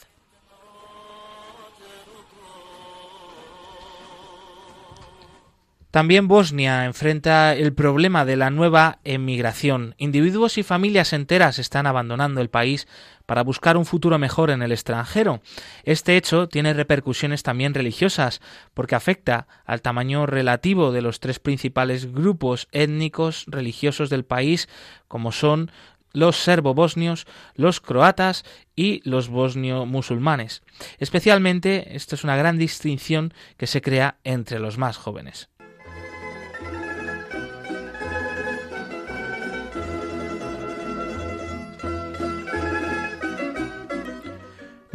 También 5.96 6.28
Bosnia 6.28 6.84
enfrenta 6.84 7.56
el 7.56 7.74
problema 7.74 8.26
de 8.26 8.36
la 8.36 8.50
nueva 8.50 9.00
emigración. 9.06 9.96
Individuos 9.98 10.58
y 10.58 10.64
familias 10.64 11.14
enteras 11.14 11.58
están 11.58 11.88
abandonando 11.88 12.42
el 12.42 12.50
país 12.50 12.86
para 13.26 13.44
buscar 13.44 13.78
un 13.78 13.86
futuro 13.86 14.20
mejor 14.20 14.50
en 14.50 14.62
el 14.62 14.74
extranjero. 14.74 15.42
Este 15.86 16.18
hecho 16.18 16.50
tiene 16.50 16.74
repercusiones 16.74 17.44
también 17.44 17.74
religiosas, 17.74 18.42
porque 18.74 18.96
afecta 18.96 19.48
al 19.64 19.82
tamaño 19.82 20.26
relativo 20.26 20.92
de 20.92 21.02
los 21.02 21.22
tres 21.22 21.40
principales 21.40 22.12
grupos 22.12 22.68
étnicos 22.74 23.46
religiosos 23.48 24.10
del 24.10 24.26
país, 24.26 24.68
como 25.08 25.32
son 25.32 25.72
los 26.12 26.36
serbo-bosnios, 26.36 27.26
los 27.56 27.80
croatas 27.80 28.44
y 28.76 29.00
los 29.10 29.30
bosnio-musulmanes. 29.30 30.62
Especialmente, 30.98 31.96
esto 31.96 32.16
es 32.16 32.26
una 32.26 32.36
gran 32.36 32.58
distinción 32.58 33.34
que 33.56 33.68
se 33.68 33.82
crea 33.82 34.18
entre 34.26 34.60
los 34.60 34.78
más 34.78 34.98
jóvenes. 34.98 35.48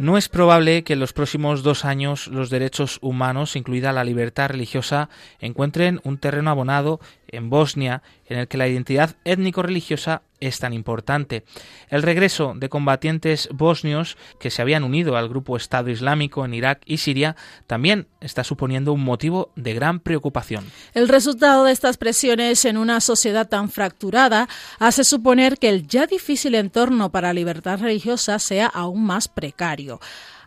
No 0.01 0.17
es 0.17 0.29
probable 0.29 0.83
que 0.83 0.93
en 0.93 0.99
los 0.99 1.13
próximos 1.13 1.61
dos 1.61 1.85
años 1.85 2.25
los 2.25 2.49
derechos 2.49 2.97
humanos, 3.03 3.55
incluida 3.55 3.91
la 3.91 4.03
libertad 4.03 4.49
religiosa, 4.49 5.09
encuentren 5.39 6.01
un 6.03 6.17
terreno 6.17 6.49
abonado 6.49 6.99
en 7.31 7.49
Bosnia 7.49 8.01
en 8.25 8.37
el 8.39 8.47
que 8.47 8.57
la 8.57 8.67
identidad 8.67 9.15
étnico-religiosa 9.25 10.21
es 10.39 10.59
tan 10.59 10.73
importante. 10.73 11.45
El 11.89 12.01
regreso 12.01 12.53
de 12.55 12.67
combatientes 12.67 13.47
bosnios 13.51 14.17
que 14.39 14.49
se 14.49 14.61
habían 14.61 14.83
unido 14.83 15.15
al 15.15 15.29
grupo 15.29 15.55
Estado 15.55 15.89
Islámico 15.89 16.43
en 16.43 16.53
Irak 16.53 16.81
y 16.85 16.97
Siria 16.97 17.35
también 17.67 18.07
está 18.19 18.43
suponiendo 18.43 18.91
un 18.91 19.03
motivo 19.03 19.51
de 19.55 19.73
gran 19.73 19.99
preocupación. 19.99 20.65
El 20.93 21.07
resultado 21.07 21.63
de 21.63 21.71
estas 21.71 21.97
presiones 21.97 22.65
en 22.65 22.77
una 22.77 22.99
sociedad 23.01 23.47
tan 23.47 23.69
fracturada 23.69 24.49
hace 24.79 25.03
suponer 25.03 25.57
que 25.57 25.69
el 25.69 25.87
ya 25.87 26.07
difícil 26.07 26.55
entorno 26.55 27.11
para 27.11 27.29
la 27.29 27.33
libertad 27.33 27.79
religiosa 27.79 28.39
sea 28.39 28.65
aún 28.67 29.03
más 29.03 29.27
precario. 29.27 29.99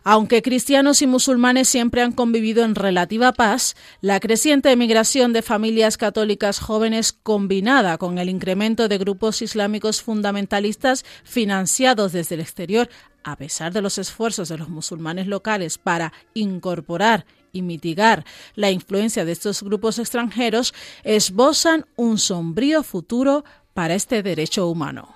Aunque 0.07 0.43
cristianos 0.43 1.01
y 1.01 1.07
musulmanes 1.07 1.67
siempre 1.67 2.03
han 2.03 2.11
convivido 2.11 2.63
en 2.63 2.75
relativa 2.75 3.33
paz, 3.33 3.75
la 4.01 4.19
creciente 4.19 4.71
emigración 4.71 5.33
de 5.33 5.41
familias 5.41 5.97
católicas 5.97 6.59
jóvenes 6.59 7.11
combinada 7.11 7.97
con 7.97 8.19
el 8.19 8.29
incremento 8.29 8.87
de 8.87 8.99
grupos 8.99 9.41
islámicos 9.41 10.03
fundamentalistas 10.03 11.05
financiados 11.23 12.11
desde 12.11 12.35
el 12.35 12.41
exterior, 12.41 12.87
a 13.23 13.35
pesar 13.35 13.73
de 13.73 13.81
los 13.81 13.97
esfuerzos 13.97 14.47
de 14.47 14.59
los 14.59 14.69
musulmanes 14.69 15.25
locales 15.25 15.79
para 15.79 16.13
incorporar 16.35 17.25
y 17.51 17.63
mitigar 17.63 18.25
la 18.53 18.69
influencia 18.69 19.25
de 19.25 19.31
estos 19.31 19.63
grupos 19.63 19.97
extranjeros, 19.97 20.75
esbozan 21.03 21.87
un 21.95 22.19
sombrío 22.19 22.83
futuro 22.83 23.43
para 23.73 23.95
este 23.95 24.21
derecho 24.21 24.67
humano. 24.67 25.14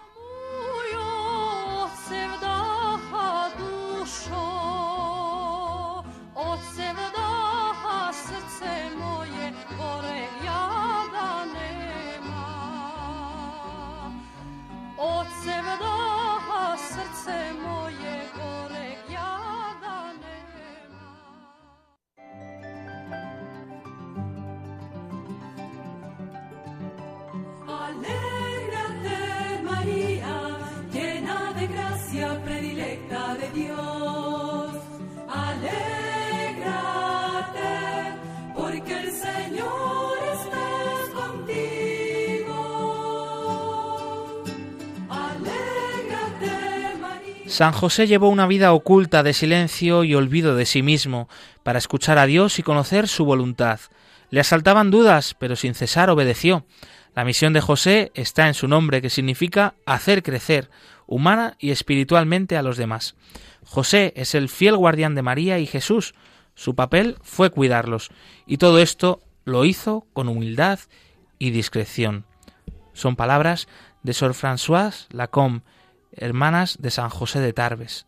San 47.60 47.74
José 47.74 48.08
llevó 48.08 48.30
una 48.30 48.48
vida 48.48 48.72
oculta 48.72 49.22
de 49.22 49.34
silencio 49.34 50.06
y 50.06 50.16
olvido 50.16 50.56
de 50.56 50.66
sí 50.66 50.82
mismo 50.82 51.28
para 51.62 51.78
escuchar 51.78 52.18
a 52.18 52.26
Dios 52.26 52.58
y 52.58 52.64
conocer 52.64 53.10
su 53.10 53.26
voluntad. 53.26 53.82
Le 54.30 54.40
asaltaban 54.40 54.92
dudas, 54.92 55.36
pero 55.38 55.58
sin 55.58 55.76
cesar 55.76 56.10
obedeció. 56.10 56.66
La 57.16 57.26
misión 57.26 57.52
de 57.52 57.60
José 57.60 58.14
está 58.16 58.48
en 58.48 58.54
su 58.54 58.70
nombre, 58.70 59.02
que 59.02 59.10
significa 59.10 59.76
hacer 59.86 60.24
crecer, 60.24 60.70
humana 61.06 61.58
y 61.60 61.72
espiritualmente 61.72 62.56
a 62.56 62.62
los 62.62 62.78
demás. 62.78 63.16
José 63.66 64.14
es 64.16 64.36
el 64.36 64.48
fiel 64.48 64.78
guardián 64.78 65.14
de 65.14 65.22
María 65.22 65.60
y 65.60 65.66
Jesús. 65.66 66.14
Su 66.56 66.76
papel 66.76 67.18
fue 67.24 67.50
cuidarlos, 67.50 68.10
y 68.48 68.56
todo 68.56 68.80
esto 68.80 69.20
lo 69.44 69.66
hizo 69.66 70.08
con 70.14 70.30
humildad 70.30 70.80
y 71.40 71.50
discreción. 71.50 72.24
Son 72.94 73.18
palabras 73.18 73.68
de 74.02 74.14
Sor 74.14 74.34
Françoise 74.34 75.08
Lacombe, 75.12 75.66
hermanas 76.12 76.78
de 76.80 76.92
San 76.92 77.10
José 77.10 77.40
de 77.40 77.54
Tarbes. 77.54 78.06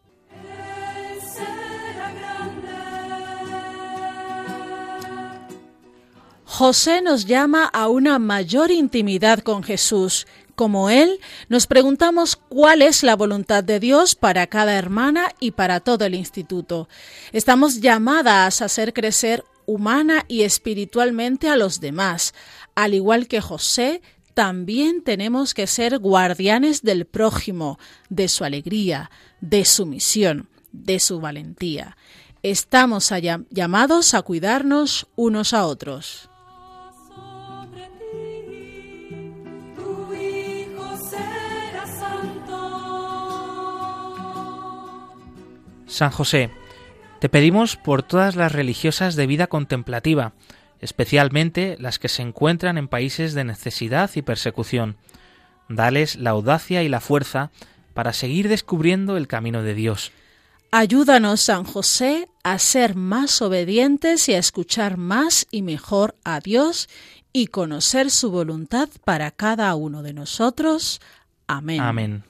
José 6.61 7.01
nos 7.01 7.25
llama 7.25 7.65
a 7.65 7.87
una 7.87 8.19
mayor 8.19 8.71
intimidad 8.71 9.39
con 9.39 9.63
Jesús. 9.63 10.27
Como 10.53 10.89
Él, 10.89 11.19
nos 11.49 11.65
preguntamos 11.65 12.35
cuál 12.35 12.83
es 12.83 13.01
la 13.01 13.15
voluntad 13.15 13.63
de 13.63 13.79
Dios 13.79 14.13
para 14.13 14.45
cada 14.47 14.75
hermana 14.75 15.29
y 15.39 15.51
para 15.51 15.79
todo 15.79 16.05
el 16.05 16.13
instituto. 16.13 16.87
Estamos 17.31 17.79
llamadas 17.79 18.61
a 18.61 18.65
hacer 18.65 18.93
crecer 18.93 19.43
humana 19.65 20.25
y 20.27 20.43
espiritualmente 20.43 21.49
a 21.49 21.55
los 21.55 21.79
demás. 21.79 22.33
Al 22.75 22.93
igual 22.93 23.27
que 23.27 23.41
José, 23.41 24.01
también 24.41 25.03
tenemos 25.03 25.53
que 25.53 25.67
ser 25.67 25.99
guardianes 25.99 26.81
del 26.81 27.05
prójimo, 27.05 27.77
de 28.09 28.27
su 28.27 28.43
alegría, 28.43 29.11
de 29.39 29.65
su 29.65 29.85
misión, 29.85 30.49
de 30.71 30.99
su 30.99 31.21
valentía. 31.21 31.95
Estamos 32.41 33.11
allá- 33.11 33.41
llamados 33.51 34.15
a 34.15 34.23
cuidarnos 34.23 35.05
unos 35.15 35.53
a 35.53 35.67
otros. 35.67 36.27
Tu 39.75 40.13
Hijo 40.15 40.97
será 41.07 41.85
santo. 41.85 42.57
San 45.85 46.09
José, 46.09 46.49
te 47.19 47.29
pedimos 47.29 47.75
por 47.75 48.01
todas 48.01 48.35
las 48.35 48.51
religiosas 48.51 49.15
de 49.15 49.27
vida 49.27 49.45
contemplativa, 49.45 50.33
especialmente 50.81 51.77
las 51.79 51.99
que 51.99 52.09
se 52.09 52.21
encuentran 52.21 52.77
en 52.77 52.87
países 52.87 53.33
de 53.33 53.43
necesidad 53.43 54.09
y 54.15 54.21
persecución. 54.21 54.97
Dales 55.69 56.17
la 56.17 56.31
audacia 56.31 56.83
y 56.83 56.89
la 56.89 56.99
fuerza 56.99 57.51
para 57.93 58.13
seguir 58.13 58.49
descubriendo 58.49 59.15
el 59.15 59.27
camino 59.27 59.63
de 59.63 59.73
Dios. 59.73 60.11
Ayúdanos, 60.71 61.41
San 61.41 61.63
José, 61.63 62.29
a 62.43 62.57
ser 62.57 62.95
más 62.95 63.41
obedientes 63.41 64.27
y 64.29 64.33
a 64.33 64.37
escuchar 64.37 64.97
más 64.97 65.45
y 65.51 65.61
mejor 65.61 66.15
a 66.23 66.39
Dios 66.39 66.89
y 67.33 67.47
conocer 67.47 68.09
su 68.09 68.31
voluntad 68.31 68.89
para 69.03 69.31
cada 69.31 69.75
uno 69.75 70.01
de 70.01 70.13
nosotros. 70.13 71.01
Amén. 71.47 71.81
Amén. 71.81 72.23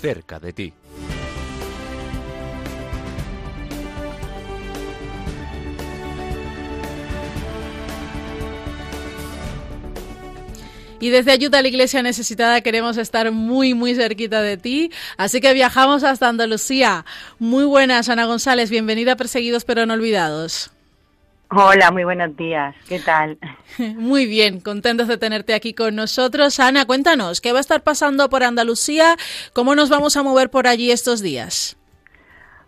Cerca 0.00 0.38
de 0.38 0.52
ti. 0.52 0.72
Y 10.98 11.10
desde 11.10 11.32
Ayuda 11.32 11.58
a 11.58 11.62
la 11.62 11.68
Iglesia 11.68 12.02
Necesitada 12.02 12.60
queremos 12.62 12.96
estar 12.96 13.30
muy, 13.30 13.74
muy 13.74 13.94
cerquita 13.94 14.40
de 14.42 14.56
ti. 14.56 14.90
Así 15.16 15.40
que 15.40 15.52
viajamos 15.52 16.04
hasta 16.04 16.28
Andalucía. 16.28 17.04
Muy 17.38 17.64
buenas, 17.64 18.08
Ana 18.08 18.24
González. 18.24 18.70
Bienvenida 18.70 19.12
a 19.12 19.16
Perseguidos 19.16 19.64
pero 19.64 19.84
no 19.86 19.94
olvidados. 19.94 20.70
Hola, 21.50 21.92
muy 21.92 22.02
buenos 22.02 22.36
días. 22.36 22.74
¿Qué 22.88 22.98
tal? 22.98 23.38
Muy 23.78 24.26
bien, 24.26 24.60
contentos 24.60 25.06
de 25.06 25.16
tenerte 25.16 25.54
aquí 25.54 25.74
con 25.74 25.94
nosotros. 25.94 26.58
Ana, 26.58 26.86
cuéntanos, 26.86 27.40
¿qué 27.40 27.52
va 27.52 27.58
a 27.58 27.60
estar 27.60 27.82
pasando 27.84 28.28
por 28.28 28.42
Andalucía? 28.42 29.14
¿Cómo 29.52 29.76
nos 29.76 29.88
vamos 29.88 30.16
a 30.16 30.24
mover 30.24 30.50
por 30.50 30.66
allí 30.66 30.90
estos 30.90 31.22
días? 31.22 31.78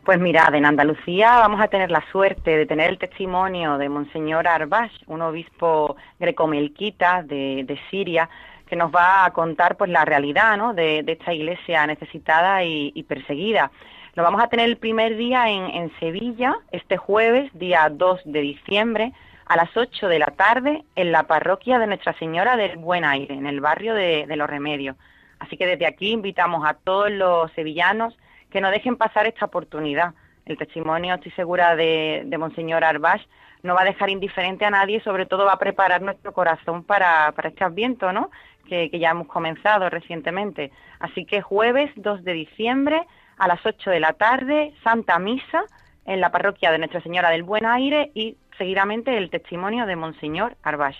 Pues 0.04 0.20
mirad, 0.20 0.54
en 0.54 0.64
Andalucía 0.64 1.38
vamos 1.38 1.60
a 1.60 1.66
tener 1.68 1.90
la 1.90 2.04
suerte 2.12 2.56
de 2.56 2.66
tener 2.66 2.90
el 2.90 2.98
testimonio 2.98 3.78
de 3.78 3.88
Monseñor 3.88 4.46
Arbash, 4.46 4.92
un 5.06 5.22
obispo 5.22 5.96
grecomelquita 6.20 7.24
de, 7.24 7.64
de 7.66 7.80
Siria, 7.90 8.30
que 8.68 8.76
nos 8.76 8.94
va 8.94 9.24
a 9.24 9.32
contar 9.32 9.76
pues 9.76 9.90
la 9.90 10.04
realidad 10.04 10.56
¿no? 10.56 10.72
de, 10.72 11.02
de 11.02 11.12
esta 11.12 11.34
iglesia 11.34 11.84
necesitada 11.86 12.62
y, 12.62 12.92
y 12.94 13.02
perseguida. 13.02 13.72
Lo 14.18 14.24
vamos 14.24 14.42
a 14.42 14.48
tener 14.48 14.68
el 14.68 14.78
primer 14.78 15.16
día 15.16 15.48
en, 15.48 15.66
en 15.66 15.92
Sevilla, 16.00 16.56
este 16.72 16.96
jueves, 16.96 17.52
día 17.54 17.88
2 17.88 18.22
de 18.24 18.40
diciembre, 18.40 19.12
a 19.46 19.54
las 19.54 19.76
8 19.76 20.08
de 20.08 20.18
la 20.18 20.26
tarde, 20.26 20.82
en 20.96 21.12
la 21.12 21.28
parroquia 21.28 21.78
de 21.78 21.86
Nuestra 21.86 22.18
Señora 22.18 22.56
del 22.56 22.78
Buen 22.78 23.04
Aire, 23.04 23.32
en 23.32 23.46
el 23.46 23.60
barrio 23.60 23.94
de, 23.94 24.26
Los 24.34 24.50
Remedios. 24.50 24.96
Así 25.38 25.56
que 25.56 25.68
desde 25.68 25.86
aquí 25.86 26.10
invitamos 26.10 26.66
a 26.66 26.74
todos 26.74 27.12
los 27.12 27.52
sevillanos 27.52 28.18
que 28.50 28.60
no 28.60 28.72
dejen 28.72 28.96
pasar 28.96 29.28
esta 29.28 29.44
oportunidad. 29.44 30.14
El 30.46 30.58
testimonio, 30.58 31.14
estoy 31.14 31.30
segura, 31.30 31.76
de, 31.76 32.24
de 32.26 32.38
Monseñor 32.38 32.82
Arbash 32.82 33.22
no 33.62 33.74
va 33.76 33.82
a 33.82 33.84
dejar 33.84 34.10
indiferente 34.10 34.64
a 34.64 34.70
nadie 34.70 34.96
y 34.96 35.00
sobre 35.00 35.26
todo 35.26 35.44
va 35.44 35.52
a 35.52 35.58
preparar 35.60 36.02
nuestro 36.02 36.32
corazón 36.32 36.82
para, 36.82 37.30
para 37.36 37.50
este 37.50 37.62
adviento, 37.62 38.12
¿no? 38.12 38.32
Que, 38.68 38.90
que 38.90 38.98
ya 38.98 39.10
hemos 39.10 39.28
comenzado 39.28 39.88
recientemente. 39.88 40.72
Así 40.98 41.24
que 41.24 41.40
jueves 41.40 41.92
2 41.94 42.24
de 42.24 42.32
diciembre 42.32 43.06
a 43.38 43.48
las 43.48 43.64
8 43.64 43.90
de 43.90 44.00
la 44.00 44.12
tarde, 44.12 44.74
Santa 44.82 45.18
Misa 45.18 45.64
en 46.04 46.20
la 46.20 46.30
parroquia 46.30 46.72
de 46.72 46.78
Nuestra 46.78 47.02
Señora 47.02 47.30
del 47.30 47.42
Buen 47.42 47.66
Aire 47.66 48.10
y 48.14 48.36
seguidamente 48.56 49.16
el 49.16 49.30
testimonio 49.30 49.86
de 49.86 49.94
Monseñor 49.94 50.56
Arbash. 50.62 50.98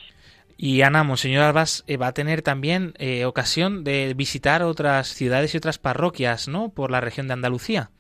Y 0.60 0.82
Ana, 0.82 1.04
Monseñor 1.04 1.44
Arbas 1.44 1.84
eh, 1.86 1.96
va 1.96 2.08
a 2.08 2.12
tener 2.12 2.42
también 2.42 2.92
eh, 2.98 3.24
ocasión 3.24 3.84
de 3.84 4.12
visitar 4.14 4.62
otras 4.62 5.06
ciudades 5.06 5.54
y 5.54 5.56
otras 5.58 5.78
parroquias, 5.78 6.48
¿no? 6.48 6.70
Por 6.70 6.90
la 6.90 7.00
región 7.00 7.28
de 7.28 7.34
Andalucía. 7.34 7.90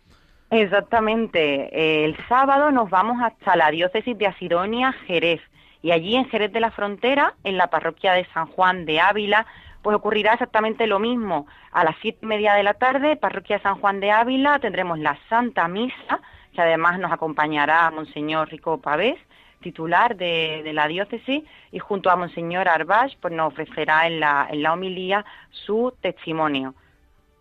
Exactamente. 0.50 1.70
Eh, 1.72 2.04
El 2.04 2.16
sábado 2.28 2.70
nos 2.72 2.90
vamos 2.90 3.18
hasta 3.22 3.54
la 3.54 3.70
diócesis 3.70 4.18
de 4.18 4.26
Asidonia, 4.26 4.92
Jerez. 5.06 5.40
Y 5.82 5.92
allí 5.92 6.16
en 6.16 6.28
Jerez 6.28 6.52
de 6.52 6.58
la 6.58 6.72
Frontera, 6.72 7.34
en 7.44 7.56
la 7.56 7.68
parroquia 7.68 8.12
de 8.14 8.26
San 8.34 8.46
Juan 8.46 8.84
de 8.84 8.98
Ávila, 9.00 9.46
pues 9.88 9.96
ocurrirá 9.96 10.34
exactamente 10.34 10.86
lo 10.86 10.98
mismo. 10.98 11.46
A 11.72 11.82
las 11.82 11.96
siete 12.02 12.18
y 12.20 12.26
media 12.26 12.52
de 12.52 12.62
la 12.62 12.74
tarde, 12.74 13.16
parroquia 13.16 13.58
San 13.60 13.80
Juan 13.80 14.00
de 14.00 14.10
Ávila, 14.10 14.58
tendremos 14.58 14.98
la 14.98 15.18
Santa 15.30 15.66
Misa, 15.66 16.20
que 16.52 16.60
además 16.60 16.98
nos 16.98 17.10
acompañará 17.10 17.90
Monseñor 17.90 18.50
Rico 18.50 18.82
Pavés, 18.82 19.16
titular 19.62 20.14
de, 20.14 20.70
la 20.74 20.88
diócesis, 20.88 21.42
y 21.72 21.78
junto 21.78 22.10
a 22.10 22.16
Monseñor 22.16 22.68
Arbash, 22.68 23.16
pues 23.18 23.32
nos 23.32 23.54
ofrecerá 23.54 24.06
en 24.06 24.20
la, 24.20 24.46
en 24.50 24.62
la 24.62 24.74
homilía 24.74 25.24
su 25.52 25.94
testimonio. 26.02 26.74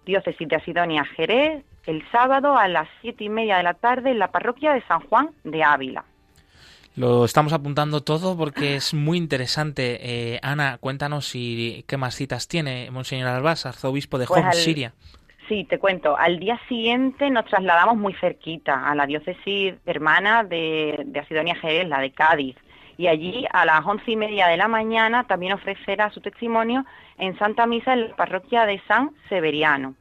Diócesis 0.06 0.48
de 0.48 0.56
Asidonia, 0.56 1.04
Jerez, 1.04 1.66
el 1.86 2.10
sábado 2.14 2.58
a 2.58 2.70
las 2.70 2.88
siete 3.02 3.26
y 3.26 3.30
media 3.30 3.58
de 3.58 3.64
la 3.64 3.74
tarde 3.74 4.12
en 4.12 4.20
la 4.20 4.32
parroquia 4.32 4.72
de 4.72 4.84
San 4.84 5.02
Juan 5.02 5.32
de 5.44 5.66
Ávila. 5.66 6.06
Lo 6.98 7.26
estamos 7.26 7.54
apuntando 7.54 8.02
todo 8.02 8.36
porque 8.36 8.76
es 8.76 8.94
muy 8.96 9.18
interesante. 9.20 10.00
Eh, 10.02 10.40
Ana, 10.42 10.78
cuéntanos 10.80 11.28
si, 11.28 11.86
qué 11.88 11.96
más 11.96 12.16
citas 12.16 12.48
tiene 12.48 12.90
Monseñor 12.92 13.30
Arbas, 13.30 13.66
arzobispo 13.68 14.18
de 14.18 14.26
Pues 14.26 14.42
Homs, 14.44 14.56
al- 14.56 14.62
Siria. 14.62 14.94
Sí, 15.48 15.64
te 15.64 15.78
cuento. 15.80 16.18
Al 16.18 16.40
día 16.40 16.60
siguiente 16.68 17.30
nos 17.30 17.46
trasladamos 17.46 17.96
muy 17.96 18.14
cerquita 18.16 18.90
a 18.90 18.96
la 18.96 19.06
diócesis 19.06 19.76
hermana 19.86 20.44
de, 20.44 21.04
de 21.06 21.20
Asidonia 21.20 21.56
Jerez, 21.56 21.88
la 21.88 22.00
de 22.02 22.12
Cádiz. 22.12 22.56
Y 22.98 23.08
allí 23.08 23.46
a 23.54 23.64
las 23.64 23.86
once 23.86 24.12
y 24.12 24.16
media 24.16 24.48
de 24.48 24.58
la 24.58 24.68
mañana 24.68 25.26
también 25.26 25.54
ofrecerá 25.54 26.10
su 26.10 26.20
testimonio 26.20 26.84
en 27.20 27.38
Santa 27.38 27.68
Misa 27.68 27.94
en 27.94 28.10
la 28.10 28.16
parroquia 28.16 28.66
de 28.66 28.82
San 28.88 29.12
Severiano. 29.30 29.94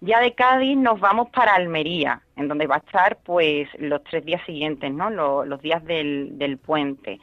Ya 0.00 0.20
de 0.20 0.34
Cádiz 0.34 0.76
nos 0.76 1.00
vamos 1.00 1.30
para 1.30 1.54
Almería, 1.54 2.20
en 2.36 2.48
donde 2.48 2.66
va 2.66 2.76
a 2.76 2.78
estar 2.78 3.18
pues 3.24 3.68
los 3.78 4.02
tres 4.04 4.24
días 4.24 4.42
siguientes, 4.44 4.92
¿no? 4.92 5.10
Lo- 5.10 5.44
Los, 5.44 5.60
días 5.62 5.82
del, 5.84 6.38
del 6.38 6.58
puente. 6.58 7.18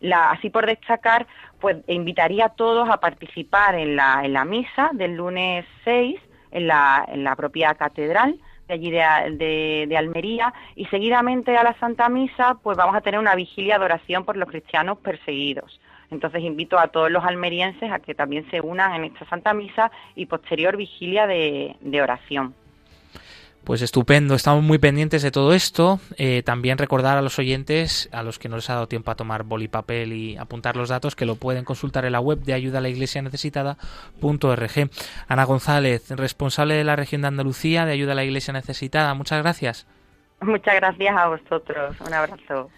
La- 0.00 0.30
así 0.30 0.50
por 0.50 0.66
destacar, 0.66 1.26
pues 1.60 1.78
invitaría 1.88 2.46
a 2.46 2.54
todos 2.54 2.88
a 2.90 3.00
participar 3.00 3.74
en 3.74 3.96
la, 3.96 4.44
misa 4.44 4.90
del 4.92 5.14
lunes 5.16 5.64
6 5.84 6.20
en 6.50 6.66
la, 6.66 7.04
en 7.08 7.24
la 7.24 7.34
propia 7.34 7.74
catedral 7.74 8.38
de 8.68 8.74
allí 8.74 8.90
de, 8.90 8.98
de- 9.38 9.86
de 9.88 9.96
Almería 9.96 10.52
y 10.76 10.84
seguidamente 10.86 11.56
a 11.56 11.62
la 11.64 11.74
Santa 11.78 12.08
Misa 12.10 12.58
pues 12.62 12.76
vamos 12.76 12.94
a 12.94 13.00
tener 13.00 13.18
una 13.18 13.34
vigilia 13.34 13.78
de 13.78 13.84
oración 13.86 14.24
por 14.26 14.36
los 14.36 14.48
cristianos 14.48 14.98
perseguidos. 14.98 15.80
Entonces 16.10 16.42
invito 16.42 16.78
a 16.78 16.88
todos 16.88 17.10
los 17.10 17.24
almerienses 17.24 17.90
a 17.90 17.98
que 17.98 18.14
también 18.14 18.48
se 18.50 18.60
unan 18.60 18.94
en 18.94 19.04
esta 19.04 19.26
Santa 19.28 19.52
Misa 19.52 19.90
y 20.14 20.26
posterior 20.26 20.76
vigilia 20.76 21.26
de, 21.26 21.76
oración. 22.02 22.54
Pues 23.64 23.82
estupendo, 23.82 24.34
estamos 24.34 24.64
muy 24.64 24.78
pendientes 24.78 25.22
de 25.22 25.30
todo 25.30 25.52
esto. 25.52 26.00
Eh, 26.16 26.42
también 26.42 26.78
recordar 26.78 27.18
a 27.18 27.22
los 27.22 27.38
oyentes, 27.38 28.08
a 28.12 28.22
los 28.22 28.38
que 28.38 28.48
no 28.48 28.56
les 28.56 28.70
ha 28.70 28.74
dado 28.74 28.88
tiempo 28.88 29.10
a 29.10 29.16
tomar 29.16 29.42
boli 29.42 29.68
papel 29.68 30.14
y 30.14 30.38
apuntar 30.38 30.76
los 30.76 30.88
datos, 30.88 31.14
que 31.14 31.26
lo 31.26 31.36
pueden 31.36 31.64
consultar 31.64 32.06
en 32.06 32.12
la 32.12 32.20
web 32.20 32.38
de 32.38 32.54
ayuda 32.54 32.78
a 32.78 32.80
la 32.80 32.88
iglesia 32.88 33.20
necesitada.org. 33.20 34.90
Ana 35.28 35.44
González, 35.44 36.10
responsable 36.10 36.74
de 36.74 36.84
la 36.84 36.96
región 36.96 37.20
de 37.20 37.28
Andalucía 37.28 37.84
de 37.84 37.92
ayuda 37.92 38.12
a 38.12 38.14
la 38.14 38.24
iglesia 38.24 38.54
necesitada. 38.54 39.12
Muchas 39.12 39.42
gracias. 39.42 39.86
Muchas 40.40 40.76
gracias 40.76 41.16
a 41.16 41.28
vosotros. 41.28 42.00
Un 42.00 42.14
abrazo. 42.14 42.70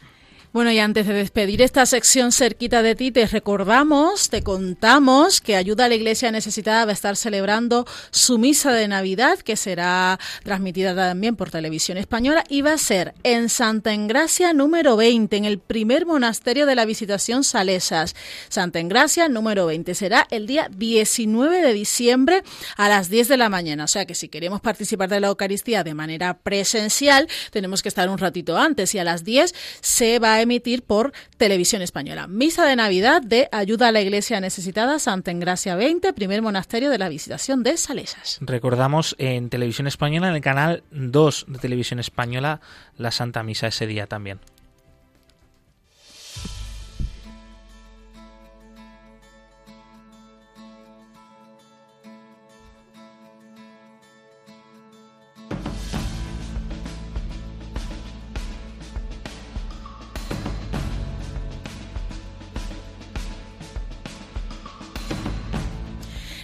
Bueno, 0.53 0.73
y 0.73 0.81
antes 0.81 1.07
de 1.07 1.15
despedir 1.15 1.63
esta 1.63 1.87
sección 1.87 2.33
cerquita 2.33 2.83
de 2.83 2.97
ti, 2.97 3.13
te 3.13 3.25
recordamos, 3.25 4.31
te 4.31 4.43
contamos 4.43 5.41
que 5.41 5.55
Ayuda 5.55 5.85
a 5.85 5.89
la 5.89 5.95
Iglesia 5.95 6.33
Necesitada 6.33 6.85
va 6.85 6.91
a 6.91 6.95
estar 6.95 7.15
celebrando 7.15 7.87
su 8.11 8.37
misa 8.37 8.73
de 8.73 8.89
Navidad, 8.89 9.39
que 9.39 9.55
será 9.55 10.19
transmitida 10.43 10.93
también 10.97 11.37
por 11.37 11.53
televisión 11.53 11.99
española, 11.99 12.43
y 12.49 12.63
va 12.63 12.73
a 12.73 12.79
ser 12.79 13.15
en 13.23 13.49
Santa 13.49 13.93
Engracia 13.95 14.53
número 14.53 14.97
20, 14.97 15.37
en 15.37 15.45
el 15.45 15.61
primer 15.61 16.05
monasterio 16.05 16.67
de 16.67 16.75
la 16.75 16.85
Visitación 16.85 17.45
Salesas. 17.45 18.17
Santa 18.49 18.81
Engracia 18.81 19.29
número 19.29 19.67
20 19.67 19.95
será 19.95 20.27
el 20.33 20.49
día 20.49 20.69
19 20.69 21.63
de 21.63 21.73
diciembre 21.73 22.43
a 22.77 22.89
las 22.89 23.09
10 23.09 23.29
de 23.29 23.37
la 23.37 23.51
mañana. 23.51 23.85
O 23.85 23.89
sea 23.89 24.05
que 24.05 24.17
si 24.17 24.29
queremos 24.29 24.61
participar 24.61 25.11
de 25.11 25.21
la 25.21 25.29
Eucaristía 25.29 25.85
de 25.85 25.95
manera 25.95 26.39
presencial, 26.39 27.29
tenemos 27.53 27.85
que 27.85 27.89
estar 27.89 28.09
un 28.09 28.19
ratito 28.19 28.59
antes 28.59 28.97
y 28.97 28.99
a 28.99 29.05
las 29.05 29.23
10 29.23 29.55
se 29.81 30.19
va 30.19 30.35
a 30.35 30.40
emitir 30.41 30.83
por 30.83 31.13
Televisión 31.37 31.83
Española. 31.83 32.27
Misa 32.27 32.67
de 32.67 32.77
Navidad 32.77 33.23
de 33.23 33.49
Ayuda 33.53 33.89
a 33.89 33.93
la 33.93 34.01
Iglesia 34.01 34.41
Necesitada, 34.41 34.99
Santa 34.99 35.31
Engracia 35.31 35.77
20, 35.77 36.13
primer 36.13 36.43
monasterio 36.43 36.91
de 36.91 36.99
la 36.99 37.09
Visitación 37.09 37.63
de 37.63 37.77
Salesas. 37.77 38.39
Recordamos 38.41 39.17
en 39.19 39.49
Televisión 39.49 39.87
Española, 39.87 40.29
en 40.29 40.37
el 40.37 40.41
canal 40.41 40.83
2 40.91 41.47
de 41.49 41.59
Televisión 41.59 42.01
Española, 42.01 42.61
la 42.97 43.11
Santa 43.11 43.43
Misa 43.43 43.69
ese 43.69 43.87
día 43.87 44.07
también. 44.07 44.41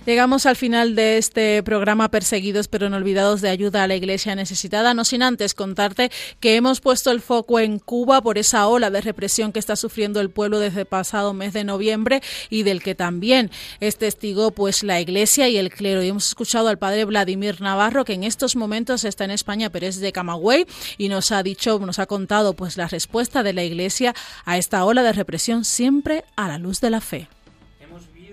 Llegamos 0.07 0.46
al 0.46 0.54
final 0.54 0.94
de 0.94 1.18
este 1.18 1.64
programa 1.64 2.09
Perseguidos 2.12 2.68
pero 2.68 2.88
no 2.88 2.96
olvidados 2.96 3.40
de 3.40 3.48
ayuda 3.48 3.82
a 3.82 3.88
la 3.88 3.96
iglesia 3.96 4.36
necesitada, 4.36 4.94
no 4.94 5.04
sin 5.04 5.20
antes 5.20 5.52
contarte 5.52 6.12
que 6.38 6.54
hemos 6.54 6.80
puesto 6.80 7.11
el 7.11 7.20
foco 7.20 7.59
en 7.59 7.80
Cuba 7.80 8.22
por 8.22 8.38
esa 8.38 8.68
ola 8.68 8.90
de 8.90 9.00
represión 9.00 9.50
que 9.50 9.59
está 9.59 9.74
sufriendo 9.74 10.20
el 10.20 10.30
pueblo 10.30 10.61
desde 10.61 10.82
el 10.82 10.86
pasado 10.86 11.34
mes 11.34 11.52
de 11.54 11.64
noviembre 11.64 12.22
y 12.50 12.62
del 12.62 12.84
que 12.84 12.94
también 12.94 13.50
es 13.80 13.96
testigo 13.96 14.52
pues 14.52 14.84
la 14.84 15.00
iglesia 15.00 15.48
y 15.48 15.57
el 15.57 15.72
clero. 15.72 16.04
Y 16.04 16.09
hemos 16.09 16.28
escuchado 16.28 16.68
al 16.68 16.78
padre 16.78 17.04
Vladimir 17.04 17.61
Navarro 17.61 18.04
que 18.04 18.12
en 18.12 18.22
estos 18.22 18.54
momentos 18.54 19.02
está 19.02 19.24
en 19.24 19.32
España 19.32 19.70
pero 19.70 19.88
es 19.88 19.98
de 19.98 20.12
Camagüey 20.12 20.66
y 20.98 21.09
nos 21.09 21.32
ha 21.32 21.42
dicho, 21.42 21.80
nos 21.80 21.98
ha 21.98 22.07
contado 22.07 22.54
pues 22.54 22.76
la 22.76 22.86
respuesta 22.86 23.42
de 23.42 23.54
la 23.54 23.64
iglesia 23.64 24.14
a 24.44 24.57
esta 24.57 24.84
ola 24.84 25.02
de 25.02 25.12
represión 25.12 25.64
siempre 25.64 26.24
a 26.36 26.46
la 26.46 26.59
luz 26.59 26.80
de 26.80 26.90
la 26.90 27.00
fe 27.00 27.28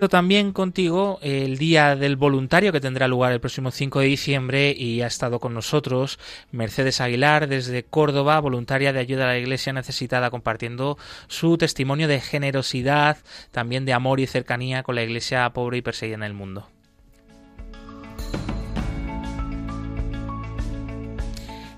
también 0.10 0.52
contigo 0.52 1.20
el 1.22 1.58
Día 1.58 1.96
del 1.96 2.16
Voluntario 2.16 2.72
que 2.72 2.82
tendrá 2.82 3.08
lugar 3.08 3.32
el 3.32 3.40
próximo 3.40 3.72
5 3.72 4.02
de 4.02 4.06
diciembre 4.08 4.76
y 4.78 5.02
ha 5.02 5.08
estado 5.08 5.40
con 5.40 5.54
nosotros 5.54 6.20
Mercedes 6.52 7.00
Aguilar 7.00 7.48
desde 7.48 7.84
Córdoba, 7.84 8.40
voluntaria 8.40 8.92
de 8.92 9.00
ayuda 9.00 9.24
a 9.24 9.28
la 9.28 9.38
Iglesia 9.38 9.72
necesitada, 9.72 10.30
compartiendo 10.30 10.98
su 11.28 11.58
testimonio 11.58 12.08
de 12.08 12.20
generosidad, 12.20 13.18
también 13.52 13.86
de 13.86 13.94
amor 13.94 14.20
y 14.20 14.28
cercanía 14.28 14.84
con 14.84 14.96
la 14.96 15.04
Iglesia 15.04 15.50
pobre 15.52 15.78
y 15.78 15.82
perseguida 15.82 16.16
en 16.16 16.24
el 16.24 16.34
mundo. 16.34 16.73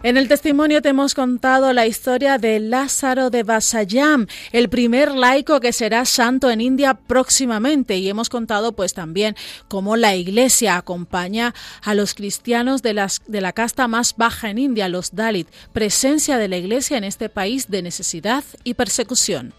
En 0.06 0.18
el 0.18 0.28
testimonio 0.28 0.84
te 0.84 0.90
hemos 0.90 1.16
contado 1.16 1.74
la 1.74 1.88
historia 1.88 2.38
de 2.38 2.60
Lázaro 2.60 3.32
de 3.32 3.42
Basayam, 3.42 4.28
el 4.52 4.70
primer 4.70 5.12
laico 5.12 5.60
que 5.60 5.74
será 5.74 6.06
santo 6.06 6.52
en 6.52 6.62
India 6.62 6.94
próximamente 6.94 7.98
y 7.98 8.08
hemos 8.08 8.30
contado 8.30 8.74
pues 8.74 8.94
también 8.94 9.36
cómo 9.68 9.98
la 9.98 10.16
Iglesia 10.16 10.78
acompaña 10.78 11.56
a 11.82 11.96
los 11.96 12.14
cristianos 12.14 12.84
de, 12.84 12.94
las, 12.94 13.24
de 13.26 13.42
la 13.42 13.52
casta 13.52 13.88
más 13.88 14.16
baja 14.16 14.52
en 14.52 14.60
India, 14.60 14.90
los 14.90 15.16
Dalit, 15.16 15.48
presencia 15.74 16.38
de 16.38 16.50
la 16.50 16.58
Iglesia 16.58 17.00
en 17.00 17.04
este 17.04 17.28
país 17.28 17.72
de 17.72 17.82
necesidad 17.82 18.44
y 18.64 18.76
persecución. 18.76 19.56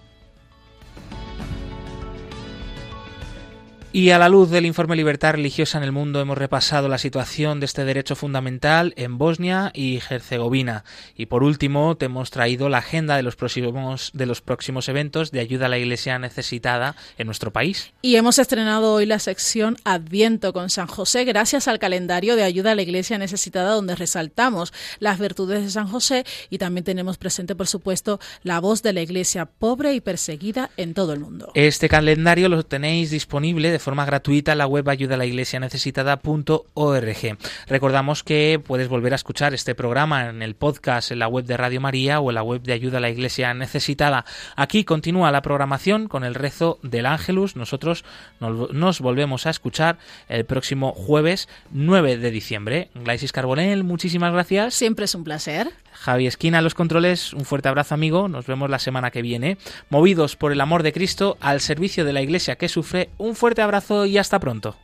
Y 3.96 4.10
a 4.10 4.18
la 4.18 4.28
luz 4.28 4.50
del 4.50 4.66
informe 4.66 4.94
Libertad 4.94 5.32
Religiosa 5.32 5.78
en 5.78 5.84
el 5.84 5.90
Mundo 5.90 6.20
hemos 6.20 6.36
repasado 6.36 6.86
la 6.86 6.98
situación 6.98 7.60
de 7.60 7.64
este 7.64 7.86
derecho 7.86 8.14
fundamental 8.14 8.92
en 8.98 9.16
Bosnia 9.16 9.70
y 9.72 10.02
Herzegovina. 10.10 10.84
Y 11.16 11.24
por 11.24 11.42
último, 11.42 11.96
te 11.96 12.04
hemos 12.04 12.30
traído 12.30 12.68
la 12.68 12.76
agenda 12.76 13.16
de 13.16 13.22
los 13.22 13.36
próximos, 13.36 14.10
de 14.12 14.26
los 14.26 14.42
próximos 14.42 14.90
eventos 14.90 15.30
de 15.30 15.40
ayuda 15.40 15.64
a 15.64 15.68
la 15.70 15.78
Iglesia 15.78 16.18
necesitada 16.18 16.94
en 17.16 17.24
nuestro 17.24 17.54
país. 17.54 17.94
Y 18.02 18.16
hemos 18.16 18.38
estrenado 18.38 18.92
hoy 18.92 19.06
la 19.06 19.18
sección 19.18 19.78
Adviento 19.84 20.52
con 20.52 20.68
San 20.68 20.88
José 20.88 21.24
gracias 21.24 21.66
al 21.66 21.78
calendario 21.78 22.36
de 22.36 22.44
ayuda 22.44 22.72
a 22.72 22.74
la 22.74 22.82
Iglesia 22.82 23.16
necesitada 23.16 23.70
donde 23.70 23.96
resaltamos 23.96 24.74
las 24.98 25.18
virtudes 25.18 25.64
de 25.64 25.70
San 25.70 25.88
José 25.88 26.26
y 26.50 26.58
también 26.58 26.84
tenemos 26.84 27.16
presente, 27.16 27.54
por 27.54 27.66
supuesto, 27.66 28.20
la 28.42 28.60
voz 28.60 28.82
de 28.82 28.92
la 28.92 29.00
Iglesia 29.00 29.46
pobre 29.46 29.94
y 29.94 30.02
perseguida 30.02 30.68
en 30.76 30.92
todo 30.92 31.14
el 31.14 31.20
mundo. 31.20 31.50
Este 31.54 31.88
calendario 31.88 32.50
lo 32.50 32.62
tenéis 32.62 33.10
disponible 33.10 33.70
de 33.70 33.85
forma 33.86 34.04
gratuita 34.04 34.56
la 34.56 34.66
web 34.66 34.88
ayuda 34.88 35.14
a 35.14 35.18
la 35.18 35.26
iglesia 35.26 35.60
necesitada.org. 35.60 37.38
Recordamos 37.68 38.24
que 38.24 38.60
puedes 38.66 38.88
volver 38.88 39.12
a 39.12 39.14
escuchar 39.14 39.54
este 39.54 39.76
programa 39.76 40.28
en 40.28 40.42
el 40.42 40.56
podcast 40.56 41.12
en 41.12 41.20
la 41.20 41.28
web 41.28 41.44
de 41.44 41.56
Radio 41.56 41.80
María 41.80 42.18
o 42.18 42.28
en 42.28 42.34
la 42.34 42.42
web 42.42 42.62
de 42.62 42.72
ayuda 42.72 42.98
a 42.98 43.00
la 43.00 43.10
iglesia 43.10 43.54
necesitada. 43.54 44.24
Aquí 44.56 44.82
continúa 44.82 45.30
la 45.30 45.40
programación 45.40 46.08
con 46.08 46.24
el 46.24 46.34
rezo 46.34 46.80
del 46.82 47.06
Ángelus. 47.06 47.54
Nosotros 47.54 48.04
nos 48.40 49.00
volvemos 49.00 49.46
a 49.46 49.50
escuchar 49.50 49.98
el 50.28 50.44
próximo 50.46 50.90
jueves 50.90 51.48
9 51.70 52.16
de 52.16 52.30
diciembre. 52.32 52.90
Glaisis 52.96 53.30
Carbonel, 53.30 53.84
muchísimas 53.84 54.32
gracias. 54.32 54.74
Siempre 54.74 55.04
es 55.04 55.14
un 55.14 55.22
placer. 55.22 55.68
Javi 56.06 56.28
Esquina, 56.28 56.62
los 56.62 56.76
controles, 56.76 57.32
un 57.32 57.44
fuerte 57.44 57.68
abrazo 57.68 57.92
amigo, 57.92 58.28
nos 58.28 58.46
vemos 58.46 58.70
la 58.70 58.78
semana 58.78 59.10
que 59.10 59.22
viene. 59.22 59.58
Movidos 59.90 60.36
por 60.36 60.52
el 60.52 60.60
amor 60.60 60.84
de 60.84 60.92
Cristo, 60.92 61.36
al 61.40 61.60
servicio 61.60 62.04
de 62.04 62.12
la 62.12 62.22
iglesia 62.22 62.54
que 62.54 62.68
sufre, 62.68 63.10
un 63.18 63.34
fuerte 63.34 63.60
abrazo 63.60 64.06
y 64.06 64.16
hasta 64.16 64.38
pronto. 64.38 64.76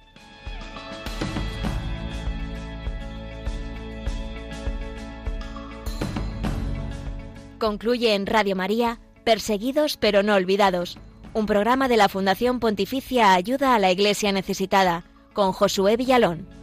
Concluye 7.61 8.17
en 8.17 8.27
Radio 8.27 8.57
María, 8.57 8.99
Perseguidos 9.23 9.97
pero 9.97 10.25
no 10.25 10.35
olvidados, 10.35 10.99
un 11.35 11.47
programa 11.47 11.87
de 11.87 11.99
la 11.99 12.09
Fundación 12.09 12.59
Pontificia 12.59 13.35
Ayuda 13.35 13.77
a 13.77 13.79
la 13.79 13.93
Iglesia 13.93 14.33
Necesitada, 14.33 15.05
con 15.33 15.53
Josué 15.53 15.97
Villalón. 15.97 16.62